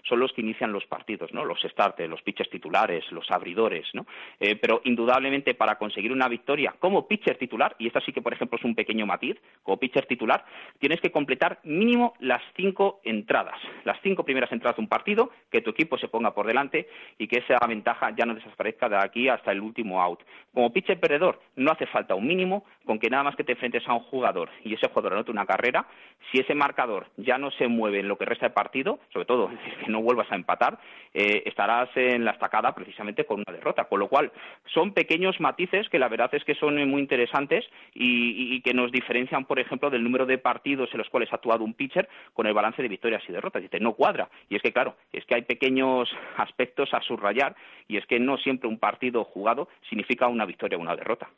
son 0.09 0.21
los 0.21 0.33
que 0.33 0.41
inician 0.41 0.73
los 0.73 0.87
partidos, 0.87 1.33
¿no? 1.33 1.45
Los 1.45 1.61
starters, 1.63 2.09
los 2.09 2.23
pitchers 2.23 2.51
titulares, 2.51 3.11
los 3.13 3.31
abridores, 3.31 3.87
¿no? 3.93 4.07
Eh, 4.41 4.57
pero 4.57 4.81
indudablemente 4.85 5.55
para 5.55 5.77
conseguir 5.77 6.13
una 6.13 6.29
victoria 6.29 6.75
como 6.79 7.07
pitcher 7.07 7.37
titular 7.37 7.75
y 7.79 7.87
esta 7.87 8.01
sí 8.01 8.13
que, 8.13 8.23
por 8.23 8.33
ejemplo, 8.33 8.59
es 8.59 8.65
un 8.65 8.75
pequeño 8.75 9.07
matiz, 9.07 9.37
como 9.63 9.79
pitcher 9.79 10.07
titular, 10.07 10.45
tienes 10.79 11.01
que 11.01 11.11
completar 11.11 11.61
mínimo 11.65 12.15
las 12.21 12.43
cinco 12.57 13.01
entradas, 13.05 13.59
las 13.85 13.99
cinco 14.03 14.25
primeras 14.25 14.51
entradas 14.53 14.77
de 14.77 14.83
un 14.83 14.89
partido, 14.89 15.31
que 15.51 15.61
tu 15.61 15.71
equipo 15.71 15.99
se 15.99 16.09
ponga 16.09 16.35
por 16.35 16.47
delante 16.47 16.89
y 17.19 17.27
que 17.27 17.39
esa 17.39 17.59
ventaja 17.67 18.11
ya 18.17 18.27
no 18.27 18.35
desaparezca 18.35 18.89
de 18.89 18.97
aquí 18.97 19.29
hasta 19.29 19.53
el 19.53 19.61
último 19.61 20.03
out. 20.03 20.21
Como 20.53 20.73
pitcher 20.73 20.99
perdedor, 20.99 21.41
no 21.57 21.71
hace 21.71 21.87
falta 21.87 22.15
un 22.15 22.27
mínimo, 22.27 22.65
con 22.85 22.99
que 22.99 23.11
nada 23.11 23.25
más 23.25 23.37
que 23.37 23.45
te 23.45 23.53
enfrentes 23.53 23.87
a 23.87 23.95
un 23.95 24.01
jugador 24.01 24.51
y 24.65 24.75
ese 24.75 24.89
jugador 24.89 25.15
anote 25.15 25.31
una 25.31 25.47
carrera, 25.47 25.87
si 26.31 26.41
ese 26.41 26.55
marcador 26.55 27.07
ya 27.17 27.39
no 27.39 27.51
se 27.53 27.69
mueve 27.69 28.01
en 28.01 28.09
lo 28.09 28.17
que 28.17 28.25
resta 28.25 28.49
de 28.49 28.55
partido, 28.55 28.99
sobre 29.13 29.27
todo 29.27 29.38
que 29.47 29.91
no 29.91 30.03
vuelvas 30.03 30.31
a 30.33 30.35
empatar, 30.35 30.79
eh, 31.15 31.43
estarás 31.47 31.89
en 31.97 32.25
la 32.25 32.33
estacada 32.33 32.75
precisamente 32.75 33.25
con 33.25 33.45
una 33.47 33.57
derrota. 33.57 33.85
Con 33.85 34.01
lo 34.01 34.09
cual, 34.09 34.33
son 34.75 34.93
pequeños 34.93 35.41
matices 35.41 35.89
que 35.89 35.99
la 35.99 36.09
verdad 36.09 36.31
es 36.33 36.45
que 36.45 36.55
son 36.55 36.77
muy 36.89 37.01
interesantes 37.01 37.65
y, 37.95 38.61
que 38.63 38.75
nos 38.75 38.91
diferencian, 38.91 39.45
por 39.45 39.61
ejemplo, 39.61 39.91
del 39.91 40.03
número 40.03 40.27
de 40.27 40.39
partidos 40.39 40.89
en 40.93 40.99
los 40.99 41.09
cuales 41.09 41.33
ha 41.33 41.37
actuado 41.37 41.65
un 41.65 41.75
pitcher 41.75 42.09
con 42.35 42.47
el 42.47 42.55
balance 42.55 42.83
de 42.83 42.89
victorias 42.89 43.23
y 43.29 43.33
derrotas. 43.33 43.63
Dice, 43.63 43.81
no 43.81 43.95
cuadra. 43.95 44.29
Y 44.49 44.57
es 44.57 44.63
que, 44.63 44.73
claro, 44.73 44.97
es 45.13 45.25
que 45.25 45.37
hay 45.37 45.43
pequeños 45.43 46.11
aspectos 46.37 46.93
a 46.93 47.01
subrayar 47.03 47.55
y 47.87 47.97
es 47.97 48.07
que 48.07 48.19
no 48.19 48.37
siempre 48.39 48.69
un 48.69 48.79
partido 48.79 49.25
jugado 49.25 49.69
significa 49.89 50.27
una 50.27 50.45
victoria 50.45 50.79
o 50.79 50.81
una 50.81 50.97
derrota. 50.97 51.29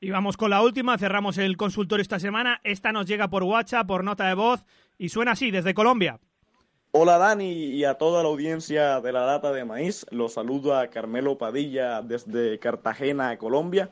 Y 0.00 0.10
vamos 0.10 0.36
con 0.36 0.50
la 0.50 0.60
última, 0.62 0.98
cerramos 0.98 1.38
el 1.38 1.56
consultorio 1.56 2.02
esta 2.02 2.18
semana. 2.18 2.60
Esta 2.64 2.92
nos 2.92 3.06
llega 3.06 3.28
por 3.28 3.42
WhatsApp, 3.42 3.86
por 3.86 4.04
nota 4.04 4.28
de 4.28 4.34
voz 4.34 4.66
y 4.98 5.08
suena 5.08 5.32
así, 5.32 5.50
desde 5.50 5.74
Colombia. 5.74 6.18
Hola 6.96 7.18
Dani 7.18 7.50
y 7.50 7.84
a 7.84 7.94
toda 7.94 8.22
la 8.22 8.28
audiencia 8.28 9.00
de 9.00 9.10
la 9.10 9.22
Data 9.22 9.52
de 9.52 9.64
Maíz. 9.64 10.06
Los 10.10 10.34
saluda 10.34 10.90
Carmelo 10.90 11.36
Padilla 11.36 12.02
desde 12.02 12.60
Cartagena, 12.60 13.36
Colombia. 13.36 13.90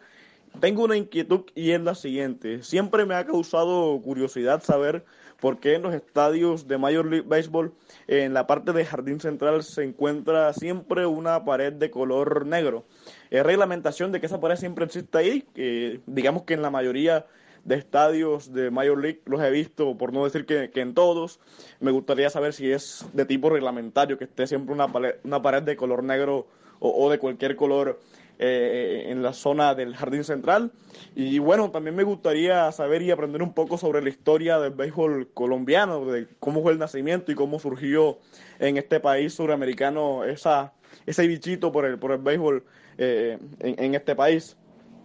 Tengo 0.61 0.85
una 0.85 0.97
inquietud 0.97 1.41
y 1.57 1.73
es 1.73 1.81
la 1.81 1.97
siguiente. 1.97 2.63
Siempre 2.63 3.05
me 3.05 3.17
ha 3.17 3.27
causado 3.27 4.01
curiosidad 4.01 4.63
saber 4.63 5.05
por 5.41 5.59
qué 5.59 5.75
en 5.75 5.83
los 5.83 5.95
estadios 5.95 6.69
de 6.69 6.79
Major 6.79 7.05
League 7.05 7.27
Baseball, 7.27 7.73
en 8.07 8.35
la 8.35 8.47
parte 8.47 8.73
de 8.73 8.85
jardín 8.85 9.19
central, 9.19 9.65
se 9.65 9.83
encuentra 9.83 10.53
siempre 10.53 11.05
una 11.05 11.45
pared 11.45 11.73
de 11.73 11.91
color 11.91 12.47
negro. 12.47 12.85
Es 13.31 13.43
reglamentación 13.43 14.13
de 14.13 14.21
que 14.21 14.27
esa 14.27 14.39
pared 14.39 14.55
siempre 14.55 14.85
existe 14.85 15.19
ahí, 15.19 15.45
que 15.57 16.01
digamos 16.07 16.45
que 16.45 16.55
en 16.55 16.63
la 16.63 16.71
mayoría 16.71 17.27
de 17.65 17.77
estadios 17.77 18.53
de 18.53 18.71
Major 18.71 19.01
League 19.01 19.21
los 19.27 19.41
he 19.41 19.51
visto, 19.51 19.97
por 19.97 20.13
no 20.13 20.25
decir 20.25 20.47
que, 20.47 20.71
en 20.75 20.95
todos. 20.95 21.41
Me 21.81 21.91
gustaría 21.91 22.31
saber 22.31 22.53
si 22.53 22.71
es 22.71 23.05
de 23.13 23.25
tipo 23.25 23.51
reglamentario, 23.51 24.19
que 24.19 24.25
esté 24.25 24.47
siempre 24.47 24.75
una 24.75 24.89
pared, 24.89 25.15
una 25.25 25.41
pared 25.41 25.63
de 25.63 25.77
color 25.77 26.03
negro 26.03 26.47
o 26.81 27.09
de 27.11 27.19
cualquier 27.19 27.55
color 27.55 28.01
eh, 28.45 29.05
en 29.07 29.23
la 29.23 29.35
zona 29.35 29.75
del 29.77 29.95
Jardín 29.95 30.25
Central. 30.25 30.73
Y 31.15 31.39
bueno, 31.39 31.71
también 31.71 31.95
me 31.95 32.03
gustaría 32.03 32.73
saber 32.73 33.03
y 33.03 33.13
aprender 33.13 33.41
un 33.41 33.53
poco 33.53 33.79
sobre 33.79 34.03
la 34.03 34.09
historia 34.09 34.59
del 34.59 34.73
béisbol 34.73 35.29
colombiano, 35.33 36.05
de 36.07 36.27
cómo 36.41 36.61
fue 36.61 36.73
el 36.73 36.79
nacimiento 36.79 37.31
y 37.31 37.37
cómo 37.37 37.61
surgió 37.61 38.19
en 38.59 38.79
este 38.79 38.99
país 38.99 39.35
suramericano 39.35 40.25
esa, 40.25 40.73
ese 41.07 41.25
bichito 41.29 41.71
por 41.71 41.85
el, 41.85 42.01
por 42.01 42.11
el 42.11 42.19
béisbol 42.19 42.65
eh, 42.99 43.39
en, 43.61 43.95
este 43.95 44.17
país. 44.17 44.57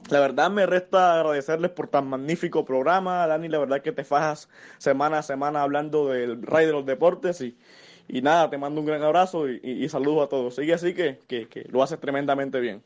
La 0.09 0.19
verdad 0.21 0.49
me 0.49 0.65
resta 0.65 1.15
agradecerles 1.15 1.71
por 1.71 1.89
tan 1.89 2.07
magnífico 2.07 2.63
programa, 2.63 3.27
Dani, 3.27 3.49
la 3.49 3.59
verdad 3.59 3.81
que 3.81 3.91
te 3.91 4.03
fajas 4.05 4.49
semana 4.77 5.19
a 5.19 5.23
semana 5.23 5.61
hablando 5.61 6.07
del 6.09 6.41
rey 6.41 6.65
de 6.65 6.71
los 6.71 6.85
deportes 6.85 7.41
y, 7.41 7.57
y 8.07 8.21
nada, 8.21 8.49
te 8.49 8.57
mando 8.57 8.79
un 8.79 8.87
gran 8.87 9.03
abrazo 9.03 9.49
y, 9.49 9.59
y, 9.63 9.89
saludos 9.89 10.25
a 10.25 10.29
todos. 10.29 10.55
Sigue 10.55 10.73
así 10.73 10.93
que, 10.93 11.19
que, 11.27 11.47
que 11.49 11.63
lo 11.69 11.83
haces 11.83 11.99
tremendamente 11.99 12.59
bien. 12.61 12.83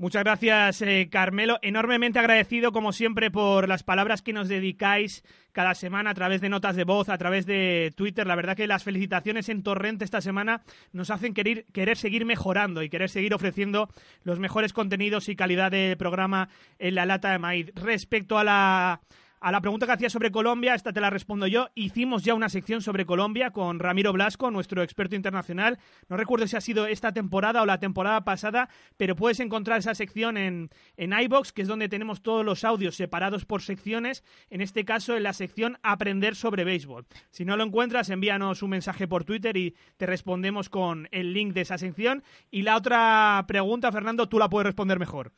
Muchas 0.00 0.22
gracias, 0.22 0.80
eh, 0.82 1.08
Carmelo. 1.10 1.58
Enormemente 1.60 2.20
agradecido, 2.20 2.70
como 2.70 2.92
siempre, 2.92 3.32
por 3.32 3.68
las 3.68 3.82
palabras 3.82 4.22
que 4.22 4.32
nos 4.32 4.46
dedicáis 4.48 5.24
cada 5.50 5.74
semana 5.74 6.10
a 6.10 6.14
través 6.14 6.40
de 6.40 6.48
notas 6.48 6.76
de 6.76 6.84
voz, 6.84 7.08
a 7.08 7.18
través 7.18 7.46
de 7.46 7.92
Twitter. 7.96 8.24
La 8.24 8.36
verdad 8.36 8.56
que 8.56 8.68
las 8.68 8.84
felicitaciones 8.84 9.48
en 9.48 9.64
torrente 9.64 10.04
esta 10.04 10.20
semana 10.20 10.62
nos 10.92 11.10
hacen 11.10 11.34
querer, 11.34 11.64
querer 11.72 11.96
seguir 11.96 12.24
mejorando 12.24 12.84
y 12.84 12.90
querer 12.90 13.10
seguir 13.10 13.34
ofreciendo 13.34 13.88
los 14.22 14.38
mejores 14.38 14.72
contenidos 14.72 15.28
y 15.28 15.34
calidad 15.34 15.72
de 15.72 15.96
programa 15.98 16.48
en 16.78 16.94
la 16.94 17.04
lata 17.04 17.32
de 17.32 17.40
maíz. 17.40 17.72
Respecto 17.74 18.38
a 18.38 18.44
la 18.44 19.00
a 19.40 19.52
la 19.52 19.60
pregunta 19.60 19.86
que 19.86 19.92
hacía 19.92 20.10
sobre 20.10 20.30
Colombia, 20.30 20.74
esta 20.74 20.92
te 20.92 21.00
la 21.00 21.10
respondo 21.10 21.46
yo. 21.46 21.68
Hicimos 21.74 22.24
ya 22.24 22.34
una 22.34 22.48
sección 22.48 22.82
sobre 22.82 23.06
Colombia 23.06 23.50
con 23.50 23.78
Ramiro 23.78 24.12
Blasco, 24.12 24.50
nuestro 24.50 24.82
experto 24.82 25.14
internacional. 25.14 25.78
No 26.08 26.16
recuerdo 26.16 26.46
si 26.46 26.56
ha 26.56 26.60
sido 26.60 26.86
esta 26.86 27.12
temporada 27.12 27.62
o 27.62 27.66
la 27.66 27.78
temporada 27.78 28.24
pasada, 28.24 28.68
pero 28.96 29.16
puedes 29.16 29.40
encontrar 29.40 29.78
esa 29.78 29.94
sección 29.94 30.36
en, 30.36 30.70
en 30.96 31.12
iBox, 31.12 31.52
que 31.52 31.62
es 31.62 31.68
donde 31.68 31.88
tenemos 31.88 32.22
todos 32.22 32.44
los 32.44 32.64
audios 32.64 32.96
separados 32.96 33.44
por 33.44 33.62
secciones. 33.62 34.24
En 34.50 34.60
este 34.60 34.84
caso, 34.84 35.16
en 35.16 35.22
la 35.22 35.32
sección 35.32 35.78
Aprender 35.82 36.34
sobre 36.34 36.64
béisbol. 36.64 37.06
Si 37.30 37.44
no 37.44 37.56
lo 37.56 37.64
encuentras, 37.64 38.10
envíanos 38.10 38.62
un 38.62 38.70
mensaje 38.70 39.06
por 39.06 39.24
Twitter 39.24 39.56
y 39.56 39.76
te 39.96 40.06
respondemos 40.06 40.68
con 40.68 41.08
el 41.12 41.32
link 41.32 41.52
de 41.54 41.62
esa 41.62 41.78
sección. 41.78 42.22
Y 42.50 42.62
la 42.62 42.76
otra 42.76 43.44
pregunta, 43.46 43.92
Fernando, 43.92 44.28
tú 44.28 44.38
la 44.38 44.48
puedes 44.48 44.66
responder 44.66 44.98
mejor. 44.98 45.32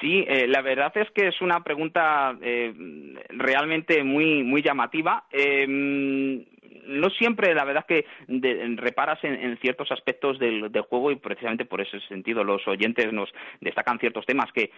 Sí, 0.00 0.24
eh, 0.26 0.46
la 0.48 0.62
verdad 0.62 0.92
es 0.96 1.10
que 1.10 1.28
es 1.28 1.40
una 1.42 1.62
pregunta 1.62 2.34
eh, 2.40 2.72
realmente 3.28 4.02
muy 4.02 4.42
muy 4.42 4.62
llamativa. 4.62 5.24
Eh, 5.30 6.46
no 6.86 7.10
siempre, 7.10 7.54
la 7.54 7.64
verdad 7.64 7.86
que 7.86 8.06
reparas 8.76 9.18
en, 9.22 9.56
ciertos 9.58 9.90
aspectos 9.90 10.38
del, 10.38 10.70
juego 10.88 11.10
y 11.10 11.16
precisamente 11.16 11.64
por 11.64 11.80
ese 11.80 12.00
sentido 12.08 12.44
los 12.44 12.66
oyentes 12.66 13.12
nos 13.12 13.30
destacan 13.60 13.98
ciertos 13.98 14.24
temas 14.26 14.50
que, 14.52 14.70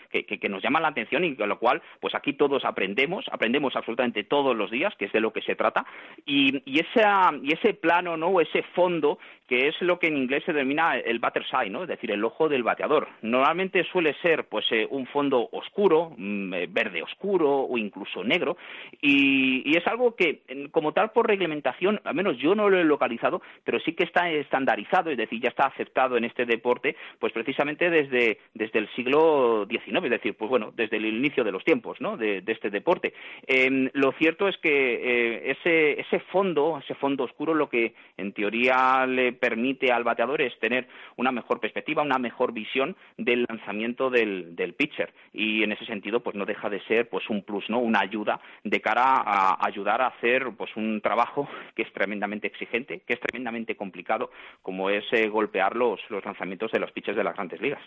nos 0.49 0.63
llaman 0.63 0.83
la 0.83 0.89
atención 0.89 1.25
y 1.25 1.37
con 1.37 1.49
lo 1.49 1.59
cual, 1.59 1.83
pues 2.01 2.15
aquí 2.15 2.35
todos 2.35 2.65
aprendemos, 2.65 3.27
aprendemos 3.31 3.77
absolutamente 3.77 4.25
todos 4.25 4.57
los 4.57 4.71
días, 4.71 4.95
que 4.97 5.07
es 5.07 5.13
de 5.13 5.21
lo 5.21 5.33
que 5.33 5.43
se 5.43 5.55
trata, 5.55 5.85
y, 6.27 6.57
y, 6.65 6.81
y 6.81 7.53
ese 7.53 7.75
plano, 7.75 8.17
¿no? 8.17 8.41
Ese 8.41 8.63
fondo 8.75 9.19
que 9.49 9.69
es 9.69 9.75
lo 9.83 9.99
que 9.99 10.07
en 10.07 10.17
inglés 10.17 10.45
se 10.47 10.53
denomina 10.53 10.97
el 10.97 11.19
batter 11.19 11.45
side, 11.45 11.69
¿no? 11.69 11.83
Es 11.83 11.89
decir, 11.89 12.11
el 12.11 12.25
ojo 12.25 12.49
del 12.49 12.63
bateador. 12.63 13.09
Normalmente 13.21 13.85
suele 13.85 14.15
ser, 14.23 14.45
pues, 14.45 14.65
eh, 14.71 14.87
un 14.89 15.07
fondo 15.07 15.47
oscuro, 15.53 16.15
mm, 16.17 16.55
eh, 16.55 16.67
verde 16.71 17.03
oscuro 17.03 17.51
o 17.51 17.77
incluso 17.77 18.25
negro, 18.25 18.57
y, 19.03 19.71
y 19.71 19.77
es 19.77 19.87
algo 19.87 20.17
que, 20.17 20.43
como 20.71 20.93
tal, 20.93 21.11
por 21.11 21.27
reglamentación 21.27 21.82
al 21.89 22.15
menos 22.15 22.39
yo 22.39 22.55
no 22.55 22.69
lo 22.69 22.79
he 22.79 22.85
localizado, 22.85 23.43
pero 23.65 23.81
sí 23.81 23.93
que 23.95 24.05
está 24.05 24.31
estandarizado, 24.31 25.11
es 25.11 25.17
decir, 25.17 25.41
ya 25.41 25.49
está 25.49 25.67
aceptado 25.67 26.17
en 26.17 26.25
este 26.25 26.47
deporte, 26.47 26.97
pues 27.19 27.33
precisamente 27.33 27.91
desde, 27.91 28.39
desde 28.55 28.79
el 28.79 28.89
siglo 28.95 29.67
XIX, 29.69 30.05
es 30.05 30.11
decir, 30.11 30.35
pues 30.37 30.49
bueno, 30.49 30.73
desde 30.75 30.97
el 30.97 31.07
inicio 31.07 31.45
de 31.45 31.53
los 31.53 31.65
tiempos, 31.65 32.01
¿no? 32.01 32.17
De, 32.17 32.43
este 32.53 32.69
deporte. 32.69 33.15
Em, 33.47 33.89
lo 33.95 34.13
cierto 34.13 34.47
es 34.47 34.59
que 34.59 34.69
eh, 34.69 35.51
ese, 35.53 35.99
ese 35.99 36.21
fondo, 36.31 36.79
ese 36.85 36.95
fondo 36.95 37.25
oscuro, 37.25 37.55
lo 37.55 37.71
que 37.71 37.95
en 38.19 38.33
teoría 38.33 39.07
le 39.07 39.33
permite 39.33 39.91
al 39.91 40.05
bateador 40.05 40.43
es 40.43 40.59
tener 40.59 40.87
una 41.17 41.33
mejor 41.33 41.61
perspectiva, 41.61 42.03
una 42.03 42.19
mejor 42.19 42.53
visión 42.53 42.95
del 43.17 43.47
lanzamiento 43.49 44.11
del, 44.11 44.55
del 44.55 44.75
pitcher. 44.75 45.15
Y 45.33 45.63
en 45.63 45.73
ese 45.73 45.87
sentido, 45.87 46.21
pues 46.21 46.37
no 46.37 46.45
deja 46.45 46.69
de 46.69 46.81
ser 46.83 47.09
pues 47.09 47.31
un 47.31 47.43
plus, 47.43 47.71
¿no? 47.71 47.79
Una 47.79 48.01
ayuda 48.01 48.39
de 48.65 48.81
cara 48.81 49.23
a 49.25 49.67
ayudar 49.67 50.03
a 50.03 50.09
hacer 50.09 50.51
pues 50.57 50.77
un 50.77 51.01
trabajo 51.01 51.49
que 51.75 51.83
es 51.83 51.93
tremendamente 51.93 52.47
exigente, 52.47 53.01
que 53.07 53.15
es 53.15 53.21
tremendamente 53.21 53.77
complicado, 53.77 54.31
como 54.63 54.91
es 54.91 55.05
eh, 55.13 55.29
golpear 55.29 55.77
los, 55.77 56.01
los 56.11 56.25
lanzamientos 56.25 56.71
de 56.73 56.79
los 56.81 56.93
pitchers 56.93 57.17
de 57.17 57.25
las 57.25 57.35
grandes 57.35 57.61
ligas. 57.61 57.83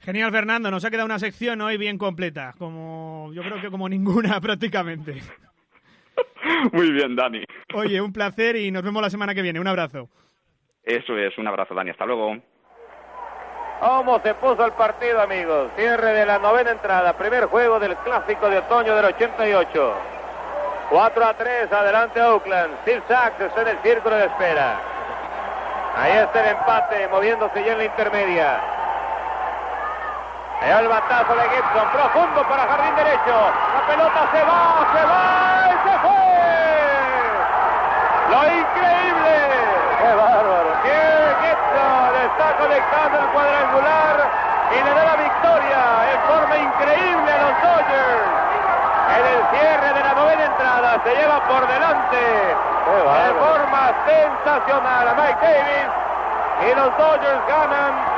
Genial, 0.00 0.32
Fernando. 0.32 0.70
Nos 0.70 0.84
ha 0.84 0.90
quedado 0.90 1.06
una 1.06 1.18
sección 1.18 1.60
hoy 1.60 1.76
bien 1.76 1.96
completa, 1.96 2.54
como 2.58 3.30
yo 3.32 3.42
creo 3.42 3.60
que 3.60 3.70
como 3.70 3.88
ninguna 3.88 4.40
prácticamente. 4.40 5.20
Muy 6.72 6.90
bien, 6.90 7.14
Dani. 7.14 7.44
Oye, 7.74 8.00
un 8.00 8.12
placer 8.12 8.56
y 8.56 8.70
nos 8.70 8.82
vemos 8.82 9.00
la 9.00 9.10
semana 9.10 9.34
que 9.34 9.42
viene. 9.42 9.60
Un 9.60 9.68
abrazo. 9.68 10.08
Eso 10.82 11.16
es, 11.16 11.36
un 11.38 11.46
abrazo, 11.46 11.74
Dani. 11.74 11.90
Hasta 11.90 12.04
luego. 12.04 12.36
¿Cómo 13.80 14.20
se 14.20 14.34
puso 14.34 14.64
el 14.64 14.72
partido, 14.72 15.20
amigos? 15.20 15.70
Cierre 15.76 16.12
de 16.12 16.26
la 16.26 16.38
novena 16.38 16.70
entrada, 16.70 17.16
primer 17.16 17.46
juego 17.46 17.80
del 17.80 17.96
clásico 17.96 18.48
de 18.48 18.58
otoño 18.58 18.94
del 18.94 19.06
88. 19.06 19.94
4 20.92 21.24
a 21.24 21.32
3, 21.32 21.72
adelante 21.72 22.20
Oakland. 22.20 22.76
Steve 22.82 23.02
Sachs 23.08 23.40
está 23.40 23.62
en 23.62 23.68
el 23.68 23.78
círculo 23.82 24.14
de 24.14 24.26
espera. 24.26 24.74
Ahí 25.96 26.12
está 26.18 26.40
el 26.40 26.48
empate, 26.48 27.08
moviéndose 27.08 27.64
ya 27.64 27.72
en 27.72 27.78
la 27.78 27.84
intermedia. 27.84 28.60
El 30.68 30.88
batazo 30.88 31.34
de 31.34 31.48
Gibson, 31.48 31.88
profundo 31.92 32.42
para 32.46 32.66
jardín 32.66 32.94
derecho. 32.94 33.34
La 33.72 33.86
pelota 33.88 34.20
se 34.32 34.42
va, 34.44 34.86
se 34.92 35.02
va 35.08 35.64
y 35.72 35.76
se 35.88 35.98
fue. 36.04 36.28
Lo 38.28 38.40
increíble. 38.60 39.34
¡Qué 39.96 40.14
bárbaro! 40.14 40.76
¡Qué 40.82 41.00
Gibson 41.40 42.12
está 42.20 42.56
conectando 42.58 43.18
el 43.18 43.26
cuadrangular 43.32 44.28
y 44.70 44.84
le 44.84 44.90
da 44.92 45.04
la 45.06 45.16
victoria 45.16 45.80
en 46.12 46.20
forma 46.28 46.54
increíble 46.58 47.32
a 47.32 47.38
los 47.38 47.62
Dodgers. 47.62 48.51
En 49.18 49.26
el 49.26 49.40
cierre 49.50 49.92
de 49.94 50.00
la 50.00 50.14
novena 50.14 50.44
entrada 50.44 51.00
se 51.04 51.14
lleva 51.14 51.40
por 51.48 51.66
delante 51.66 52.16
de 52.16 53.34
forma 53.34 53.92
sensacional 54.06 55.08
a 55.08 55.14
Mike 55.14 55.38
Davis 55.40 55.90
y 56.70 56.74
los 56.74 56.96
Dodgers 56.98 57.46
ganan 57.48 58.12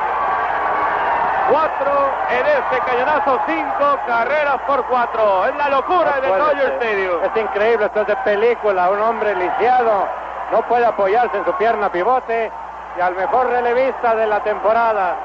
Cuatro 1.51 2.11
en 2.31 2.47
este 2.47 2.79
cañonazo, 2.91 3.39
cinco 3.47 3.99
carreras 4.07 4.57
por 4.67 4.83
cuatro. 4.87 5.45
Es 5.45 5.55
la 5.57 5.69
locura 5.69 6.19
del 6.21 6.39
Dodger 6.39 6.73
Stadium. 6.81 7.23
Es 7.23 7.43
increíble, 7.43 7.85
esto 7.85 8.01
es 8.01 8.07
de 8.07 8.17
película. 8.17 8.89
Un 8.89 9.01
hombre 9.01 9.35
lisiado 9.37 10.09
no 10.53 10.63
puede 10.63 10.87
apoyarse 10.87 11.37
en 11.37 11.45
su 11.45 11.53
pierna 11.53 11.93
pivote 11.93 12.51
y 12.97 13.01
al 13.01 13.15
mejor 13.15 13.49
relevista 13.49 14.15
de 14.15 14.27
la 14.27 14.41
temporada, 14.41 15.17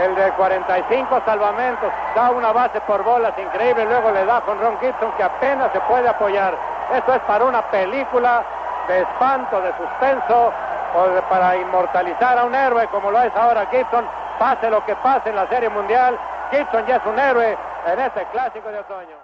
el 0.00 0.14
de 0.14 0.30
45 0.32 1.22
salvamentos, 1.24 1.92
da 2.14 2.30
una 2.30 2.52
base 2.52 2.80
por 2.82 3.02
bolas 3.02 3.34
increíble, 3.38 3.84
luego 3.84 4.10
le 4.10 4.24
da 4.24 4.40
con 4.40 4.58
Ron 4.58 4.78
Gibson 4.80 5.12
que 5.16 5.22
apenas 5.22 5.70
se 5.72 5.80
puede 5.80 6.08
apoyar. 6.08 6.56
Esto 6.94 7.14
es 7.14 7.20
para 7.20 7.44
una 7.44 7.62
película 7.70 8.42
de 8.88 9.02
espanto, 9.02 9.60
de 9.60 9.72
suspenso, 9.76 10.52
o 10.94 11.28
para 11.28 11.56
inmortalizar 11.56 12.38
a 12.38 12.44
un 12.44 12.54
héroe 12.54 12.88
como 12.88 13.10
lo 13.12 13.22
es 13.22 13.34
ahora 13.36 13.66
Gibson 13.70 14.04
Pase 14.40 14.70
lo 14.70 14.82
que 14.86 14.96
pase 14.96 15.28
en 15.28 15.36
la 15.36 15.46
Serie 15.50 15.68
Mundial, 15.68 16.18
Gibson 16.50 16.86
ya 16.86 16.96
es 16.96 17.04
un 17.04 17.18
héroe 17.18 17.58
en 17.92 18.00
este 18.00 18.24
clásico 18.32 18.70
de 18.70 18.78
otoño. 18.78 19.16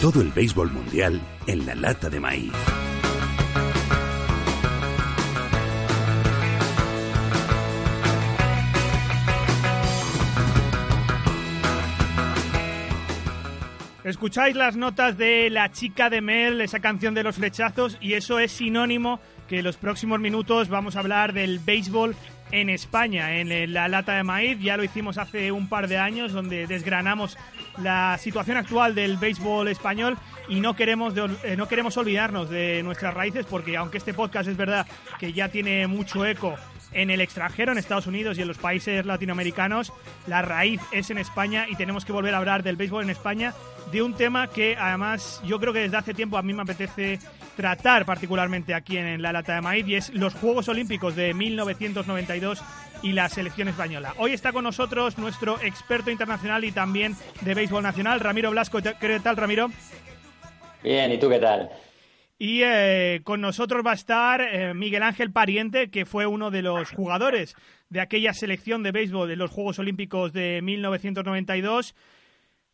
Todo 0.00 0.22
el 0.22 0.32
béisbol 0.32 0.70
mundial 0.70 1.20
en 1.46 1.66
la 1.66 1.74
lata 1.74 2.08
de 2.08 2.18
maíz. 2.18 2.83
Escucháis 14.04 14.54
las 14.54 14.76
notas 14.76 15.16
de 15.16 15.48
La 15.48 15.72
chica 15.72 16.10
de 16.10 16.20
Mel, 16.20 16.60
esa 16.60 16.80
canción 16.80 17.14
de 17.14 17.22
los 17.22 17.36
flechazos, 17.36 17.96
y 18.02 18.12
eso 18.12 18.38
es 18.38 18.52
sinónimo 18.52 19.18
que 19.48 19.60
en 19.60 19.64
los 19.64 19.78
próximos 19.78 20.20
minutos 20.20 20.68
vamos 20.68 20.94
a 20.94 21.00
hablar 21.00 21.32
del 21.32 21.58
béisbol 21.58 22.14
en 22.52 22.68
España, 22.68 23.38
en 23.38 23.72
la 23.72 23.88
lata 23.88 24.14
de 24.16 24.22
maíz. 24.22 24.58
Ya 24.60 24.76
lo 24.76 24.84
hicimos 24.84 25.16
hace 25.16 25.50
un 25.52 25.70
par 25.70 25.88
de 25.88 25.96
años, 25.96 26.34
donde 26.34 26.66
desgranamos 26.66 27.38
la 27.82 28.18
situación 28.18 28.58
actual 28.58 28.94
del 28.94 29.16
béisbol 29.16 29.68
español 29.68 30.18
y 30.50 30.60
no 30.60 30.76
queremos, 30.76 31.14
eh, 31.42 31.56
no 31.56 31.66
queremos 31.66 31.96
olvidarnos 31.96 32.50
de 32.50 32.82
nuestras 32.82 33.14
raíces, 33.14 33.46
porque 33.46 33.78
aunque 33.78 33.96
este 33.96 34.12
podcast 34.12 34.50
es 34.50 34.56
verdad 34.58 34.86
que 35.18 35.32
ya 35.32 35.48
tiene 35.48 35.86
mucho 35.86 36.26
eco 36.26 36.56
en 36.94 37.10
el 37.10 37.20
extranjero, 37.20 37.72
en 37.72 37.78
Estados 37.78 38.06
Unidos 38.06 38.38
y 38.38 38.42
en 38.42 38.48
los 38.48 38.58
países 38.58 39.04
latinoamericanos, 39.04 39.92
la 40.26 40.42
raíz 40.42 40.80
es 40.92 41.10
en 41.10 41.18
España 41.18 41.66
y 41.68 41.76
tenemos 41.76 42.04
que 42.04 42.12
volver 42.12 42.34
a 42.34 42.38
hablar 42.38 42.62
del 42.62 42.76
béisbol 42.76 43.04
en 43.04 43.10
España, 43.10 43.52
de 43.92 44.02
un 44.02 44.14
tema 44.14 44.48
que 44.48 44.76
además 44.76 45.42
yo 45.44 45.60
creo 45.60 45.72
que 45.72 45.80
desde 45.80 45.96
hace 45.96 46.14
tiempo 46.14 46.38
a 46.38 46.42
mí 46.42 46.54
me 46.54 46.62
apetece 46.62 47.18
tratar 47.56 48.04
particularmente 48.04 48.74
aquí 48.74 48.96
en 48.96 49.20
la 49.20 49.32
lata 49.32 49.54
de 49.54 49.60
maíz 49.60 49.86
y 49.86 49.96
es 49.96 50.14
los 50.14 50.34
Juegos 50.34 50.68
Olímpicos 50.68 51.14
de 51.14 51.34
1992 51.34 52.62
y 53.02 53.12
la 53.12 53.28
selección 53.28 53.68
española. 53.68 54.14
Hoy 54.18 54.32
está 54.32 54.52
con 54.52 54.64
nosotros 54.64 55.18
nuestro 55.18 55.60
experto 55.62 56.10
internacional 56.10 56.64
y 56.64 56.72
también 56.72 57.16
de 57.42 57.54
béisbol 57.54 57.82
nacional, 57.82 58.20
Ramiro 58.20 58.50
Blasco. 58.50 58.78
¿Qué 58.80 59.20
tal, 59.22 59.36
Ramiro? 59.36 59.68
Bien, 60.82 61.12
¿y 61.12 61.18
tú 61.18 61.28
qué 61.28 61.38
tal? 61.38 61.70
Y 62.46 62.60
eh, 62.62 63.22
con 63.24 63.40
nosotros 63.40 63.82
va 63.86 63.92
a 63.92 63.94
estar 63.94 64.42
eh, 64.42 64.74
Miguel 64.74 65.02
Ángel 65.02 65.32
Pariente, 65.32 65.88
que 65.88 66.04
fue 66.04 66.26
uno 66.26 66.50
de 66.50 66.60
los 66.60 66.90
jugadores 66.90 67.56
de 67.88 68.02
aquella 68.02 68.34
selección 68.34 68.82
de 68.82 68.92
béisbol 68.92 69.30
de 69.30 69.36
los 69.36 69.50
Juegos 69.50 69.78
Olímpicos 69.78 70.34
de 70.34 70.60
1992. 70.60 71.94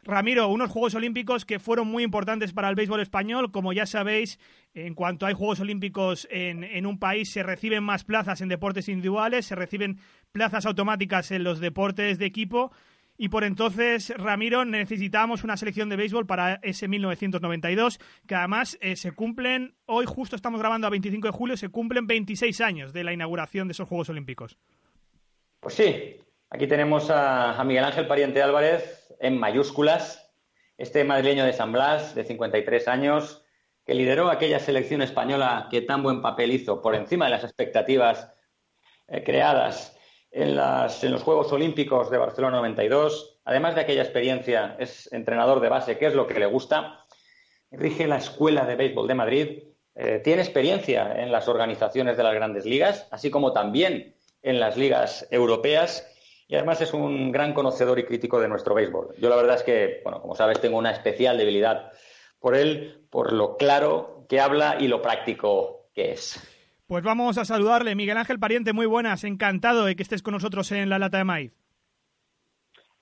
Ramiro, 0.02 0.48
unos 0.48 0.70
Juegos 0.70 0.96
Olímpicos 0.96 1.44
que 1.44 1.60
fueron 1.60 1.86
muy 1.86 2.02
importantes 2.02 2.52
para 2.52 2.68
el 2.68 2.74
béisbol 2.74 3.00
español. 3.00 3.52
Como 3.52 3.72
ya 3.72 3.86
sabéis, 3.86 4.40
en 4.74 4.94
cuanto 4.94 5.24
hay 5.24 5.34
Juegos 5.34 5.60
Olímpicos 5.60 6.26
en, 6.32 6.64
en, 6.64 6.84
un 6.84 6.98
país, 6.98 7.30
se 7.30 7.44
reciben 7.44 7.84
más 7.84 8.02
plazas 8.02 8.40
en 8.40 8.48
deportes 8.48 8.88
individuales, 8.88 9.46
se 9.46 9.54
reciben 9.54 10.00
plazas 10.32 10.66
automáticas 10.66 11.30
en 11.30 11.44
los 11.44 11.60
deportes 11.60 12.18
de 12.18 12.26
equipo. 12.26 12.72
Y 13.22 13.28
por 13.28 13.44
entonces, 13.44 14.14
Ramiro, 14.16 14.64
necesitábamos 14.64 15.44
una 15.44 15.58
selección 15.58 15.90
de 15.90 15.96
béisbol 15.96 16.26
para 16.26 16.58
ese 16.62 16.88
1992, 16.88 18.00
que 18.26 18.34
además 18.34 18.78
eh, 18.80 18.96
se 18.96 19.12
cumplen, 19.12 19.74
hoy 19.84 20.06
justo 20.06 20.36
estamos 20.36 20.58
grabando 20.58 20.86
a 20.86 20.90
25 20.90 21.26
de 21.26 21.30
julio, 21.30 21.58
se 21.58 21.68
cumplen 21.68 22.06
26 22.06 22.62
años 22.62 22.94
de 22.94 23.04
la 23.04 23.12
inauguración 23.12 23.68
de 23.68 23.72
esos 23.72 23.86
Juegos 23.86 24.08
Olímpicos. 24.08 24.56
Pues 25.60 25.74
sí, 25.74 26.16
aquí 26.48 26.66
tenemos 26.66 27.10
a 27.10 27.62
Miguel 27.62 27.84
Ángel 27.84 28.06
Pariente 28.06 28.40
Álvarez, 28.40 29.14
en 29.20 29.38
mayúsculas, 29.38 30.32
este 30.78 31.04
madrileño 31.04 31.44
de 31.44 31.52
San 31.52 31.72
Blas, 31.72 32.14
de 32.14 32.24
53 32.24 32.88
años, 32.88 33.44
que 33.84 33.92
lideró 33.92 34.30
aquella 34.30 34.60
selección 34.60 35.02
española 35.02 35.68
que 35.70 35.82
tan 35.82 36.02
buen 36.02 36.22
papel 36.22 36.52
hizo 36.52 36.80
por 36.80 36.94
encima 36.94 37.26
de 37.26 37.32
las 37.32 37.44
expectativas 37.44 38.32
eh, 39.08 39.22
creadas 39.22 39.99
en, 40.30 40.56
los 40.56 41.22
Juegos 41.22 41.52
Olímpicos 41.52 42.10
de 42.10 42.18
Barcelona 42.18 42.56
92. 42.58 43.40
Además 43.44 43.74
de 43.74 43.82
aquella 43.82 44.02
experiencia, 44.02 44.76
es 44.78 45.12
entrenador 45.12 45.60
de 45.60 45.68
base, 45.68 45.98
que 45.98 46.06
es 46.06 46.14
lo 46.14 46.26
que 46.26 46.38
le 46.38 46.46
gusta. 46.46 47.04
Rige 47.70 48.06
la 48.06 48.18
Escuela 48.18 48.64
de 48.64 48.76
Béisbol 48.76 49.08
de 49.08 49.14
Madrid. 49.14 49.62
Eh, 49.94 50.20
tiene 50.22 50.42
experiencia 50.42 51.20
en 51.22 51.32
las 51.32 51.48
organizaciones 51.48 52.16
de 52.16 52.22
las 52.22 52.34
grandes 52.34 52.64
ligas, 52.64 53.08
así 53.10 53.30
como 53.30 53.52
también 53.52 54.14
en 54.42 54.60
las 54.60 54.76
ligas 54.76 55.26
europeas 55.30 56.06
y 56.50 56.56
además 56.56 56.80
es 56.80 56.92
un 56.92 57.30
gran 57.30 57.54
conocedor 57.54 58.00
y 58.00 58.04
crítico 58.04 58.40
de 58.40 58.48
nuestro 58.48 58.74
béisbol. 58.74 59.14
Yo 59.18 59.28
la 59.28 59.36
verdad 59.36 59.54
es 59.54 59.62
que, 59.62 60.00
bueno, 60.02 60.20
como 60.20 60.34
sabes, 60.34 60.60
tengo 60.60 60.78
una 60.78 60.90
especial 60.90 61.38
debilidad 61.38 61.92
por 62.40 62.56
él, 62.56 63.06
por 63.08 63.32
lo 63.32 63.56
claro 63.56 64.26
que 64.28 64.40
habla 64.40 64.76
y 64.80 64.88
lo 64.88 65.00
práctico 65.00 65.90
que 65.94 66.10
es. 66.10 66.40
Pues 66.90 67.04
vamos 67.04 67.38
a 67.38 67.44
saludarle. 67.44 67.94
Miguel 67.94 68.16
Ángel 68.16 68.40
Pariente, 68.40 68.72
muy 68.72 68.84
buenas. 68.84 69.22
Encantado 69.22 69.84
de 69.84 69.94
que 69.94 70.02
estés 70.02 70.24
con 70.24 70.34
nosotros 70.34 70.72
en 70.72 70.88
La 70.88 70.98
Lata 70.98 71.18
de 71.18 71.24
Maíz. 71.24 71.52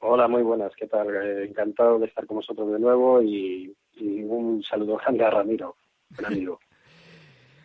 Hola, 0.01 0.28
muy 0.28 0.43
buenas. 0.43 0.74
¿Qué 0.76 0.86
tal? 0.86 1.09
Eh, 1.09 1.47
encantado 1.49 1.99
de 1.99 2.05
estar 2.05 2.26
con 2.26 2.36
vosotros 2.36 2.70
de 2.70 2.78
nuevo 2.78 3.22
y, 3.22 3.74
y 3.95 4.22
un 4.24 4.62
saludo 4.62 4.99
grande 4.99 5.24
a 5.24 5.30
Ramiro, 5.30 5.74
un 6.18 6.26
amigo. 6.26 6.61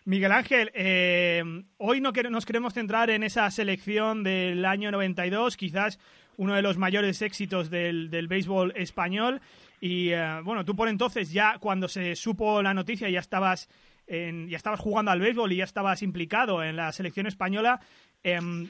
Miguel 0.05 0.31
Ángel, 0.31 0.71
eh, 0.73 1.43
hoy 1.75 1.99
no 1.99 2.13
nos 2.13 2.45
queremos 2.45 2.73
centrar 2.73 3.09
en 3.09 3.23
esa 3.23 3.51
selección 3.51 4.23
del 4.23 4.63
año 4.63 4.91
92, 4.91 5.57
quizás 5.57 5.99
uno 6.37 6.55
de 6.55 6.61
los 6.61 6.77
mayores 6.77 7.21
éxitos 7.21 7.69
del, 7.69 8.07
béisbol 8.29 8.71
español. 8.77 9.41
Y 9.81 10.11
eh, 10.11 10.39
bueno, 10.45 10.63
tú 10.63 10.73
por 10.73 10.87
entonces 10.87 11.33
ya 11.33 11.57
cuando 11.59 11.89
se 11.89 12.15
supo 12.15 12.61
la 12.61 12.73
noticia 12.73 13.09
ya 13.09 13.19
estabas 13.19 13.67
ya 14.07 14.57
estabas 14.57 14.79
jugando 14.79 15.11
al 15.11 15.19
béisbol 15.19 15.51
y 15.51 15.57
ya 15.57 15.63
estabas 15.63 16.01
implicado 16.01 16.63
en 16.63 16.75
la 16.75 16.91
selección 16.91 17.27
española. 17.27 17.79
Em, 18.21 18.69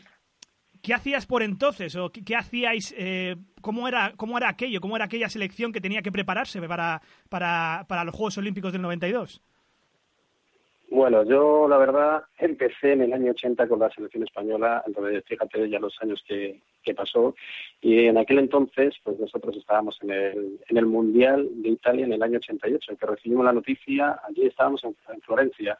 ¿Qué 0.82 0.94
hacías 0.94 1.26
por 1.26 1.44
entonces? 1.44 1.96
¿O 1.96 2.12
qué, 2.12 2.36
hacíais? 2.36 2.94
Eh, 2.98 3.38
¿cómo, 3.62 3.88
era, 3.88 4.14
¿Cómo 4.18 4.38
era 4.38 4.50
aquello? 4.50 4.82
¿Cómo 4.82 4.98
era 4.98 5.06
aquella 5.06 5.30
selección 5.30 5.72
que 5.72 5.80
tenía 5.80 6.02
que 6.02 6.12
prepararse 6.12 6.62
para, 6.62 7.02
para, 7.30 7.86
para 7.88 8.04
los 8.04 8.14
Juegos 8.14 8.38
Olímpicos 8.38 8.74
del 8.74 8.82
92? 8.82 9.42
Bueno, 10.94 11.24
yo 11.24 11.68
la 11.68 11.78
verdad 11.78 12.24
empecé 12.38 12.92
en 12.92 13.02
el 13.02 13.14
año 13.14 13.32
80 13.32 13.68
con 13.68 13.80
la 13.80 13.90
selección 13.90 14.26
española, 14.26 14.84
entonces 14.86 15.24
fíjate 15.26 15.68
ya 15.68 15.80
los 15.80 16.00
años 16.04 16.24
que, 16.28 16.62
pasó, 16.96 17.34
y 17.82 18.06
en 18.06 18.20
aquel 18.20 18.38
entonces 18.38 18.94
pues 19.04 19.18
nosotros 19.18 19.58
estábamos 19.58 19.98
en 20.04 20.12
el, 20.12 20.60
en 20.68 20.78
el 20.78 20.86
Mundial 20.86 21.50
de 21.64 21.70
Italia 21.70 22.06
en 22.06 22.14
el 22.14 22.22
año 22.22 22.38
88, 22.38 22.92
en 22.92 22.98
que 22.98 23.08
recibimos 23.08 23.44
la 23.44 23.54
noticia, 23.54 24.20
allí 24.24 24.46
estábamos 24.46 24.84
en 24.84 25.22
Florencia, 25.22 25.80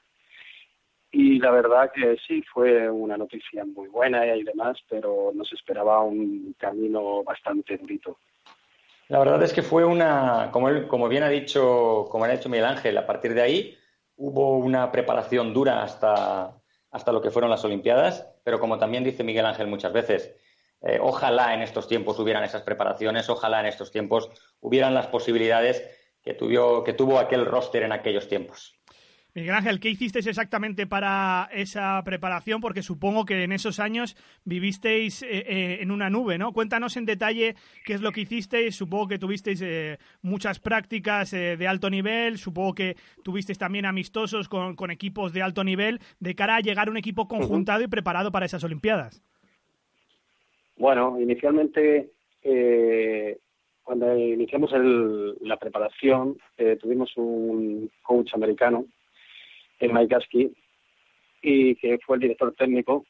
y 1.12 1.38
la 1.38 1.52
verdad 1.52 1.92
que 1.94 2.18
sí, 2.28 2.42
fue 2.52 2.90
una 2.90 3.16
noticia 3.16 3.64
muy 3.66 3.90
buena 3.90 4.26
y 4.36 4.44
demás, 4.44 4.80
pero 4.90 5.32
nos 5.36 5.54
esperaba 5.54 6.02
un 6.02 6.56
camino 6.58 7.24
bastante 7.24 7.78
durito. 7.78 8.18
La 9.10 9.20
verdad 9.20 9.44
es 9.44 9.54
que 9.54 9.62
fue 9.62 9.86
una, 9.86 10.50
como, 10.52 10.70
él, 10.70 10.88
como 10.88 11.08
bien 11.08 11.22
ha 11.22 11.30
dicho, 11.30 12.08
como 12.10 12.26
ha 12.26 12.30
dicho 12.30 12.50
Miguel 12.50 12.66
Ángel, 12.66 12.98
a 12.98 13.06
partir 13.06 13.36
de 13.36 13.44
ahí 13.44 13.78
hubo 14.24 14.58
una 14.58 14.90
preparación 14.90 15.54
dura 15.54 15.84
hasta, 15.84 16.56
hasta 16.92 17.12
lo 17.12 17.22
que 17.22 17.30
fueron 17.30 17.52
las 17.52 17.66
Olimpiadas, 17.66 18.26
pero 18.46 18.58
como 18.58 18.78
también 18.78 19.04
dice 19.04 19.22
Miguel 19.22 19.46
Ángel 19.46 19.68
muchas 19.68 19.92
veces, 19.92 20.34
eh, 20.82 20.98
ojalá 21.02 21.54
en 21.54 21.62
estos 21.62 21.90
tiempos 21.90 22.18
hubieran 22.20 22.46
esas 22.46 22.62
preparaciones, 22.62 23.30
ojalá 23.30 23.60
en 23.60 23.66
estos 23.66 23.92
tiempos 23.92 24.30
hubieran 24.62 24.94
las 24.94 25.08
posibilidades 25.08 25.84
que, 26.22 26.38
que 26.38 26.94
tuvo 26.94 27.20
aquel 27.20 27.46
roster 27.46 27.84
en 27.84 27.92
aquellos 27.92 28.30
tiempos. 28.30 28.80
Miguel 29.36 29.56
Ángel, 29.56 29.80
¿qué 29.80 29.90
hicisteis 29.90 30.28
exactamente 30.28 30.86
para 30.86 31.50
esa 31.52 32.00
preparación? 32.06 32.62
Porque 32.62 32.84
supongo 32.84 33.26
que 33.26 33.44
en 33.44 33.52
esos 33.52 33.80
años 33.80 34.16
vivisteis 34.46 35.24
eh, 35.24 35.28
eh, 35.32 35.78
en 35.82 35.90
una 35.90 36.12
nube, 36.12 36.38
¿no? 36.38 36.54
Cuéntanos 36.54 36.98
en 36.98 37.06
detalle 37.06 37.56
qué 37.84 37.94
es 37.94 38.02
lo 38.02 38.12
que 38.12 38.22
hicisteis. 38.22 38.76
Supongo 38.76 39.08
que 39.08 39.18
tuvisteis 39.18 39.60
eh, 39.64 39.98
muchas 40.22 40.60
prácticas 40.60 41.32
de 41.32 41.68
alto 41.68 41.90
nivel, 41.90 42.38
supongo 42.38 42.76
que 42.76 42.96
tuvisteis 43.24 43.58
también 43.58 43.88
amistosos 43.88 44.48
con, 44.48 44.92
equipos 44.92 45.34
de 45.34 45.42
alto 45.42 45.64
nivel 45.64 46.00
de 46.20 46.36
cara 46.36 46.58
a 46.58 46.62
llegar 46.62 46.88
a 46.88 46.92
un 46.92 46.98
equipo 46.98 47.28
conjuntado 47.28 47.82
y 47.82 47.88
preparado 47.88 48.32
para 48.32 48.46
esas 48.46 48.64
Olimpiadas. 48.64 49.24
Bueno, 50.78 51.20
inicialmente 51.20 52.12
cuando 53.82 54.16
iniciamos 54.16 54.72
la 55.42 55.58
preparación 55.58 56.38
tuvimos 56.80 57.12
un 57.18 57.90
coach 58.04 58.34
americano 58.36 58.86
en 59.84 59.94
Mike 59.94 60.52
y 61.42 61.76
que 61.76 62.00
fue 62.00 62.16
el 62.16 62.22
director 62.22 62.54
técnico 62.56 63.06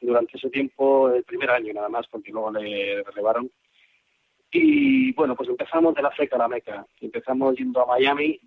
durante 0.00 0.36
ese 0.36 0.48
tiempo, 0.48 1.10
el 1.10 1.24
primer 1.24 1.50
año 1.50 1.72
nada 1.72 1.88
más, 1.88 2.06
porque 2.06 2.32
luego 2.32 2.50
le 2.52 3.02
relevaron. 3.02 3.50
Y 4.50 5.12
bueno, 5.12 5.36
pues 5.36 5.48
empezamos 5.48 5.94
de 5.94 6.02
la 6.02 6.10
feca 6.10 6.36
a 6.36 6.38
la 6.38 6.48
meca. 6.48 6.86
Empezamos 7.00 7.56
yendo 7.56 7.82
a 7.82 7.86
Miami 7.86 8.40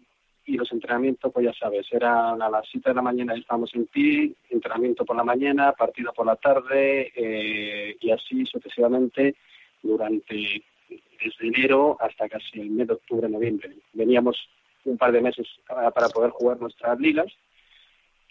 y 0.45 0.57
los 0.57 0.71
entrenamientos, 0.71 1.31
pues 1.31 1.45
ya 1.45 1.53
sabes, 1.53 1.85
eran 1.91 2.41
a 2.41 2.49
las 2.49 2.67
7 2.71 2.89
de 2.89 2.95
la 2.95 3.01
mañana 3.03 3.35
estábamos 3.35 3.73
en 3.75 3.85
pie, 3.85 4.33
entrenamiento 4.49 5.05
por 5.05 5.15
la 5.15 5.23
mañana, 5.23 5.73
partido 5.73 6.11
por 6.13 6.25
la 6.25 6.35
tarde 6.35 7.11
eh, 7.15 7.95
y 7.99 8.09
así 8.09 8.45
sucesivamente 8.47 9.35
durante 9.83 10.63
desde 11.23 11.47
enero 11.47 11.97
hasta 11.99 12.27
casi 12.27 12.59
el 12.59 12.71
mes 12.71 12.87
de 12.87 12.93
octubre, 12.93 13.29
noviembre. 13.29 13.75
Veníamos 13.93 14.49
un 14.85 14.97
par 14.97 15.11
de 15.11 15.21
meses 15.21 15.47
para 15.67 16.09
poder 16.09 16.31
jugar 16.31 16.59
nuestras 16.59 16.99
ligas 16.99 17.31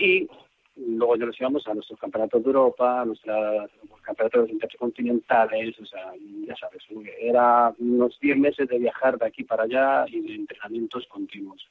y 0.00 0.28
luego 0.76 1.16
ya 1.16 1.26
nos 1.26 1.40
íbamos 1.40 1.66
a 1.68 1.74
nuestros 1.74 1.98
campeonatos 1.98 2.42
de 2.42 2.46
Europa, 2.48 3.02
a 3.02 3.04
nuestros 3.04 3.70
campeonatos 4.02 4.50
intercontinentales, 4.50 5.78
o 5.78 5.86
sea, 5.86 6.12
ya 6.46 6.56
sabes, 6.56 6.82
era 7.20 7.72
unos 7.78 8.18
10 8.20 8.38
meses 8.38 8.68
de 8.68 8.78
viajar 8.78 9.18
de 9.18 9.26
aquí 9.26 9.44
para 9.44 9.64
allá 9.64 10.06
y 10.08 10.20
de 10.20 10.34
entrenamientos 10.34 11.06
continuos. 11.08 11.66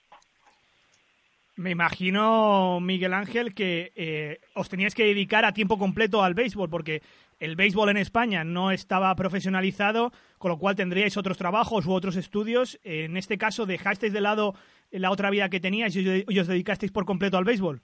Me 1.55 1.71
imagino, 1.71 2.79
Miguel 2.79 3.13
Ángel, 3.13 3.53
que 3.53 3.91
eh, 3.95 4.39
os 4.53 4.69
teníais 4.69 4.95
que 4.95 5.03
dedicar 5.03 5.43
a 5.43 5.53
tiempo 5.53 5.77
completo 5.77 6.23
al 6.23 6.33
béisbol, 6.33 6.69
porque 6.69 7.01
el 7.37 7.57
béisbol 7.57 7.89
en 7.89 7.97
España 7.97 8.45
no 8.45 8.71
estaba 8.71 9.13
profesionalizado, 9.15 10.13
con 10.37 10.51
lo 10.51 10.57
cual 10.57 10.77
tendríais 10.77 11.17
otros 11.17 11.37
trabajos 11.37 11.85
u 11.85 11.91
otros 11.91 12.15
estudios. 12.15 12.79
En 12.83 13.17
este 13.17 13.37
caso, 13.37 13.65
¿dejasteis 13.65 14.13
de 14.13 14.21
lado 14.21 14.55
la 14.91 15.11
otra 15.11 15.29
vida 15.31 15.49
que 15.49 15.59
teníais 15.59 15.93
y 15.97 16.39
os 16.39 16.47
dedicasteis 16.47 16.93
por 16.93 17.03
completo 17.03 17.37
al 17.37 17.43
béisbol? 17.43 17.81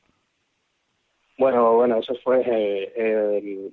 Bueno, 1.38 1.74
bueno, 1.74 1.98
eso 1.98 2.16
fue 2.24 2.44
eh, 2.46 3.70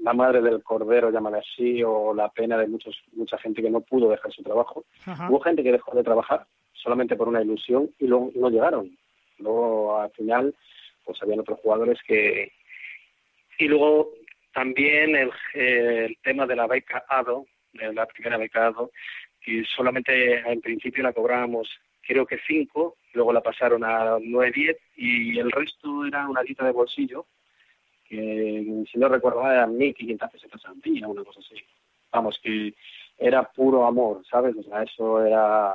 la 0.00 0.12
madre 0.12 0.42
del 0.42 0.62
cordero, 0.62 1.10
llámale 1.10 1.38
así, 1.38 1.82
o 1.82 2.12
la 2.12 2.28
pena 2.28 2.58
de 2.58 2.66
muchos, 2.66 3.00
mucha 3.12 3.38
gente 3.38 3.62
que 3.62 3.70
no 3.70 3.80
pudo 3.80 4.10
dejar 4.10 4.32
su 4.32 4.42
trabajo. 4.42 4.84
Hubo 5.28 5.40
gente 5.40 5.62
que 5.62 5.72
dejó 5.72 5.94
de 5.94 6.02
trabajar 6.02 6.46
solamente 6.72 7.16
por 7.16 7.28
una 7.28 7.42
ilusión 7.42 7.90
y 7.98 8.06
luego 8.06 8.30
no 8.34 8.50
llegaron. 8.50 8.96
Luego, 9.38 9.98
al 9.98 10.10
final, 10.10 10.54
pues 11.04 11.22
habían 11.22 11.40
otros 11.40 11.60
jugadores 11.60 11.98
que... 12.06 12.52
Y 13.58 13.68
luego 13.68 14.10
también 14.52 15.14
el, 15.14 15.30
el 15.54 16.16
tema 16.22 16.46
de 16.46 16.56
la 16.56 16.66
beca 16.66 17.04
ADO, 17.08 17.46
de 17.72 17.92
la 17.92 18.06
primera 18.06 18.36
beca 18.36 18.66
ADO, 18.66 18.90
que 19.40 19.64
solamente 19.64 20.38
en 20.40 20.60
principio 20.60 21.02
la 21.02 21.12
cobrábamos 21.12 21.68
creo 22.02 22.26
que 22.26 22.38
cinco, 22.46 22.96
luego 23.14 23.32
la 23.32 23.40
pasaron 23.40 23.84
a 23.84 24.18
nueve, 24.20 24.52
diez 24.54 24.76
y 24.96 25.38
el 25.38 25.50
resto 25.50 26.04
era 26.04 26.28
una 26.28 26.42
dieta 26.42 26.64
de 26.64 26.72
bolsillo, 26.72 27.26
que 28.08 28.84
si 28.90 28.98
no 28.98 29.08
recuerdo 29.08 29.42
mal 29.42 29.54
eran 29.54 29.76
mil 29.76 29.94
quinientas 29.94 30.30
pesetas 30.30 30.64
al 30.66 30.80
día, 30.80 31.08
una 31.08 31.24
cosa 31.24 31.40
así. 31.40 31.56
Vamos, 32.12 32.38
que 32.42 32.74
era 33.18 33.42
puro 33.50 33.86
amor, 33.86 34.22
¿sabes? 34.28 34.54
O 34.56 34.62
sea, 34.62 34.82
eso 34.82 35.24
era 35.24 35.74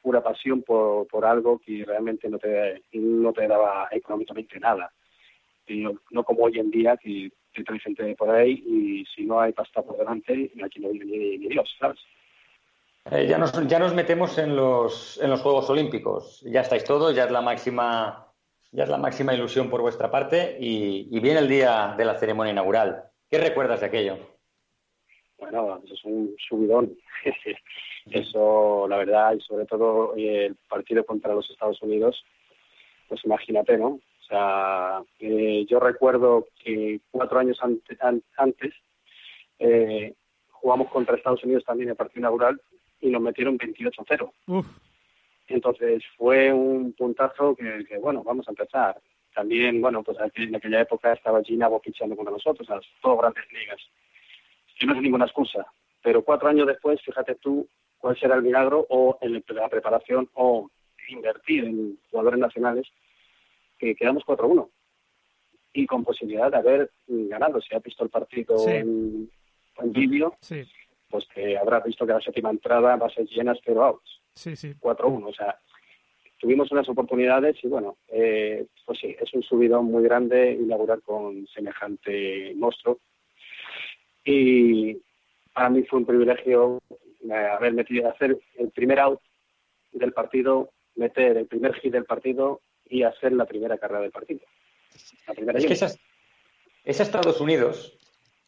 pura 0.00 0.22
pasión 0.22 0.62
por, 0.62 1.06
por 1.08 1.24
algo 1.24 1.58
que 1.58 1.84
realmente 1.84 2.28
no 2.28 2.38
te, 2.38 2.82
no 2.92 3.32
te 3.32 3.46
daba 3.48 3.88
económicamente 3.90 4.60
nada. 4.60 4.90
Y 5.66 5.84
no 6.10 6.24
como 6.24 6.44
hoy 6.44 6.58
en 6.58 6.70
día 6.70 6.96
que 6.96 7.30
te 7.54 7.64
trae 7.64 7.78
gente 7.80 8.14
por 8.14 8.30
ahí 8.30 8.62
y 8.66 9.04
si 9.14 9.24
no 9.24 9.40
hay 9.40 9.52
pasta 9.52 9.82
por 9.82 9.98
delante, 9.98 10.50
aquí 10.64 10.80
no 10.80 10.90
vive 10.90 11.04
ni, 11.04 11.38
ni 11.38 11.48
Dios, 11.48 11.74
¿sabes? 11.78 11.98
Eh, 13.10 13.26
ya, 13.26 13.38
nos, 13.38 13.52
ya 13.66 13.78
nos 13.78 13.94
metemos 13.94 14.36
en 14.36 14.54
los, 14.54 15.18
en 15.22 15.30
los 15.30 15.40
Juegos 15.40 15.70
Olímpicos. 15.70 16.42
Ya 16.42 16.60
estáis 16.60 16.84
todos, 16.84 17.14
ya 17.14 17.24
es 17.24 17.30
la 17.30 17.40
máxima, 17.40 18.26
ya 18.70 18.84
es 18.84 18.90
la 18.90 18.98
máxima 18.98 19.32
ilusión 19.32 19.70
por 19.70 19.80
vuestra 19.80 20.10
parte 20.10 20.58
y, 20.60 21.18
viene 21.20 21.38
el 21.38 21.48
día 21.48 21.94
de 21.96 22.04
la 22.04 22.18
ceremonia 22.18 22.52
inaugural. 22.52 23.04
¿Qué 23.30 23.38
recuerdas 23.38 23.80
de 23.80 23.86
aquello? 23.86 24.18
Bueno, 25.38 25.80
eso 25.84 25.94
es 25.94 26.04
un 26.04 26.34
subidón. 26.36 26.98
eso, 28.10 28.86
la 28.88 28.98
verdad, 28.98 29.34
y 29.34 29.40
sobre 29.40 29.64
todo 29.64 30.14
eh, 30.14 30.46
el 30.46 30.56
partido 30.68 31.04
contra 31.06 31.34
los 31.34 31.48
Estados 31.48 31.80
Unidos, 31.80 32.22
pues 33.08 33.24
imagínate, 33.24 33.78
¿no? 33.78 33.86
O 33.86 34.24
sea, 34.28 35.02
eh, 35.18 35.64
yo 35.66 35.80
recuerdo 35.80 36.48
que 36.62 37.00
cuatro 37.10 37.38
años 37.38 37.58
antes 37.62 38.74
jugamos 40.50 40.90
contra 40.90 41.16
Estados 41.16 41.42
Unidos 41.44 41.64
también 41.64 41.88
en 41.88 41.92
el 41.92 41.96
partido 41.96 42.20
inaugural 42.20 42.60
y 43.00 43.10
nos 43.10 43.22
metieron 43.22 43.58
28-0. 43.58 44.64
Entonces 45.48 46.02
fue 46.16 46.52
un 46.52 46.92
puntazo 46.92 47.56
que, 47.56 47.98
bueno, 48.00 48.22
vamos 48.22 48.46
a 48.48 48.50
empezar. 48.50 49.00
También, 49.34 49.80
bueno, 49.80 50.02
pues 50.02 50.18
en 50.34 50.54
aquella 50.54 50.80
época 50.80 51.12
estaba 51.12 51.42
Gina 51.42 51.68
fichando 51.82 52.16
con 52.16 52.26
nosotros, 52.26 52.68
a 52.70 52.80
todas 53.00 53.18
grandes 53.18 53.52
ligas. 53.52 53.80
Que 54.78 54.86
no 54.86 54.94
es 54.94 55.02
ninguna 55.02 55.24
excusa. 55.24 55.66
Pero 56.02 56.22
cuatro 56.22 56.48
años 56.48 56.66
después, 56.66 57.00
fíjate 57.02 57.36
tú 57.36 57.66
cuál 57.98 58.18
será 58.18 58.36
el 58.36 58.42
milagro 58.42 58.86
o 58.88 59.18
en 59.20 59.42
la 59.48 59.68
preparación 59.68 60.28
o 60.34 60.70
invertir 61.08 61.64
en 61.64 61.98
jugadores 62.10 62.38
nacionales, 62.38 62.86
que 63.78 63.94
quedamos 63.94 64.24
4-1 64.24 64.68
y 65.72 65.86
con 65.86 66.04
posibilidad 66.04 66.50
de 66.50 66.56
haber 66.58 66.90
ganado. 67.06 67.60
Si 67.60 67.74
ha 67.74 67.78
visto 67.78 68.04
el 68.04 68.10
partido 68.10 68.68
en, 68.68 69.30
en 69.78 69.92
vídeo, 69.92 70.36
sí 70.40 70.66
pues 71.08 71.26
que 71.34 71.56
habrás 71.56 71.84
visto 71.84 72.06
que 72.06 72.12
la 72.12 72.20
séptima 72.20 72.50
entrada 72.50 72.96
va 72.96 73.06
a 73.06 73.10
ser 73.10 73.26
llena 73.26 73.54
pero 73.64 73.84
outs. 73.84 74.20
Sí, 74.34 74.54
sí. 74.56 74.74
4-1, 74.80 75.28
o 75.28 75.32
sea, 75.32 75.58
tuvimos 76.38 76.70
unas 76.70 76.88
oportunidades 76.88 77.56
y 77.62 77.68
bueno, 77.68 77.96
eh, 78.08 78.66
pues 78.84 78.98
sí, 79.00 79.16
es 79.18 79.32
un 79.34 79.42
subidón 79.42 79.86
muy 79.86 80.02
grande 80.04 80.52
inaugurar 80.52 81.00
con 81.02 81.46
semejante 81.48 82.52
monstruo. 82.56 83.00
Y 84.24 84.98
para 85.52 85.70
mí 85.70 85.82
fue 85.84 85.98
un 85.98 86.06
privilegio 86.06 86.80
eh, 87.28 87.32
haber 87.32 87.72
metido, 87.72 88.08
hacer 88.08 88.38
el 88.56 88.70
primer 88.70 89.00
out 89.00 89.20
del 89.92 90.12
partido, 90.12 90.70
meter 90.94 91.36
el 91.36 91.46
primer 91.46 91.74
hit 91.74 91.92
del 91.92 92.04
partido 92.04 92.60
y 92.88 93.02
hacer 93.02 93.32
la 93.32 93.46
primera 93.46 93.78
carrera 93.78 94.02
del 94.02 94.12
partido. 94.12 94.40
La 95.26 95.34
primera 95.34 95.58
es 95.58 95.66
que 95.66 95.98
es 96.84 97.00
Estados 97.00 97.40
Unidos 97.40 97.97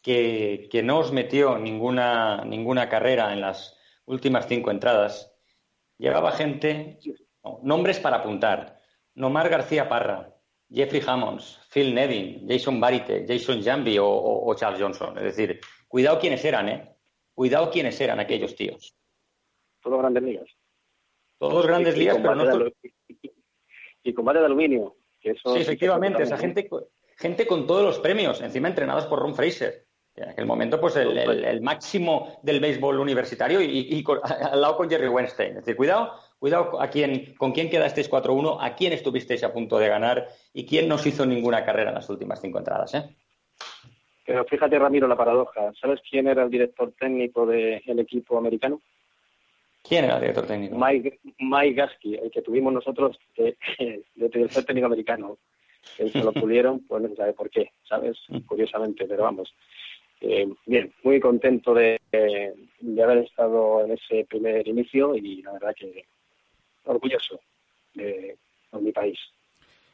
que, 0.01 0.81
no 0.83 0.99
os 0.99 1.11
metió 1.11 1.57
ninguna, 1.57 2.43
ninguna 2.45 2.89
carrera 2.89 3.33
en 3.33 3.41
las 3.41 3.77
últimas 4.05 4.47
cinco 4.47 4.71
entradas, 4.71 5.33
llevaba 5.97 6.31
gente, 6.31 6.99
nombres 7.61 7.99
para 7.99 8.17
apuntar. 8.17 8.79
Nomar 9.13 9.49
García 9.49 9.89
Parra, 9.89 10.33
Jeffrey 10.69 11.01
Hammonds, 11.05 11.59
Phil 11.71 11.93
Nevin, 11.93 12.47
Jason 12.47 12.79
Barite, 12.79 13.25
Jason 13.27 13.61
Jambi 13.61 13.97
o, 13.99 14.55
Charles 14.55 14.81
Johnson. 14.81 15.17
Es 15.17 15.35
decir, 15.35 15.59
cuidado 15.87 16.19
quiénes 16.19 16.43
eran, 16.45 16.69
¿eh? 16.69 16.95
Cuidado 17.33 17.69
quiénes 17.69 17.99
eran 17.99 18.19
aquellos 18.19 18.55
tíos. 18.55 18.95
Todos 19.81 19.99
grandes 19.99 20.23
ligas. 20.23 20.49
Todos 21.37 21.65
grandes 21.65 21.97
ligas, 21.97 22.17
pero 22.17 22.35
no... 22.35 22.71
Y 24.03 24.13
combate 24.13 24.39
de 24.39 24.45
aluminio. 24.45 24.95
sí, 25.21 25.31
efectivamente, 25.55 26.23
esa 26.23 26.37
gente, 26.37 26.67
gente 27.17 27.45
con 27.45 27.67
todos 27.67 27.83
los 27.83 27.99
premios, 27.99 28.41
encima 28.41 28.67
entrenados 28.67 29.05
por 29.05 29.19
Ron 29.19 29.35
Fraser. 29.35 29.87
En 30.15 30.29
aquel 30.29 30.45
momento, 30.45 30.79
pues 30.79 30.97
el, 30.97 31.61
máximo 31.61 32.39
del 32.43 32.59
béisbol 32.59 32.99
universitario 32.99 33.61
y, 33.61 34.03
al 34.51 34.61
lado 34.61 34.75
con 34.75 34.89
Jerry 34.89 35.07
Weinstein. 35.07 35.51
Es 35.51 35.55
decir, 35.57 35.75
cuidado, 35.75 36.13
cuidado 36.37 36.81
a 36.81 36.89
quién, 36.89 37.33
con 37.35 37.53
quién 37.53 37.69
quedasteis 37.69 38.11
4-1, 38.11 38.57
a 38.59 38.75
quién 38.75 38.91
estuvisteis 38.93 39.43
a 39.43 39.53
punto 39.53 39.79
de 39.79 39.87
ganar 39.87 40.27
y 40.53 40.65
quién 40.65 40.89
no 40.89 40.95
hizo 40.95 41.25
ninguna 41.25 41.63
carrera 41.63 41.89
en 41.89 41.95
las 41.95 42.09
últimas 42.09 42.41
cinco 42.41 42.59
entradas. 42.59 42.93
¿eh? 42.93 43.15
Pero 44.25 44.43
fíjate, 44.45 44.77
Ramiro, 44.77 45.07
la 45.07 45.15
paradoja. 45.15 45.71
¿Sabes 45.79 46.01
quién 46.09 46.27
era 46.27 46.43
el 46.43 46.49
director 46.49 46.91
técnico 46.99 47.45
del 47.45 47.99
equipo 47.99 48.37
americano? 48.37 48.81
¿Quién 49.81 50.05
era 50.05 50.15
el 50.15 50.21
director 50.21 50.45
técnico? 50.45 50.77
Mike, 50.77 51.19
Mike 51.39 51.73
Gasky, 51.73 52.15
el 52.15 52.31
que 52.31 52.41
tuvimos 52.41 52.73
nosotros 52.73 53.17
de, 53.37 53.57
de 54.15 54.29
director 54.29 54.63
técnico 54.65 54.87
americano. 54.87 55.37
Que 55.97 56.09
se 56.09 56.23
lo 56.23 56.31
pulieron, 56.31 56.85
pues 56.87 57.01
no 57.01 57.09
se 57.09 57.15
sabe 57.15 57.33
por 57.33 57.49
qué, 57.49 57.71
¿sabes? 57.89 58.15
Mm. 58.27 58.41
Curiosamente, 58.41 59.05
pero 59.05 59.23
vamos. 59.23 59.51
Eh, 60.21 60.47
bien, 60.67 60.93
muy 61.03 61.19
contento 61.19 61.73
de, 61.73 61.99
haber 63.03 63.17
estado 63.19 63.83
en 63.83 63.91
ese 63.93 64.23
primer 64.29 64.67
inicio 64.67 65.15
y 65.15 65.41
la 65.41 65.53
verdad 65.53 65.75
que 65.75 66.05
orgulloso 66.85 67.39
de, 67.95 68.37
mi 68.79 68.91
país. 68.91 69.17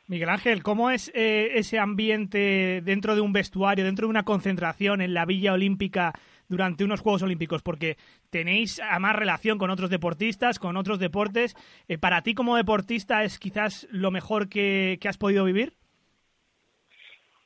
Miguel 0.07 0.29
Ángel, 0.29 0.63
¿cómo 0.63 0.91
es 0.91 1.11
eh, 1.15 1.51
ese 1.55 1.79
ambiente 1.79 2.81
dentro 2.83 3.15
de 3.15 3.21
un 3.21 3.33
vestuario, 3.33 3.85
dentro 3.85 4.07
de 4.07 4.11
una 4.11 4.23
concentración 4.23 5.01
en 5.01 5.13
la 5.13 5.25
Villa 5.25 5.53
Olímpica 5.53 6.13
durante 6.47 6.83
unos 6.83 7.01
Juegos 7.01 7.23
Olímpicos? 7.23 7.61
Porque 7.61 7.97
tenéis 8.29 8.79
a 8.81 8.99
más 8.99 9.15
relación 9.15 9.57
con 9.57 9.69
otros 9.69 9.89
deportistas, 9.89 10.59
con 10.59 10.77
otros 10.77 10.99
deportes. 10.99 11.55
Eh, 11.87 11.97
¿Para 11.97 12.21
ti 12.21 12.35
como 12.35 12.55
deportista 12.57 13.23
es 13.23 13.39
quizás 13.39 13.87
lo 13.91 14.11
mejor 14.11 14.49
que 14.49 14.99
has 15.05 15.17
podido 15.17 15.45
vivir? 15.45 15.73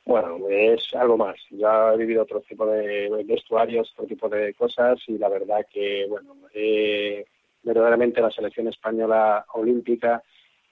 Bueno, 0.04 0.48
es 0.48 0.92
algo 0.94 1.16
más. 1.16 1.36
Ya 1.50 1.92
he 1.94 1.96
vivido 1.96 2.22
otro 2.22 2.40
tipo 2.40 2.66
de 2.66 3.24
vestuarios, 3.24 3.92
otro 3.92 4.06
tipo 4.06 4.28
de 4.28 4.52
cosas 4.54 4.98
y 5.06 5.16
la 5.16 5.28
verdad 5.28 5.64
que, 5.72 6.06
bueno, 6.08 6.36
eh, 6.52 7.24
verdaderamente 7.62 8.20
la 8.20 8.30
selección 8.30 8.68
española 8.68 9.46
olímpica 9.54 10.22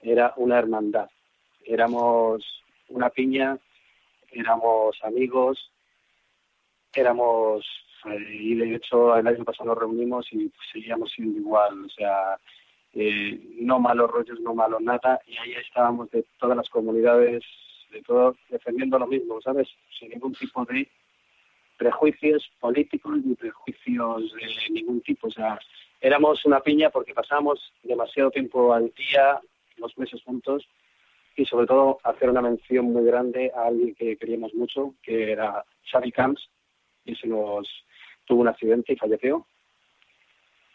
era 0.01 0.33
una 0.37 0.59
hermandad. 0.59 1.09
Éramos 1.65 2.43
una 2.89 3.09
piña, 3.09 3.57
éramos 4.31 4.97
amigos, 5.03 5.71
éramos, 6.93 7.65
eh, 8.05 8.27
y 8.31 8.55
de 8.55 8.75
hecho 8.75 9.15
el 9.15 9.27
año 9.27 9.45
pasado 9.45 9.69
nos 9.69 9.77
reunimos 9.77 10.27
y 10.33 10.51
seguíamos 10.71 11.11
siendo 11.11 11.39
igual, 11.39 11.85
o 11.85 11.89
sea, 11.89 12.37
eh, 12.93 13.39
no 13.61 13.79
malos 13.79 14.11
rollos, 14.11 14.39
no 14.41 14.53
malos 14.53 14.81
nada, 14.81 15.21
y 15.25 15.37
ahí 15.37 15.53
estábamos 15.53 16.09
de 16.11 16.25
todas 16.37 16.57
las 16.57 16.69
comunidades 16.69 17.43
de 17.91 18.01
todo 18.01 18.35
defendiendo 18.49 18.97
lo 18.97 19.07
mismo, 19.07 19.41
¿sabes? 19.41 19.67
Sin 19.99 20.09
ningún 20.09 20.33
tipo 20.33 20.65
de 20.65 20.87
prejuicios 21.77 22.49
políticos 22.59 23.17
ni 23.23 23.35
prejuicios 23.35 24.33
de 24.33 24.69
ningún 24.73 25.01
tipo. 25.01 25.27
O 25.27 25.31
sea, 25.31 25.59
éramos 25.99 26.45
una 26.45 26.59
piña 26.61 26.89
porque 26.89 27.13
pasábamos 27.13 27.73
demasiado 27.83 28.31
tiempo 28.31 28.73
al 28.73 28.91
día, 28.93 29.39
los 29.77 29.97
meses 29.97 30.21
juntos, 30.23 30.67
y 31.35 31.45
sobre 31.45 31.67
todo 31.67 31.99
hacer 32.03 32.29
una 32.29 32.41
mención 32.41 32.85
muy 32.85 33.05
grande 33.05 33.51
a 33.55 33.67
alguien 33.67 33.95
que 33.95 34.17
queríamos 34.17 34.53
mucho, 34.53 34.95
que 35.01 35.31
era 35.31 35.63
Xavi 35.91 36.11
Camps, 36.11 36.49
y 37.05 37.15
se 37.15 37.27
nos 37.27 37.67
tuvo 38.25 38.41
un 38.41 38.47
accidente 38.47 38.93
y 38.93 38.97
falleció. 38.97 39.45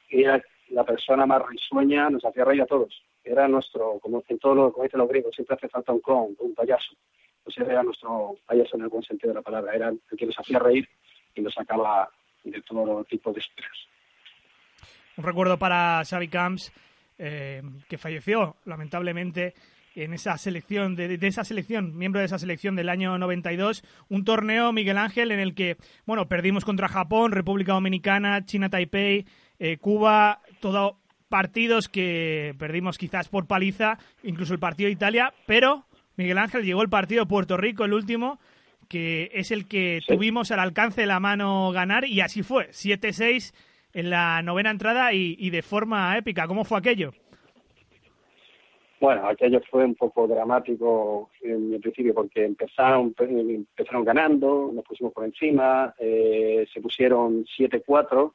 Era 0.09 0.43
la 0.69 0.85
persona 0.85 1.27
más 1.27 1.43
risueña, 1.47 2.11
nos 2.11 2.25
hacía 2.25 2.45
reír 2.45 2.63
a 2.63 2.67
todos 2.67 3.03
era 3.27 3.49
nuestro, 3.49 3.99
como 4.01 4.23
en 4.29 4.39
todo 4.39 4.55
lo, 4.55 4.73
como 4.73 4.85
dicen 4.85 5.01
los 5.01 5.09
griegos, 5.09 5.35
siempre 5.35 5.57
hace 5.57 5.69
falta 5.69 5.93
un 5.93 6.01
clown, 6.01 6.37
un 6.39 6.55
payaso. 6.55 6.95
Pues 7.43 7.59
era 7.59 7.83
nuestro 7.83 8.37
payaso 8.47 8.77
en 8.77 8.83
el 8.83 8.89
buen 8.89 9.03
sentido 9.03 9.31
de 9.31 9.37
la 9.37 9.43
palabra, 9.43 9.75
era 9.75 9.89
el 9.89 10.01
que 10.17 10.27
nos 10.27 10.39
hacía 10.39 10.59
reír 10.59 10.89
y 11.35 11.41
nos 11.41 11.55
sacaba 11.55 12.09
de 12.45 12.63
todo 12.63 13.05
tipo 13.05 13.33
de 13.33 13.41
estrés. 13.41 13.89
Un 15.17 15.25
recuerdo 15.25 15.59
para 15.59 16.03
Xavi 16.05 16.29
Camps, 16.29 16.73
eh, 17.19 17.63
que 17.89 17.99
falleció 17.99 18.57
lamentablemente 18.65 19.55
en 19.95 20.13
esa 20.13 20.37
selección, 20.37 20.95
de, 20.95 21.19
esa 21.23 21.43
selección, 21.43 21.97
miembro 21.97 22.21
de 22.21 22.27
esa 22.27 22.39
selección 22.39 22.77
del 22.77 22.91
año 22.91 23.17
92, 23.17 23.83
un 24.11 24.25
torneo, 24.25 24.73
Miguel 24.73 24.99
Ángel, 24.99 25.33
en 25.33 25.41
el 25.41 25.55
que, 25.55 25.79
bueno, 26.05 26.29
perdimos 26.29 26.67
contra 26.67 26.89
Japón, 26.89 27.33
República 27.33 27.73
Dominicana, 27.73 28.45
China 28.45 28.69
Taipei, 28.69 29.25
eh, 29.59 29.79
Cuba, 29.79 30.43
todo 30.61 30.99
partidos 31.29 31.89
que 31.89 32.55
perdimos 32.59 32.99
quizás 32.99 33.29
por 33.29 33.47
paliza, 33.47 33.99
incluso 34.23 34.55
el 34.55 34.61
partido 34.61 34.87
de 34.87 34.93
Italia, 34.93 35.33
pero 35.47 35.85
Miguel 36.17 36.39
Ángel 36.39 36.65
llegó 36.65 36.83
el 36.83 36.89
partido 36.89 37.25
de 37.25 37.29
Puerto 37.29 37.57
Rico, 37.57 37.85
el 37.85 37.93
último, 37.93 38.39
que 38.89 39.31
es 39.33 39.51
el 39.51 39.69
que 39.69 40.01
tuvimos 40.07 40.51
al 40.51 40.61
alcance 40.61 41.03
de 41.03 41.07
la 41.07 41.21
mano 41.21 41.71
ganar 41.73 42.05
y 42.05 42.21
así 42.21 42.43
fue, 42.43 42.69
7-6 42.69 43.53
en 43.93 44.11
la 44.11 44.43
novena 44.43 44.71
entrada 44.71 45.13
y, 45.13 45.51
de 45.51 45.63
forma 45.63 46.17
épica. 46.19 46.47
¿Cómo 46.47 46.65
fue 46.65 46.79
aquello? 46.79 47.13
Bueno, 49.01 49.27
aquello 49.27 49.61
fue 49.71 49.85
un 49.85 49.95
poco 49.95 50.27
dramático 50.27 51.31
en 51.43 51.75
el 51.75 51.81
principio 51.81 52.15
porque 52.15 52.45
empezaron, 52.45 53.15
empezaron 53.19 54.05
ganando, 54.05 54.71
nos 54.73 54.85
pusimos 54.85 55.13
por 55.13 55.25
encima, 55.25 55.95
eh, 55.99 56.67
se 56.73 56.81
pusieron 56.81 57.45
7-4 57.45 58.33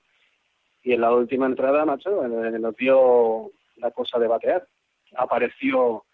y 0.83 0.93
en 0.93 1.01
la 1.01 1.13
última 1.13 1.45
entrada, 1.45 1.85
macho, 1.85 2.27
nos 2.27 2.75
dio 2.75 3.51
la 3.77 3.91
cosa 3.91 4.17
de 4.19 4.27
batear. 4.27 4.67
Apareció 5.15 6.05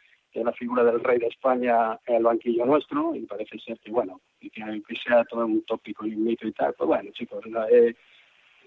la 0.44 0.52
figura 0.54 0.84
del 0.84 1.04
rey 1.04 1.20
de 1.20 1.28
España 1.28 2.00
en 2.06 2.16
el 2.16 2.24
banquillo 2.24 2.66
nuestro 2.66 3.16
y 3.16 3.26
parece 3.26 3.60
ser 3.60 3.80
que, 3.80 3.92
bueno, 3.92 4.22
y 4.40 4.50
que 4.50 4.62
aunque 4.62 4.96
sea 4.96 5.24
todo 5.26 5.46
un 5.46 5.64
tópico 5.64 6.06
y 6.06 6.14
un 6.14 6.26
mito 6.26 6.48
y 6.48 6.52
tal, 6.52 6.74
pues 6.74 6.88
bueno, 6.88 7.12
chicos, 7.12 7.44
eh, 7.72 7.96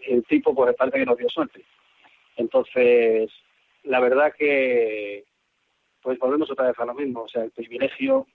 el 0.09 0.25
tipo 0.25 0.55
pues 0.55 0.75
parece 0.75 0.99
que 0.99 1.07
nos 1.07 1.19
dio 1.19 1.29
suerte. 1.29 1.65
Entonces, 2.37 3.31
la 3.85 4.01
verdad 4.01 4.33
que 4.37 5.25
pues 6.03 6.19
volvemos 6.19 6.51
otra 6.51 6.69
vez 6.69 6.79
a 6.79 6.87
lo 6.87 6.95
mismo, 6.95 7.23
o 7.23 7.29
sea, 7.29 7.45
el 7.45 7.51
privilegio 7.51 8.27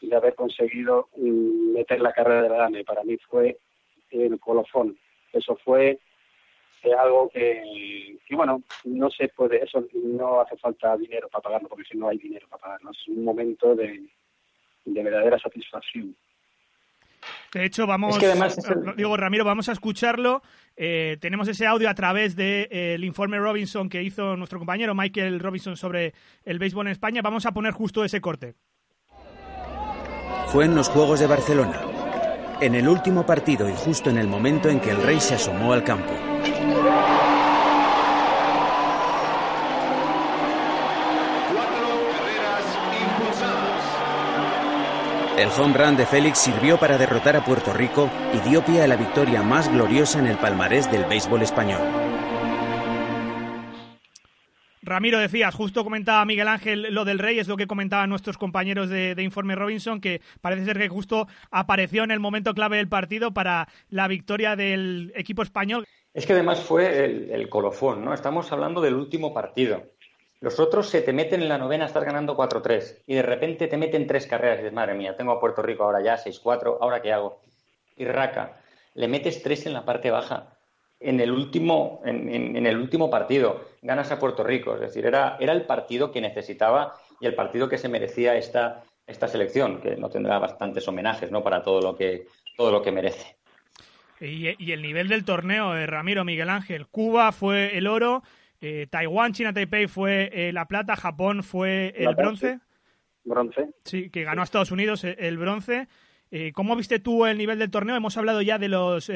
de 0.00 0.16
haber 0.16 0.34
conseguido 0.34 1.08
mm, 1.16 1.72
meter 1.72 2.00
la 2.00 2.12
carrera 2.12 2.42
de 2.42 2.48
la 2.48 2.56
DANE 2.58 2.84
para 2.84 3.02
mí 3.02 3.16
fue 3.28 3.58
el 4.10 4.38
colofón. 4.38 4.96
Eso 5.32 5.56
fue 5.56 5.98
es 6.82 6.94
algo 6.96 7.28
que, 7.28 8.18
bueno, 8.30 8.62
no 8.84 9.10
se 9.10 9.28
puede, 9.28 9.62
eso 9.62 9.84
no 9.94 10.40
hace 10.40 10.56
falta 10.56 10.96
dinero 10.96 11.28
para 11.28 11.42
pagarlo, 11.42 11.68
porque 11.68 11.84
si 11.84 11.98
no 11.98 12.08
hay 12.08 12.18
dinero 12.18 12.46
para 12.48 12.62
pagarlo, 12.62 12.90
es 12.90 13.08
un 13.08 13.24
momento 13.24 13.74
de, 13.74 14.08
verdadera 14.86 15.38
satisfacción. 15.38 16.16
De 17.52 17.66
hecho, 17.66 17.86
vamos, 17.86 18.18
digo 18.96 19.16
Ramiro, 19.16 19.44
vamos 19.44 19.68
a 19.68 19.72
escucharlo. 19.72 20.42
Eh, 20.74 21.18
tenemos 21.20 21.48
ese 21.48 21.66
audio 21.66 21.90
a 21.90 21.94
través 21.94 22.34
del 22.34 22.68
de, 22.68 22.94
eh, 22.94 22.98
informe 23.02 23.38
Robinson 23.38 23.90
que 23.90 24.02
hizo 24.02 24.36
nuestro 24.36 24.58
compañero 24.58 24.94
Michael 24.94 25.38
Robinson 25.38 25.76
sobre 25.76 26.14
el 26.44 26.58
béisbol 26.58 26.86
en 26.86 26.92
España. 26.92 27.20
Vamos 27.20 27.44
a 27.44 27.52
poner 27.52 27.72
justo 27.72 28.04
ese 28.04 28.22
corte. 28.22 28.54
Fue 30.46 30.64
en 30.64 30.74
los 30.74 30.88
Juegos 30.88 31.20
de 31.20 31.26
Barcelona, 31.26 31.82
en 32.60 32.74
el 32.74 32.88
último 32.88 33.26
partido 33.26 33.68
y 33.68 33.74
justo 33.74 34.08
en 34.08 34.16
el 34.16 34.26
momento 34.26 34.70
en 34.70 34.80
que 34.80 34.90
el 34.90 35.02
rey 35.02 35.20
se 35.20 35.34
asomó 35.34 35.74
al 35.74 35.84
campo. 35.84 36.29
El 45.40 45.48
home 45.48 45.72
run 45.72 45.96
de 45.96 46.04
Félix 46.04 46.38
sirvió 46.38 46.76
para 46.76 46.98
derrotar 46.98 47.34
a 47.34 47.42
Puerto 47.42 47.72
Rico 47.72 48.10
y 48.34 48.46
dio 48.46 48.62
pie 48.62 48.82
a 48.82 48.86
la 48.86 48.96
victoria 48.96 49.42
más 49.42 49.72
gloriosa 49.72 50.18
en 50.18 50.26
el 50.26 50.36
palmarés 50.36 50.92
del 50.92 51.06
béisbol 51.06 51.40
español. 51.40 51.80
Ramiro, 54.82 55.18
decías, 55.18 55.54
justo 55.54 55.82
comentaba 55.82 56.22
Miguel 56.26 56.46
Ángel 56.46 56.92
lo 56.92 57.06
del 57.06 57.18
Rey, 57.18 57.38
es 57.38 57.48
lo 57.48 57.56
que 57.56 57.66
comentaban 57.66 58.10
nuestros 58.10 58.36
compañeros 58.36 58.90
de, 58.90 59.14
Informe 59.22 59.54
Robinson, 59.54 60.02
que 60.02 60.20
parece 60.42 60.66
ser 60.66 60.76
que 60.76 60.90
justo 60.90 61.26
apareció 61.50 62.04
en 62.04 62.10
el 62.10 62.20
momento 62.20 62.52
clave 62.52 62.76
del 62.76 62.88
partido 62.88 63.32
para 63.32 63.66
la 63.88 64.08
victoria 64.08 64.56
del 64.56 65.10
equipo 65.16 65.42
español. 65.42 65.86
Es 66.12 66.26
que 66.26 66.34
además 66.34 66.60
fue 66.60 67.02
el, 67.06 67.30
el 67.30 67.48
colofón, 67.48 68.04
¿no? 68.04 68.12
Estamos 68.12 68.52
hablando 68.52 68.82
del 68.82 68.94
último 68.94 69.32
partido. 69.32 69.84
Los 70.40 70.58
otros 70.58 70.88
se 70.88 71.02
te 71.02 71.12
meten 71.12 71.42
en 71.42 71.48
la 71.48 71.58
novena 71.58 71.84
a 71.84 71.86
estar 71.86 72.04
ganando 72.04 72.36
4-3 72.36 73.02
y 73.06 73.14
de 73.14 73.22
repente 73.22 73.68
te 73.68 73.76
meten 73.76 74.06
tres 74.06 74.26
carreras 74.26 74.58
y 74.58 74.62
dices, 74.62 74.72
madre 74.72 74.94
mía, 74.94 75.16
tengo 75.16 75.32
a 75.32 75.40
Puerto 75.40 75.62
Rico 75.62 75.84
ahora 75.84 76.02
ya 76.02 76.16
6-4, 76.16 76.78
¿ahora 76.80 77.02
qué 77.02 77.12
hago? 77.12 77.40
Y 77.96 78.06
Raca, 78.06 78.60
le 78.94 79.08
metes 79.08 79.42
tres 79.42 79.66
en 79.66 79.74
la 79.74 79.84
parte 79.84 80.10
baja. 80.10 80.56
En 80.98 81.20
el 81.20 81.30
último, 81.30 82.00
en, 82.04 82.66
el 82.66 82.76
último 82.76 83.10
partido 83.10 83.64
ganas 83.82 84.10
a 84.12 84.18
Puerto 84.18 84.42
Rico. 84.42 84.74
Es 84.74 84.80
decir, 84.80 85.06
era, 85.06 85.36
era 85.40 85.52
el 85.52 85.62
partido 85.62 86.10
que 86.10 86.20
necesitaba 86.20 86.94
y 87.20 87.26
el 87.26 87.34
partido 87.34 87.68
que 87.68 87.78
se 87.78 87.88
merecía 87.88 88.36
esta, 88.36 88.82
esta 89.06 89.28
selección, 89.28 89.80
que 89.80 89.96
no 89.96 90.08
tendrá 90.08 90.38
bastantes 90.38 90.86
homenajes 90.88 91.30
¿no? 91.30 91.42
para 91.42 91.62
todo 91.62 91.80
lo 91.80 91.96
que, 91.96 92.26
todo 92.56 92.70
lo 92.70 92.82
que 92.82 92.92
merece. 92.92 93.36
Y, 94.20 94.72
el 94.72 94.82
nivel 94.82 95.08
del 95.08 95.24
torneo, 95.24 95.72
de 95.72 95.86
Ramiro 95.86 96.24
Miguel 96.24 96.50
Ángel. 96.50 96.86
Cuba 96.86 97.32
fue 97.32 97.78
el 97.78 97.86
oro, 97.86 98.22
eh, 98.60 98.86
Taiwán, 98.90 99.32
China, 99.32 99.52
Taipei 99.52 99.86
fue 99.86 100.30
eh, 100.32 100.52
la 100.52 100.66
plata, 100.66 100.96
Japón 100.96 101.42
fue 101.42 101.94
el 101.96 102.14
bronce. 102.14 102.60
Bronce. 103.24 103.70
Sí, 103.84 104.10
que 104.10 104.24
ganó 104.24 104.42
a 104.42 104.44
Estados 104.44 104.70
Unidos 104.70 105.04
eh, 105.04 105.16
el 105.18 105.38
bronce. 105.38 105.88
¿Cómo 106.54 106.76
viste 106.76 107.00
tú 107.00 107.26
el 107.26 107.38
nivel 107.38 107.58
del 107.58 107.72
torneo? 107.72 107.96
Hemos 107.96 108.16
hablado 108.16 108.40
ya 108.40 108.56
de 108.56 108.68
los 108.68 109.10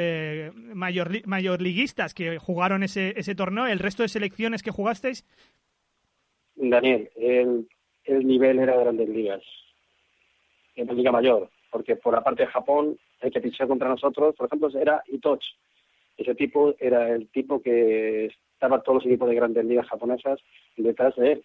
mayor, 0.74 1.24
mayorliguistas 1.28 2.12
que 2.12 2.38
jugaron 2.38 2.82
ese, 2.82 3.14
ese 3.16 3.36
torneo. 3.36 3.68
¿El 3.68 3.78
resto 3.78 4.02
de 4.02 4.08
selecciones 4.08 4.64
que 4.64 4.72
jugasteis? 4.72 5.24
Daniel, 6.56 7.08
el, 7.14 7.68
el 8.02 8.26
nivel 8.26 8.58
era 8.58 8.76
de 8.76 8.82
grandes 8.82 9.08
ligas. 9.08 9.42
En 10.74 10.88
la 10.88 10.92
Liga 10.92 11.12
Mayor. 11.12 11.50
Porque 11.70 11.94
por 11.94 12.14
la 12.14 12.24
parte 12.24 12.42
de 12.42 12.48
Japón 12.48 12.98
el 13.20 13.32
que 13.32 13.40
pichó 13.40 13.68
contra 13.68 13.88
nosotros, 13.88 14.34
por 14.34 14.46
ejemplo, 14.46 14.68
era 14.76 15.02
Itoch. 15.06 15.44
Ese 16.16 16.34
tipo 16.34 16.74
era 16.78 17.10
el 17.10 17.28
tipo 17.28 17.62
que 17.62 18.28
estaba 18.64 18.82
todos 18.82 18.96
los 18.96 19.06
equipos 19.06 19.28
de 19.28 19.34
grandes 19.34 19.64
ligas 19.66 19.86
japonesas 19.88 20.40
detrás 20.76 21.14
de 21.16 21.32
él. 21.32 21.44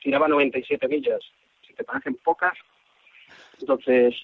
Tiraba 0.00 0.28
97 0.28 0.86
millas, 0.86 1.20
si 1.66 1.74
te 1.74 1.82
parecen 1.82 2.14
pocas. 2.22 2.56
Entonces, 3.58 4.14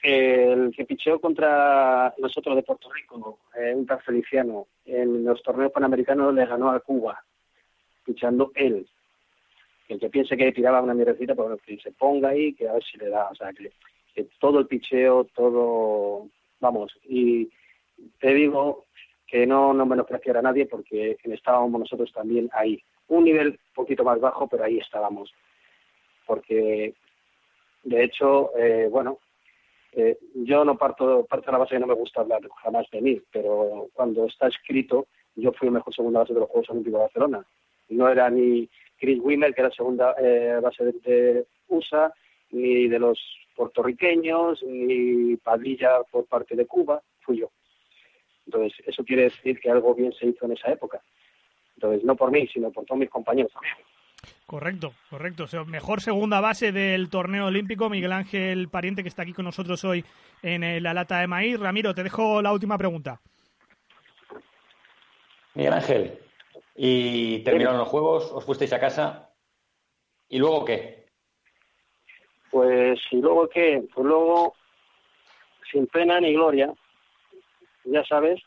el 0.00 0.72
que 0.76 0.84
picheó 0.84 1.20
contra 1.20 2.14
nosotros 2.18 2.54
de 2.54 2.62
Puerto 2.62 2.88
Rico, 2.92 3.40
eh, 3.58 3.72
un 3.74 3.84
tal 3.84 4.00
Feliciano, 4.02 4.68
en 4.84 5.24
los 5.24 5.42
torneos 5.42 5.72
panamericanos 5.72 6.32
le 6.32 6.46
ganó 6.46 6.70
a 6.70 6.78
Cuba, 6.78 7.20
pichando 8.04 8.52
él. 8.54 8.86
El 9.88 9.98
que 9.98 10.10
piense 10.10 10.36
que 10.36 10.52
tiraba 10.52 10.82
una 10.82 10.94
mierdecita, 10.94 11.34
pues 11.34 11.60
que 11.62 11.78
se 11.78 11.90
ponga 11.90 12.28
ahí, 12.28 12.54
que 12.54 12.68
a 12.68 12.74
ver 12.74 12.84
si 12.84 12.96
le 12.96 13.08
da. 13.08 13.28
O 13.28 13.34
sea, 13.34 13.52
que 13.52 14.28
todo 14.38 14.60
el 14.60 14.68
picheo, 14.68 15.24
todo, 15.34 16.28
vamos, 16.60 16.96
y 17.08 17.50
te 18.20 18.32
digo 18.34 18.84
que 19.26 19.46
no, 19.46 19.72
no 19.72 19.86
menospreciar 19.86 20.38
a 20.38 20.42
nadie 20.42 20.66
porque 20.66 21.16
estábamos 21.24 21.80
nosotros 21.80 22.12
también 22.12 22.48
ahí. 22.52 22.82
Un 23.08 23.24
nivel 23.24 23.58
poquito 23.74 24.04
más 24.04 24.20
bajo, 24.20 24.48
pero 24.48 24.64
ahí 24.64 24.78
estábamos. 24.78 25.32
Porque, 26.26 26.94
de 27.82 28.04
hecho, 28.04 28.56
eh, 28.56 28.88
bueno, 28.90 29.18
eh, 29.92 30.18
yo 30.34 30.64
no 30.64 30.76
parto, 30.76 31.24
parto 31.26 31.46
de 31.46 31.52
la 31.52 31.58
base 31.58 31.74
que 31.74 31.80
no 31.80 31.86
me 31.86 31.94
gusta 31.94 32.20
hablar 32.20 32.40
jamás 32.62 32.90
de 32.90 33.00
mí, 33.00 33.20
pero 33.30 33.88
cuando 33.92 34.26
está 34.26 34.48
escrito, 34.48 35.06
yo 35.36 35.52
fui 35.52 35.68
el 35.68 35.74
mejor 35.74 35.94
segunda 35.94 36.20
base 36.20 36.34
de 36.34 36.40
los 36.40 36.48
Juegos 36.48 36.70
Olímpicos 36.70 36.98
de 36.98 37.04
Barcelona. 37.04 37.46
No 37.90 38.08
era 38.08 38.30
ni 38.30 38.68
Chris 38.98 39.20
Wimmer, 39.22 39.54
que 39.54 39.60
era 39.60 39.70
segunda 39.70 40.14
eh, 40.18 40.58
base 40.62 40.84
de 40.84 41.46
USA, 41.68 42.12
ni 42.50 42.88
de 42.88 42.98
los 42.98 43.20
puertorriqueños, 43.54 44.62
ni 44.64 45.36
Padilla 45.36 46.02
por 46.10 46.26
parte 46.26 46.56
de 46.56 46.66
Cuba, 46.66 47.00
fui 47.20 47.38
yo. 47.38 47.50
Entonces, 48.46 48.72
eso 48.86 49.04
quiere 49.04 49.24
decir 49.24 49.58
que 49.60 49.70
algo 49.70 49.94
bien 49.94 50.12
se 50.12 50.26
hizo 50.26 50.44
en 50.46 50.52
esa 50.52 50.70
época. 50.70 51.00
Entonces, 51.76 52.04
no 52.04 52.14
por 52.16 52.30
mí, 52.30 52.46
sino 52.48 52.70
por 52.70 52.84
todos 52.84 52.98
mis 52.98 53.10
compañeros 53.10 53.52
también. 53.52 53.74
Correcto, 54.46 54.92
correcto. 55.10 55.44
O 55.44 55.46
sea, 55.46 55.64
mejor 55.64 56.00
segunda 56.00 56.40
base 56.40 56.70
del 56.70 57.08
torneo 57.08 57.46
olímpico, 57.46 57.88
Miguel 57.88 58.12
Ángel 58.12 58.68
Pariente, 58.68 59.02
que 59.02 59.08
está 59.08 59.22
aquí 59.22 59.32
con 59.32 59.44
nosotros 59.44 59.84
hoy 59.84 60.04
en 60.42 60.82
la 60.82 60.94
lata 60.94 61.20
de 61.20 61.26
maíz. 61.26 61.58
Ramiro, 61.58 61.94
te 61.94 62.02
dejo 62.02 62.42
la 62.42 62.52
última 62.52 62.76
pregunta. 62.78 63.20
Miguel 65.54 65.72
Ángel, 65.72 66.18
¿y 66.74 67.38
terminaron 67.40 67.78
los 67.78 67.88
juegos? 67.88 68.30
¿Os 68.32 68.44
fuisteis 68.44 68.72
a 68.72 68.80
casa? 68.80 69.30
¿Y 70.28 70.38
luego 70.38 70.64
qué? 70.64 71.06
Pues, 72.50 73.00
¿y 73.10 73.16
luego 73.16 73.48
qué? 73.48 73.84
Pues 73.94 74.06
luego, 74.06 74.54
sin 75.70 75.86
pena 75.86 76.20
ni 76.20 76.32
gloria, 76.32 76.72
ya 77.84 78.04
sabes, 78.04 78.40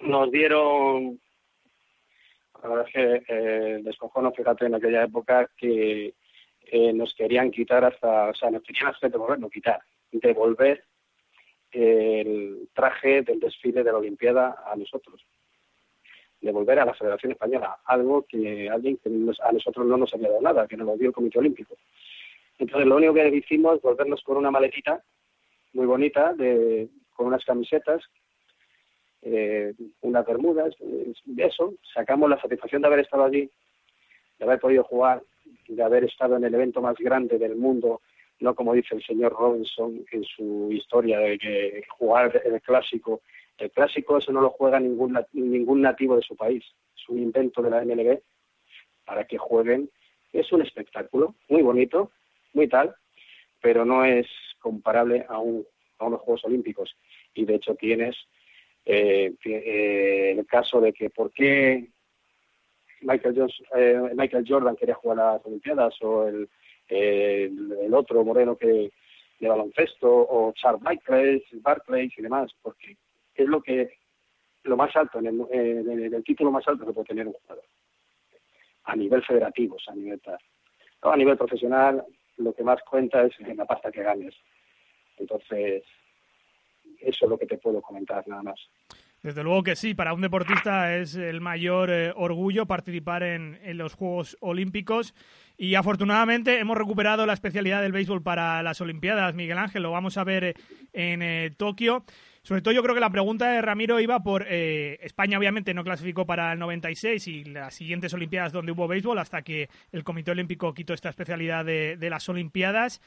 nos 0.00 0.30
dieron, 0.30 1.20
la 2.62 2.68
verdad 2.68 2.86
es 2.86 2.92
que 2.92 3.22
eh, 3.28 3.80
descojono, 3.82 4.32
fíjate, 4.32 4.66
en 4.66 4.74
aquella 4.74 5.04
época 5.04 5.50
que 5.56 6.14
eh, 6.62 6.92
nos 6.92 7.14
querían 7.14 7.50
quitar 7.50 7.84
hasta, 7.84 8.30
o 8.30 8.34
sea, 8.34 8.50
nos 8.50 8.62
querían 8.62 8.88
hacer 8.88 9.10
devolver, 9.10 9.38
no 9.38 9.50
quitar, 9.50 9.80
devolver 10.10 10.84
el 11.70 12.68
traje 12.72 13.22
del 13.22 13.40
desfile 13.40 13.82
de 13.82 13.92
la 13.92 13.98
Olimpiada 13.98 14.62
a 14.66 14.74
nosotros 14.74 15.24
devolver 16.40 16.78
a 16.78 16.84
la 16.84 16.94
Federación 16.94 17.32
Española, 17.32 17.78
algo 17.84 18.24
que 18.28 18.68
alguien 18.68 18.96
que 18.98 19.08
a 19.08 19.52
nosotros 19.52 19.86
no 19.86 19.96
nos 19.96 20.12
había 20.14 20.28
dado 20.28 20.42
nada, 20.42 20.68
que 20.68 20.76
nos 20.76 20.86
lo 20.86 20.96
dio 20.96 21.08
el 21.08 21.14
Comité 21.14 21.38
Olímpico. 21.38 21.76
Entonces 22.58 22.86
lo 22.86 22.96
único 22.96 23.14
que 23.14 23.28
hicimos 23.28 23.76
es 23.76 23.82
volvernos 23.82 24.22
con 24.22 24.36
una 24.36 24.50
maletita 24.50 25.02
muy 25.72 25.86
bonita, 25.86 26.32
de, 26.34 26.88
con 27.18 27.26
unas 27.26 27.44
camisetas, 27.44 28.00
eh, 29.22 29.74
unas 30.02 30.24
bermudas, 30.24 30.72
de 30.78 31.44
eso, 31.44 31.74
sacamos 31.92 32.30
la 32.30 32.40
satisfacción 32.40 32.80
de 32.80 32.86
haber 32.86 33.00
estado 33.00 33.24
allí, 33.24 33.50
de 34.38 34.44
haber 34.44 34.60
podido 34.60 34.84
jugar, 34.84 35.20
de 35.66 35.82
haber 35.82 36.04
estado 36.04 36.36
en 36.36 36.44
el 36.44 36.54
evento 36.54 36.80
más 36.80 36.96
grande 36.96 37.36
del 37.36 37.56
mundo, 37.56 38.02
no 38.38 38.54
como 38.54 38.72
dice 38.72 38.94
el 38.94 39.02
señor 39.02 39.32
Robinson 39.32 40.04
en 40.12 40.22
su 40.22 40.68
historia 40.70 41.18
de 41.18 41.38
que 41.38 41.82
jugar 41.88 42.40
el 42.44 42.62
clásico, 42.62 43.22
el 43.58 43.72
clásico 43.72 44.18
eso 44.18 44.30
no 44.30 44.40
lo 44.40 44.50
juega 44.50 44.78
ningún, 44.78 45.18
ningún 45.32 45.82
nativo 45.82 46.14
de 46.14 46.22
su 46.22 46.36
país, 46.36 46.64
es 46.96 47.08
un 47.08 47.18
invento 47.18 47.62
de 47.62 47.70
la 47.70 47.84
MLB 47.84 48.20
para 49.04 49.24
que 49.24 49.38
jueguen, 49.38 49.90
es 50.32 50.52
un 50.52 50.62
espectáculo 50.62 51.34
muy 51.48 51.62
bonito, 51.62 52.12
muy 52.52 52.68
tal, 52.68 52.94
pero 53.60 53.84
no 53.84 54.04
es 54.04 54.28
comparable 54.60 55.26
a, 55.28 55.38
un, 55.38 55.66
a 55.98 56.06
unos 56.06 56.20
Juegos 56.20 56.44
Olímpicos. 56.44 56.96
Y 57.38 57.44
de 57.44 57.54
hecho 57.54 57.76
tienes 57.76 58.16
eh, 58.84 59.32
eh, 59.44 60.34
el 60.36 60.46
caso 60.46 60.80
de 60.80 60.92
que 60.92 61.08
por 61.10 61.30
qué 61.30 61.88
Michael, 63.02 63.48
eh, 63.76 64.10
Michael 64.14 64.44
Jordan 64.46 64.74
quería 64.74 64.96
jugar 64.96 65.20
a 65.20 65.32
las 65.34 65.46
Olimpiadas 65.46 65.94
o 66.02 66.26
el, 66.26 66.48
el, 66.88 67.94
otro 67.94 68.24
moreno 68.24 68.56
que 68.56 68.90
de 69.38 69.48
baloncesto 69.48 70.08
o 70.10 70.52
Charles 70.52 70.82
Barkley, 70.82 71.44
Barclays 71.60 72.18
y 72.18 72.22
demás, 72.22 72.50
porque 72.60 72.96
es 73.36 73.46
lo 73.46 73.62
que 73.62 73.92
lo 74.64 74.76
más 74.76 74.94
alto, 74.96 75.20
en 75.20 75.26
el, 75.26 76.12
el, 76.12 76.24
título 76.24 76.50
más 76.50 76.66
alto 76.66 76.84
que 76.84 76.92
puede 76.92 77.06
tener 77.06 77.28
un 77.28 77.34
jugador. 77.34 77.64
A 78.84 78.96
nivel 78.96 79.22
federativo, 79.22 79.76
a 79.86 79.94
nivel 79.94 80.20
a 81.02 81.16
nivel 81.16 81.36
profesional 81.36 82.04
lo 82.38 82.52
que 82.52 82.64
más 82.64 82.82
cuenta 82.82 83.22
es 83.22 83.38
la 83.40 83.64
pasta 83.64 83.92
que 83.92 84.02
ganes. 84.02 84.34
Entonces, 85.18 85.84
eso 87.00 87.24
es 87.24 87.30
lo 87.30 87.38
que 87.38 87.46
te 87.46 87.58
puedo 87.58 87.80
comentar 87.80 88.26
nada 88.28 88.42
más. 88.42 88.68
Desde 89.22 89.42
luego 89.42 89.64
que 89.64 89.74
sí, 89.74 89.94
para 89.94 90.12
un 90.12 90.20
deportista 90.20 90.96
es 90.96 91.16
el 91.16 91.40
mayor 91.40 91.90
eh, 91.90 92.12
orgullo 92.14 92.66
participar 92.66 93.24
en, 93.24 93.58
los 93.76 93.94
Juegos 93.94 94.36
Olímpicos 94.40 95.12
y 95.56 95.74
afortunadamente 95.74 96.60
hemos 96.60 96.78
recuperado 96.78 97.26
la 97.26 97.32
especialidad 97.32 97.82
del 97.82 97.90
béisbol 97.90 98.22
para 98.22 98.62
las 98.62 98.80
Olimpiadas, 98.80 99.34
Miguel 99.34 99.58
Ángel, 99.58 99.82
lo 99.82 99.90
vamos 99.90 100.16
a 100.18 100.24
ver 100.24 100.44
eh, 100.44 100.54
en 100.92 101.22
eh, 101.22 101.50
Tokio. 101.56 102.04
Sobre 102.42 102.62
todo 102.62 102.72
yo 102.72 102.82
creo 102.82 102.94
que 102.94 103.00
la 103.00 103.10
pregunta 103.10 103.50
de 103.50 103.60
Ramiro 103.60 103.98
iba 103.98 104.22
por 104.22 104.46
España 104.48 105.36
obviamente 105.36 105.74
no 105.74 105.84
clasificó 105.84 106.24
para 106.24 106.52
el 106.52 106.58
96 106.60 107.26
y 107.26 107.44
las 107.44 107.74
siguientes 107.74 108.14
Olimpiadas 108.14 108.52
donde 108.52 108.72
hubo 108.72 108.88
béisbol 108.88 109.18
hasta 109.18 109.42
que 109.42 109.68
el 109.92 110.04
Comité 110.04 110.30
Olímpico 110.30 110.72
quitó 110.72 110.94
esta 110.94 111.10
especialidad 111.10 111.66
de 111.66 112.08
las 112.08 112.26
Olimpiadas. 112.30 113.02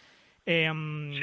Em, 0.45 1.13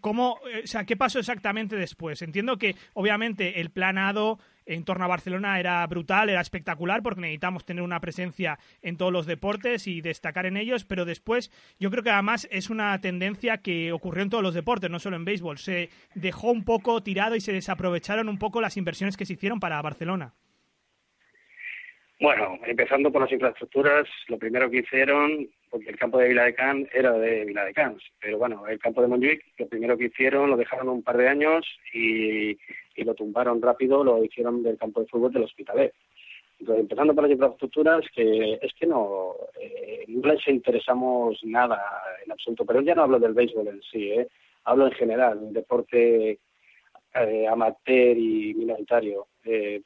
¿cómo, 0.00 0.38
eh, 0.48 0.62
o 0.64 0.66
sea, 0.66 0.84
¿Qué 0.84 0.96
pasó 0.96 1.18
exactamente 1.18 1.74
después? 1.76 2.22
Entiendo 2.22 2.56
que 2.56 2.76
obviamente 2.94 3.60
el 3.60 3.70
planado 3.70 4.38
en 4.64 4.84
torno 4.84 5.04
a 5.04 5.08
Barcelona 5.08 5.58
era 5.58 5.84
brutal, 5.88 6.30
era 6.30 6.40
espectacular 6.40 7.02
porque 7.02 7.20
necesitamos 7.20 7.64
tener 7.64 7.82
una 7.82 8.00
presencia 8.00 8.60
en 8.82 8.96
todos 8.96 9.12
los 9.12 9.26
deportes 9.26 9.88
y 9.88 10.00
destacar 10.00 10.46
en 10.46 10.56
ellos, 10.56 10.84
pero 10.84 11.04
después 11.04 11.50
yo 11.80 11.90
creo 11.90 12.04
que 12.04 12.10
además 12.10 12.46
es 12.52 12.70
una 12.70 13.00
tendencia 13.00 13.58
que 13.58 13.90
ocurrió 13.90 14.22
en 14.22 14.30
todos 14.30 14.44
los 14.44 14.54
deportes, 14.54 14.88
no 14.88 15.00
solo 15.00 15.16
en 15.16 15.24
béisbol. 15.24 15.58
Se 15.58 15.90
dejó 16.14 16.52
un 16.52 16.64
poco 16.64 17.02
tirado 17.02 17.34
y 17.34 17.40
se 17.40 17.52
desaprovecharon 17.52 18.28
un 18.28 18.38
poco 18.38 18.60
las 18.60 18.76
inversiones 18.76 19.16
que 19.16 19.26
se 19.26 19.32
hicieron 19.32 19.58
para 19.58 19.82
Barcelona. 19.82 20.34
Bueno, 22.20 22.58
empezando 22.66 23.10
por 23.10 23.22
las 23.22 23.32
infraestructuras, 23.32 24.06
lo 24.28 24.38
primero 24.38 24.70
que 24.70 24.80
hicieron, 24.80 25.48
porque 25.70 25.88
el 25.88 25.96
campo 25.96 26.18
de 26.18 26.28
Viladecans 26.28 26.86
era 26.92 27.12
de 27.12 27.46
Viladecans, 27.46 28.02
pero 28.20 28.36
bueno, 28.36 28.66
el 28.66 28.78
campo 28.78 29.00
de 29.00 29.08
Montjuic, 29.08 29.42
lo 29.56 29.66
primero 29.66 29.96
que 29.96 30.04
hicieron, 30.04 30.50
lo 30.50 30.58
dejaron 30.58 30.90
un 30.90 31.02
par 31.02 31.16
de 31.16 31.28
años 31.28 31.66
y, 31.94 32.58
lo 32.98 33.14
tumbaron 33.14 33.62
rápido, 33.62 34.04
lo 34.04 34.22
hicieron 34.22 34.62
del 34.62 34.76
campo 34.76 35.00
de 35.00 35.06
fútbol 35.06 35.32
del 35.32 35.44
Hospitalet. 35.44 35.94
Entonces, 36.58 36.82
empezando 36.82 37.14
por 37.14 37.24
las 37.24 37.32
infraestructuras, 37.32 38.04
que 38.14 38.58
es 38.60 38.74
que 38.74 38.86
no, 38.86 39.36
eh, 39.58 40.04
no 40.08 40.30
les 40.30 40.46
interesamos 40.46 41.40
nada 41.44 41.82
en 42.22 42.32
absoluto, 42.32 42.66
pero 42.66 42.82
ya 42.82 42.94
no 42.94 43.04
hablo 43.04 43.18
del 43.18 43.32
béisbol 43.32 43.68
en 43.68 43.80
sí, 43.90 44.10
¿eh? 44.10 44.28
hablo 44.64 44.88
en 44.88 44.92
general, 44.92 45.40
del 45.40 45.54
deporte 45.54 46.38
eh, 47.14 47.48
amateur 47.48 48.18
y 48.18 48.52
minoritario. 48.52 49.28
Eh, 49.42 49.82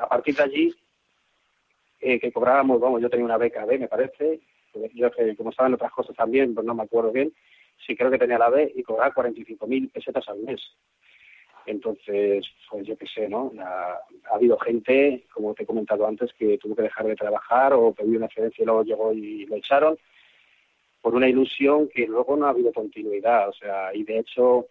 a 0.00 0.08
partir 0.08 0.34
de 0.34 0.42
allí 0.42 0.74
eh, 2.04 2.20
que 2.20 2.30
cobrábamos, 2.30 2.78
vamos, 2.80 3.00
yo 3.00 3.08
tenía 3.08 3.24
una 3.24 3.38
beca 3.38 3.64
B, 3.64 3.78
me 3.78 3.88
parece, 3.88 4.40
yo 4.92 5.10
que 5.10 5.34
como 5.36 5.48
estaba 5.48 5.68
en 5.68 5.74
otras 5.74 5.90
cosas 5.90 6.14
también, 6.14 6.54
pues 6.54 6.66
no 6.66 6.74
me 6.74 6.82
acuerdo 6.82 7.10
bien, 7.10 7.32
sí 7.86 7.96
creo 7.96 8.10
que 8.10 8.18
tenía 8.18 8.36
la 8.36 8.50
B 8.50 8.70
y 8.76 8.82
cobraba 8.82 9.14
45.000 9.14 9.90
pesetas 9.90 10.28
al 10.28 10.40
mes. 10.40 10.60
Entonces, 11.64 12.44
pues 12.68 12.86
yo 12.86 12.98
qué 12.98 13.06
sé, 13.06 13.26
¿no? 13.26 13.50
Ha, 13.58 14.00
habido 14.34 14.58
gente, 14.58 15.24
como 15.32 15.54
te 15.54 15.62
he 15.62 15.66
comentado 15.66 16.06
antes, 16.06 16.30
que 16.34 16.58
tuvo 16.58 16.76
que 16.76 16.82
dejar 16.82 17.06
de 17.06 17.16
trabajar 17.16 17.72
o 17.72 17.94
pidió 17.94 18.18
una 18.18 18.26
excedencia 18.26 18.62
y 18.62 18.66
luego 18.66 18.84
llegó 18.84 19.12
y 19.14 19.46
lo 19.46 19.56
echaron 19.56 19.96
por 21.00 21.14
una 21.14 21.26
ilusión 21.26 21.88
que 21.88 22.06
luego 22.06 22.36
no 22.36 22.46
ha 22.46 22.50
habido 22.50 22.70
continuidad. 22.70 23.48
O 23.48 23.52
sea, 23.54 23.94
y 23.94 24.04
de 24.04 24.18
hecho, 24.18 24.66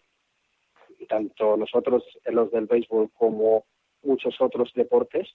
tanto 1.07 1.57
nosotros, 1.57 2.03
los 2.25 2.51
del 2.51 2.67
béisbol, 2.67 3.09
como 3.17 3.65
muchos 4.03 4.39
otros 4.39 4.71
deportes, 4.75 5.33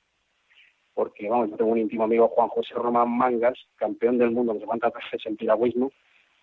porque 0.99 1.29
vamos, 1.29 1.51
yo 1.51 1.57
tengo 1.57 1.71
un 1.71 1.79
íntimo 1.79 2.03
amigo, 2.03 2.27
Juan 2.27 2.49
José 2.49 2.75
Román 2.75 3.09
Mangas, 3.17 3.57
campeón 3.77 4.19
del 4.19 4.33
mundo, 4.33 4.59
se 4.59 4.67
cuántas 4.67 4.93
veces 4.93 5.25
en 5.27 5.37
piragüismo, 5.37 5.93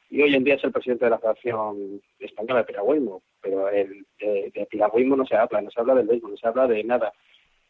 y 0.10 0.22
hoy 0.22 0.34
en 0.34 0.46
día 0.46 0.56
es 0.56 0.64
el 0.64 0.72
presidente 0.72 1.04
de 1.04 1.12
la 1.12 1.20
Federación 1.20 2.02
Española 2.20 2.60
de 2.60 2.68
Piragüismo, 2.68 3.22
pero 3.42 3.68
el, 3.68 4.06
de, 4.18 4.54
de, 4.56 4.66
piragüismo 4.68 5.18
no 5.18 5.26
se 5.26 5.36
habla, 5.36 5.60
no 5.60 5.70
se 5.70 5.82
habla 5.82 5.96
del 5.96 6.08
béisbol, 6.08 6.32
no 6.32 6.38
se 6.38 6.48
habla 6.48 6.68
de 6.68 6.82
nada. 6.86 7.12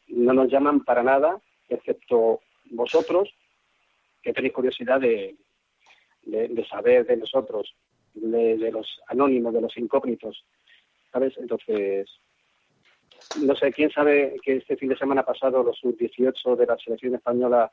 No 0.09 0.31
nos 0.33 0.47
llaman 0.51 0.83
para 0.83 1.01
nada, 1.01 1.41
excepto 1.69 2.41
vosotros, 2.65 3.33
que 4.21 4.31
tenéis 4.31 4.53
curiosidad 4.53 5.01
de, 5.01 5.35
de, 6.21 6.67
saber 6.67 7.07
de 7.07 7.17
nosotros, 7.17 7.75
de, 8.13 8.57
de, 8.57 8.71
los 8.71 9.01
anónimos, 9.07 9.55
de 9.55 9.61
los 9.61 9.75
incógnitos, 9.75 10.45
¿sabes? 11.11 11.35
Entonces, 11.39 12.07
no 13.41 13.55
sé, 13.55 13.71
quién 13.71 13.89
sabe 13.91 14.35
que 14.43 14.57
este 14.57 14.77
fin 14.77 14.89
de 14.89 14.97
semana 14.97 15.23
pasado 15.23 15.63
los 15.63 15.77
sub-18 15.79 16.55
de 16.55 16.65
la 16.65 16.77
selección 16.77 17.15
española 17.15 17.71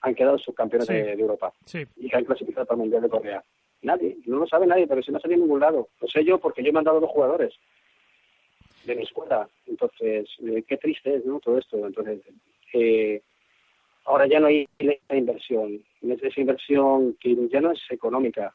han 0.00 0.14
quedado 0.14 0.38
subcampeones 0.38 0.88
de, 0.88 1.12
Europa 1.12 1.52
y 1.96 2.08
que 2.08 2.16
han 2.16 2.24
clasificado 2.24 2.66
para 2.66 2.76
el 2.76 2.82
Mundial 2.82 3.02
de 3.02 3.08
Corea. 3.08 3.44
Nadie, 3.82 4.16
no 4.26 4.38
lo 4.38 4.46
sabe 4.46 4.66
nadie, 4.66 4.86
pero 4.86 5.02
si 5.02 5.12
no 5.12 5.20
salido 5.20 5.36
en 5.36 5.42
ningún 5.42 5.60
lado. 5.60 5.88
Lo 6.00 6.08
sé 6.08 6.24
yo 6.24 6.38
porque 6.38 6.62
yo 6.62 6.72
me 6.72 6.80
han 6.80 6.84
dado 6.84 7.00
dos 7.00 7.10
jugadores 7.10 7.54
de 8.84 8.96
mi 8.96 9.02
escuela. 9.02 9.48
Entonces, 9.66 10.28
eh, 10.46 10.64
qué 10.66 10.76
triste 10.76 11.14
es, 11.14 11.24
¿no? 11.24 11.38
Todo 11.40 11.58
esto. 11.58 11.86
Entonces, 11.86 12.20
eh, 12.72 13.22
ahora 14.04 14.26
ya 14.26 14.40
no 14.40 14.46
hay 14.46 14.68
esa 14.78 15.16
inversión. 15.16 15.82
Esa 16.02 16.40
inversión 16.40 17.16
que 17.20 17.36
ya 17.48 17.60
no 17.60 17.72
es 17.72 17.80
económica, 17.90 18.54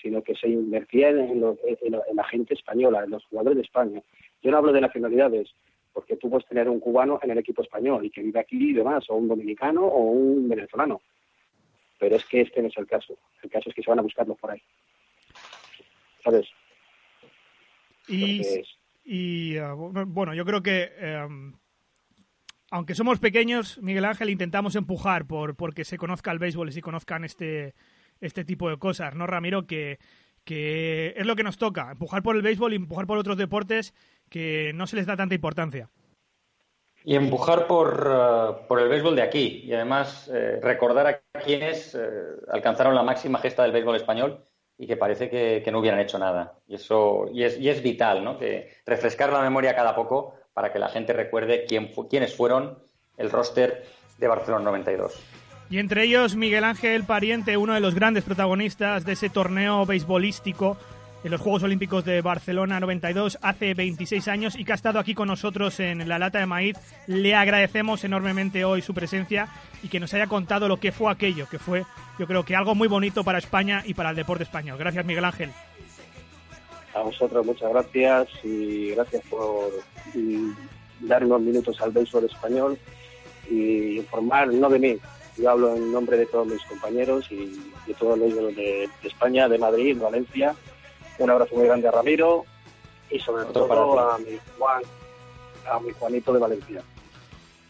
sino 0.00 0.22
que 0.22 0.34
se 0.34 0.48
invertía 0.48 1.10
en, 1.10 1.20
en, 1.20 2.00
la 2.14 2.24
gente 2.24 2.54
española, 2.54 3.04
en 3.04 3.10
los 3.10 3.24
jugadores 3.26 3.56
de 3.56 3.62
España. 3.62 4.02
Yo 4.42 4.50
no 4.50 4.58
hablo 4.58 4.72
de 4.72 4.80
nacionalidades, 4.80 5.54
porque 5.92 6.16
tú 6.16 6.28
puedes 6.28 6.46
tener 6.46 6.68
un 6.68 6.80
cubano 6.80 7.20
en 7.22 7.30
el 7.30 7.38
equipo 7.38 7.62
español 7.62 8.04
y 8.04 8.10
que 8.10 8.22
vive 8.22 8.40
aquí 8.40 8.70
y 8.70 8.72
demás, 8.72 9.04
o 9.08 9.14
un 9.14 9.28
dominicano 9.28 9.84
o 9.84 10.02
un 10.10 10.48
venezolano 10.48 11.00
pero 12.02 12.16
es 12.16 12.24
que 12.24 12.40
este 12.40 12.60
no 12.60 12.66
es 12.66 12.76
el 12.76 12.86
caso. 12.88 13.16
El 13.44 13.48
caso 13.48 13.68
es 13.68 13.76
que 13.76 13.82
se 13.84 13.88
van 13.88 14.00
a 14.00 14.02
buscarlos 14.02 14.36
por 14.36 14.50
ahí. 14.50 14.60
¿Sabes? 16.24 16.48
Y, 18.08 19.56
uh, 19.56 19.76
bueno, 20.06 20.34
yo 20.34 20.44
creo 20.44 20.64
que 20.64 20.90
um, 21.24 21.52
aunque 22.72 22.96
somos 22.96 23.20
pequeños, 23.20 23.80
Miguel 23.80 24.04
Ángel, 24.04 24.30
intentamos 24.30 24.74
empujar 24.74 25.28
por 25.28 25.54
porque 25.54 25.84
se 25.84 25.96
conozca 25.96 26.32
el 26.32 26.40
béisbol 26.40 26.70
y 26.70 26.72
se 26.72 26.82
conozcan 26.82 27.22
este, 27.22 27.74
este 28.20 28.44
tipo 28.44 28.68
de 28.68 28.78
cosas, 28.78 29.14
¿no, 29.14 29.28
Ramiro? 29.28 29.68
Que, 29.68 30.00
que 30.42 31.14
es 31.16 31.24
lo 31.24 31.36
que 31.36 31.44
nos 31.44 31.56
toca, 31.56 31.92
empujar 31.92 32.24
por 32.24 32.34
el 32.34 32.42
béisbol 32.42 32.72
y 32.72 32.76
empujar 32.76 33.06
por 33.06 33.16
otros 33.16 33.36
deportes 33.36 33.94
que 34.32 34.72
no 34.74 34.86
se 34.86 34.96
les 34.96 35.06
da 35.06 35.14
tanta 35.14 35.34
importancia. 35.34 35.90
Y 37.04 37.14
empujar 37.16 37.66
por, 37.66 38.08
eh, 38.10 38.64
por, 38.66 38.80
el 38.80 38.88
béisbol 38.88 39.14
de 39.14 39.22
aquí. 39.22 39.62
Y 39.64 39.74
además 39.74 40.30
eh, 40.32 40.58
recordar 40.62 41.06
a 41.06 41.40
quienes 41.44 41.94
eh, 41.94 42.00
alcanzaron 42.48 42.94
la 42.94 43.02
máxima 43.02 43.38
gesta 43.40 43.62
del 43.62 43.72
béisbol 43.72 43.96
español 43.96 44.44
y 44.78 44.86
que 44.86 44.96
parece 44.96 45.28
que, 45.28 45.70
no 45.70 45.80
hubieran 45.80 46.00
hecho 46.00 46.18
nada. 46.18 46.54
Y 46.66 46.76
eso 46.76 47.26
y 47.32 47.44
es, 47.44 47.58
y 47.58 47.68
es 47.68 47.82
vital, 47.82 48.24
¿no? 48.24 48.38
Que 48.38 48.70
refrescar 48.86 49.30
la 49.32 49.42
memoria 49.42 49.76
cada 49.76 49.94
poco 49.94 50.34
para 50.54 50.72
que 50.72 50.78
la 50.78 50.88
gente 50.88 51.12
recuerde 51.12 51.66
quién 51.66 51.92
quiénes 52.08 52.34
fueron 52.34 52.78
el 53.18 53.30
roster 53.30 53.84
de 54.18 54.28
Barcelona 54.28 54.64
92. 54.64 55.20
Y 55.70 55.78
entre 55.78 56.04
ellos 56.04 56.36
Miguel 56.36 56.64
Ángel 56.64 57.04
Pariente, 57.04 57.56
uno 57.56 57.74
de 57.74 57.80
los 57.80 57.94
grandes 57.94 58.24
protagonistas 58.24 59.04
de 59.04 59.12
ese 59.12 59.28
torneo 59.28 59.84
beisbolístico 59.86 60.78
en 61.24 61.30
los 61.30 61.40
Juegos 61.40 61.62
Olímpicos 61.62 62.04
de 62.04 62.20
Barcelona 62.20 62.80
92 62.80 63.38
hace 63.42 63.74
26 63.74 64.26
años 64.28 64.56
y 64.56 64.64
que 64.64 64.72
ha 64.72 64.74
estado 64.74 64.98
aquí 64.98 65.14
con 65.14 65.28
nosotros 65.28 65.78
en 65.80 66.08
la 66.08 66.18
lata 66.18 66.38
de 66.38 66.46
maíz. 66.46 66.76
Le 67.06 67.34
agradecemos 67.34 68.02
enormemente 68.04 68.64
hoy 68.64 68.82
su 68.82 68.92
presencia 68.92 69.48
y 69.82 69.88
que 69.88 70.00
nos 70.00 70.12
haya 70.14 70.26
contado 70.26 70.68
lo 70.68 70.78
que 70.78 70.92
fue 70.92 71.12
aquello, 71.12 71.48
que 71.48 71.58
fue 71.58 71.84
yo 72.18 72.26
creo 72.26 72.44
que 72.44 72.56
algo 72.56 72.74
muy 72.74 72.88
bonito 72.88 73.24
para 73.24 73.38
España 73.38 73.82
y 73.86 73.94
para 73.94 74.10
el 74.10 74.16
deporte 74.16 74.44
español. 74.44 74.78
Gracias 74.78 75.04
Miguel 75.04 75.24
Ángel. 75.24 75.50
A 76.94 77.00
vosotros 77.00 77.46
muchas 77.46 77.70
gracias 77.70 78.28
y 78.42 78.90
gracias 78.90 79.22
por 79.30 79.70
dar 81.00 81.24
unos 81.24 81.40
minutos 81.40 81.80
al 81.80 81.92
béisbol 81.92 82.24
español 82.24 82.78
y 83.48 83.96
informar, 83.98 84.48
no 84.48 84.68
de 84.68 84.78
mí, 84.78 84.96
yo 85.36 85.50
hablo 85.50 85.74
en 85.74 85.90
nombre 85.90 86.16
de 86.16 86.26
todos 86.26 86.46
mis 86.46 86.62
compañeros 86.64 87.26
y 87.30 87.58
de 87.86 87.94
todos 87.98 88.18
los 88.18 88.34
de, 88.34 88.88
de 89.02 89.08
España, 89.08 89.48
de 89.48 89.58
Madrid, 89.58 89.96
Valencia 89.98 90.54
un 91.18 91.30
abrazo 91.30 91.54
muy 91.54 91.66
grande 91.66 91.88
a 91.88 91.90
Ramiro 91.90 92.44
y 93.10 93.18
sobre 93.18 93.44
todo 93.46 94.00
a 94.00 94.18
mi 94.18 94.38
Juan, 94.58 94.82
a 95.70 95.80
mi 95.80 95.92
Juanito 95.92 96.32
de 96.32 96.40
Valencia. 96.40 96.82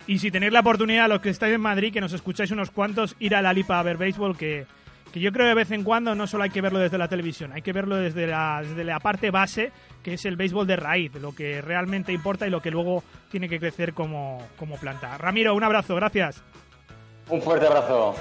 Y 0.06 0.18
si 0.18 0.30
tenéis 0.30 0.52
la 0.52 0.60
oportunidad, 0.60 1.08
los 1.08 1.20
que 1.20 1.30
estáis 1.30 1.54
en 1.54 1.60
Madrid, 1.60 1.92
que 1.92 2.00
nos 2.00 2.12
escucháis 2.12 2.50
unos 2.50 2.70
cuantos, 2.70 3.14
ir 3.20 3.36
a 3.36 3.42
la 3.42 3.52
Lipa 3.52 3.78
a 3.78 3.82
ver 3.82 3.96
béisbol, 3.96 4.36
que, 4.36 4.66
que 5.12 5.20
yo 5.20 5.30
creo 5.30 5.44
que 5.44 5.50
de 5.50 5.54
vez 5.54 5.70
en 5.70 5.84
cuando 5.84 6.14
no 6.14 6.26
solo 6.26 6.42
hay 6.44 6.50
que 6.50 6.60
verlo 6.60 6.80
desde 6.80 6.98
la 6.98 7.06
televisión, 7.06 7.52
hay 7.52 7.62
que 7.62 7.72
verlo 7.72 7.96
desde 7.96 8.26
la, 8.26 8.62
desde 8.62 8.82
la 8.82 8.98
parte 8.98 9.30
base, 9.30 9.70
que 10.02 10.14
es 10.14 10.24
el 10.24 10.36
béisbol 10.36 10.66
de 10.66 10.76
raíz, 10.76 11.14
lo 11.14 11.34
que 11.34 11.60
realmente 11.60 12.12
importa 12.12 12.46
y 12.46 12.50
lo 12.50 12.60
que 12.60 12.70
luego 12.70 13.04
tiene 13.30 13.48
que 13.48 13.60
crecer 13.60 13.94
como, 13.94 14.38
como 14.58 14.76
planta. 14.76 15.16
Ramiro, 15.18 15.54
un 15.54 15.62
abrazo, 15.62 15.94
gracias. 15.94 16.42
Un 17.28 17.40
fuerte 17.40 17.66
abrazo. 17.66 18.14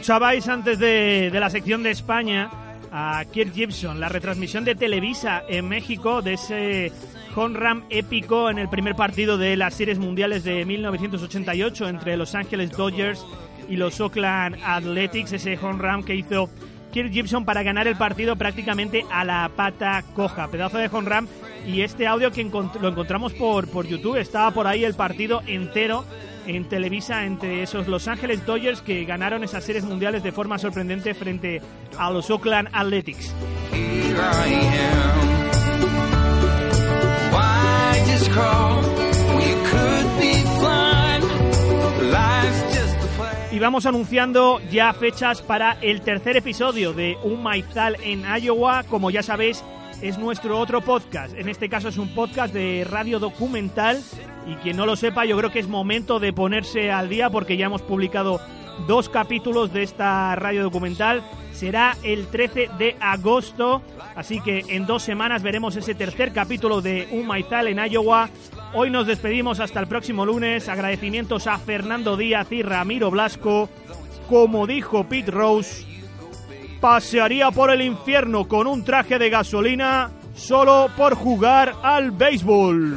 Escuchabais 0.00 0.48
antes 0.48 0.78
de, 0.78 1.30
la 1.30 1.50
sección 1.50 1.82
de 1.82 1.90
España 1.90 2.48
a 2.90 3.22
Kirk 3.30 3.52
Gibson, 3.52 4.00
la 4.00 4.08
retransmisión 4.08 4.64
de 4.64 4.74
Televisa 4.74 5.42
en 5.46 5.68
México 5.68 6.22
de 6.22 6.32
ese 6.32 6.90
home 7.36 7.58
run 7.58 7.84
épico 7.90 8.48
en 8.48 8.58
el 8.58 8.70
primer 8.70 8.96
partido 8.96 9.36
de 9.36 9.58
las 9.58 9.74
series 9.74 9.98
mundiales 9.98 10.42
de 10.42 10.64
1988 10.64 11.86
entre 11.90 12.16
Los 12.16 12.34
Angeles 12.34 12.70
Dodgers 12.70 13.26
y 13.68 13.76
los 13.76 14.00
Oakland 14.00 14.56
Athletics, 14.64 15.34
ese 15.34 15.58
home 15.58 15.82
run 15.82 16.02
que 16.02 16.14
hizo 16.14 16.48
Kirk 16.94 17.12
Gibson 17.12 17.44
para 17.44 17.62
ganar 17.62 17.86
el 17.86 17.96
partido 17.96 18.36
prácticamente 18.36 19.04
a 19.12 19.26
la 19.26 19.50
pata 19.54 20.02
coja, 20.14 20.48
pedazo 20.48 20.78
de 20.78 20.88
home 20.90 21.10
run 21.10 21.28
y 21.66 21.82
este 21.82 22.06
audio 22.06 22.32
que 22.32 22.42
lo 22.42 22.88
encontramos 22.88 23.34
por, 23.34 23.68
por 23.68 23.86
YouTube, 23.86 24.16
estaba 24.16 24.50
por 24.52 24.66
ahí 24.66 24.82
el 24.82 24.94
partido 24.94 25.42
entero 25.46 26.06
en 26.46 26.68
Televisa 26.68 27.24
entre 27.24 27.62
esos 27.62 27.88
Los 27.88 28.08
Ángeles 28.08 28.44
Dodgers 28.46 28.82
que 28.82 29.04
ganaron 29.04 29.44
esas 29.44 29.64
series 29.64 29.84
mundiales 29.84 30.22
de 30.22 30.32
forma 30.32 30.58
sorprendente 30.58 31.14
frente 31.14 31.60
a 31.98 32.10
los 32.10 32.30
Oakland 32.30 32.68
Athletics. 32.72 33.34
Y 43.52 43.58
vamos 43.58 43.84
anunciando 43.84 44.60
ya 44.70 44.92
fechas 44.92 45.42
para 45.42 45.72
el 45.80 46.02
tercer 46.02 46.36
episodio 46.36 46.92
de 46.92 47.16
Un 47.24 47.42
Maizal 47.42 47.96
en 48.02 48.22
Iowa. 48.40 48.84
Como 48.84 49.10
ya 49.10 49.22
sabéis, 49.22 49.64
es 50.02 50.18
nuestro 50.18 50.58
otro 50.58 50.80
podcast. 50.80 51.34
En 51.36 51.48
este 51.48 51.68
caso 51.68 51.88
es 51.88 51.98
un 51.98 52.14
podcast 52.14 52.54
de 52.54 52.86
radio 52.88 53.18
documental 53.18 54.02
y 54.46 54.54
quien 54.56 54.76
no 54.76 54.86
lo 54.86 54.96
sepa 54.96 55.24
yo 55.24 55.36
creo 55.36 55.50
que 55.50 55.58
es 55.58 55.68
momento 55.68 56.18
de 56.18 56.32
ponerse 56.32 56.90
al 56.90 57.08
día 57.08 57.30
porque 57.30 57.56
ya 57.56 57.66
hemos 57.66 57.82
publicado 57.82 58.40
dos 58.86 59.08
capítulos 59.08 59.72
de 59.72 59.82
esta 59.82 60.34
radio 60.36 60.62
documental. 60.62 61.22
Será 61.52 61.96
el 62.02 62.26
13 62.28 62.70
de 62.78 62.96
agosto, 63.00 63.82
así 64.14 64.40
que 64.40 64.64
en 64.68 64.86
dos 64.86 65.02
semanas 65.02 65.42
veremos 65.42 65.76
ese 65.76 65.94
tercer 65.94 66.32
capítulo 66.32 66.80
de 66.80 67.08
Un 67.10 67.26
Maizal 67.26 67.68
en 67.68 67.78
Iowa. 67.78 68.30
Hoy 68.72 68.88
nos 68.90 69.06
despedimos 69.06 69.60
hasta 69.60 69.80
el 69.80 69.86
próximo 69.86 70.24
lunes. 70.24 70.68
Agradecimientos 70.68 71.46
a 71.46 71.58
Fernando 71.58 72.16
Díaz 72.16 72.50
y 72.52 72.62
Ramiro 72.62 73.10
Blasco. 73.10 73.68
Como 74.28 74.66
dijo 74.66 75.04
Pete 75.04 75.32
Rose, 75.32 75.84
pasearía 76.80 77.50
por 77.50 77.70
el 77.70 77.82
infierno 77.82 78.48
con 78.48 78.66
un 78.66 78.84
traje 78.84 79.18
de 79.18 79.30
gasolina 79.30 80.10
solo 80.34 80.88
por 80.96 81.14
jugar 81.14 81.74
al 81.82 82.10
béisbol. 82.10 82.96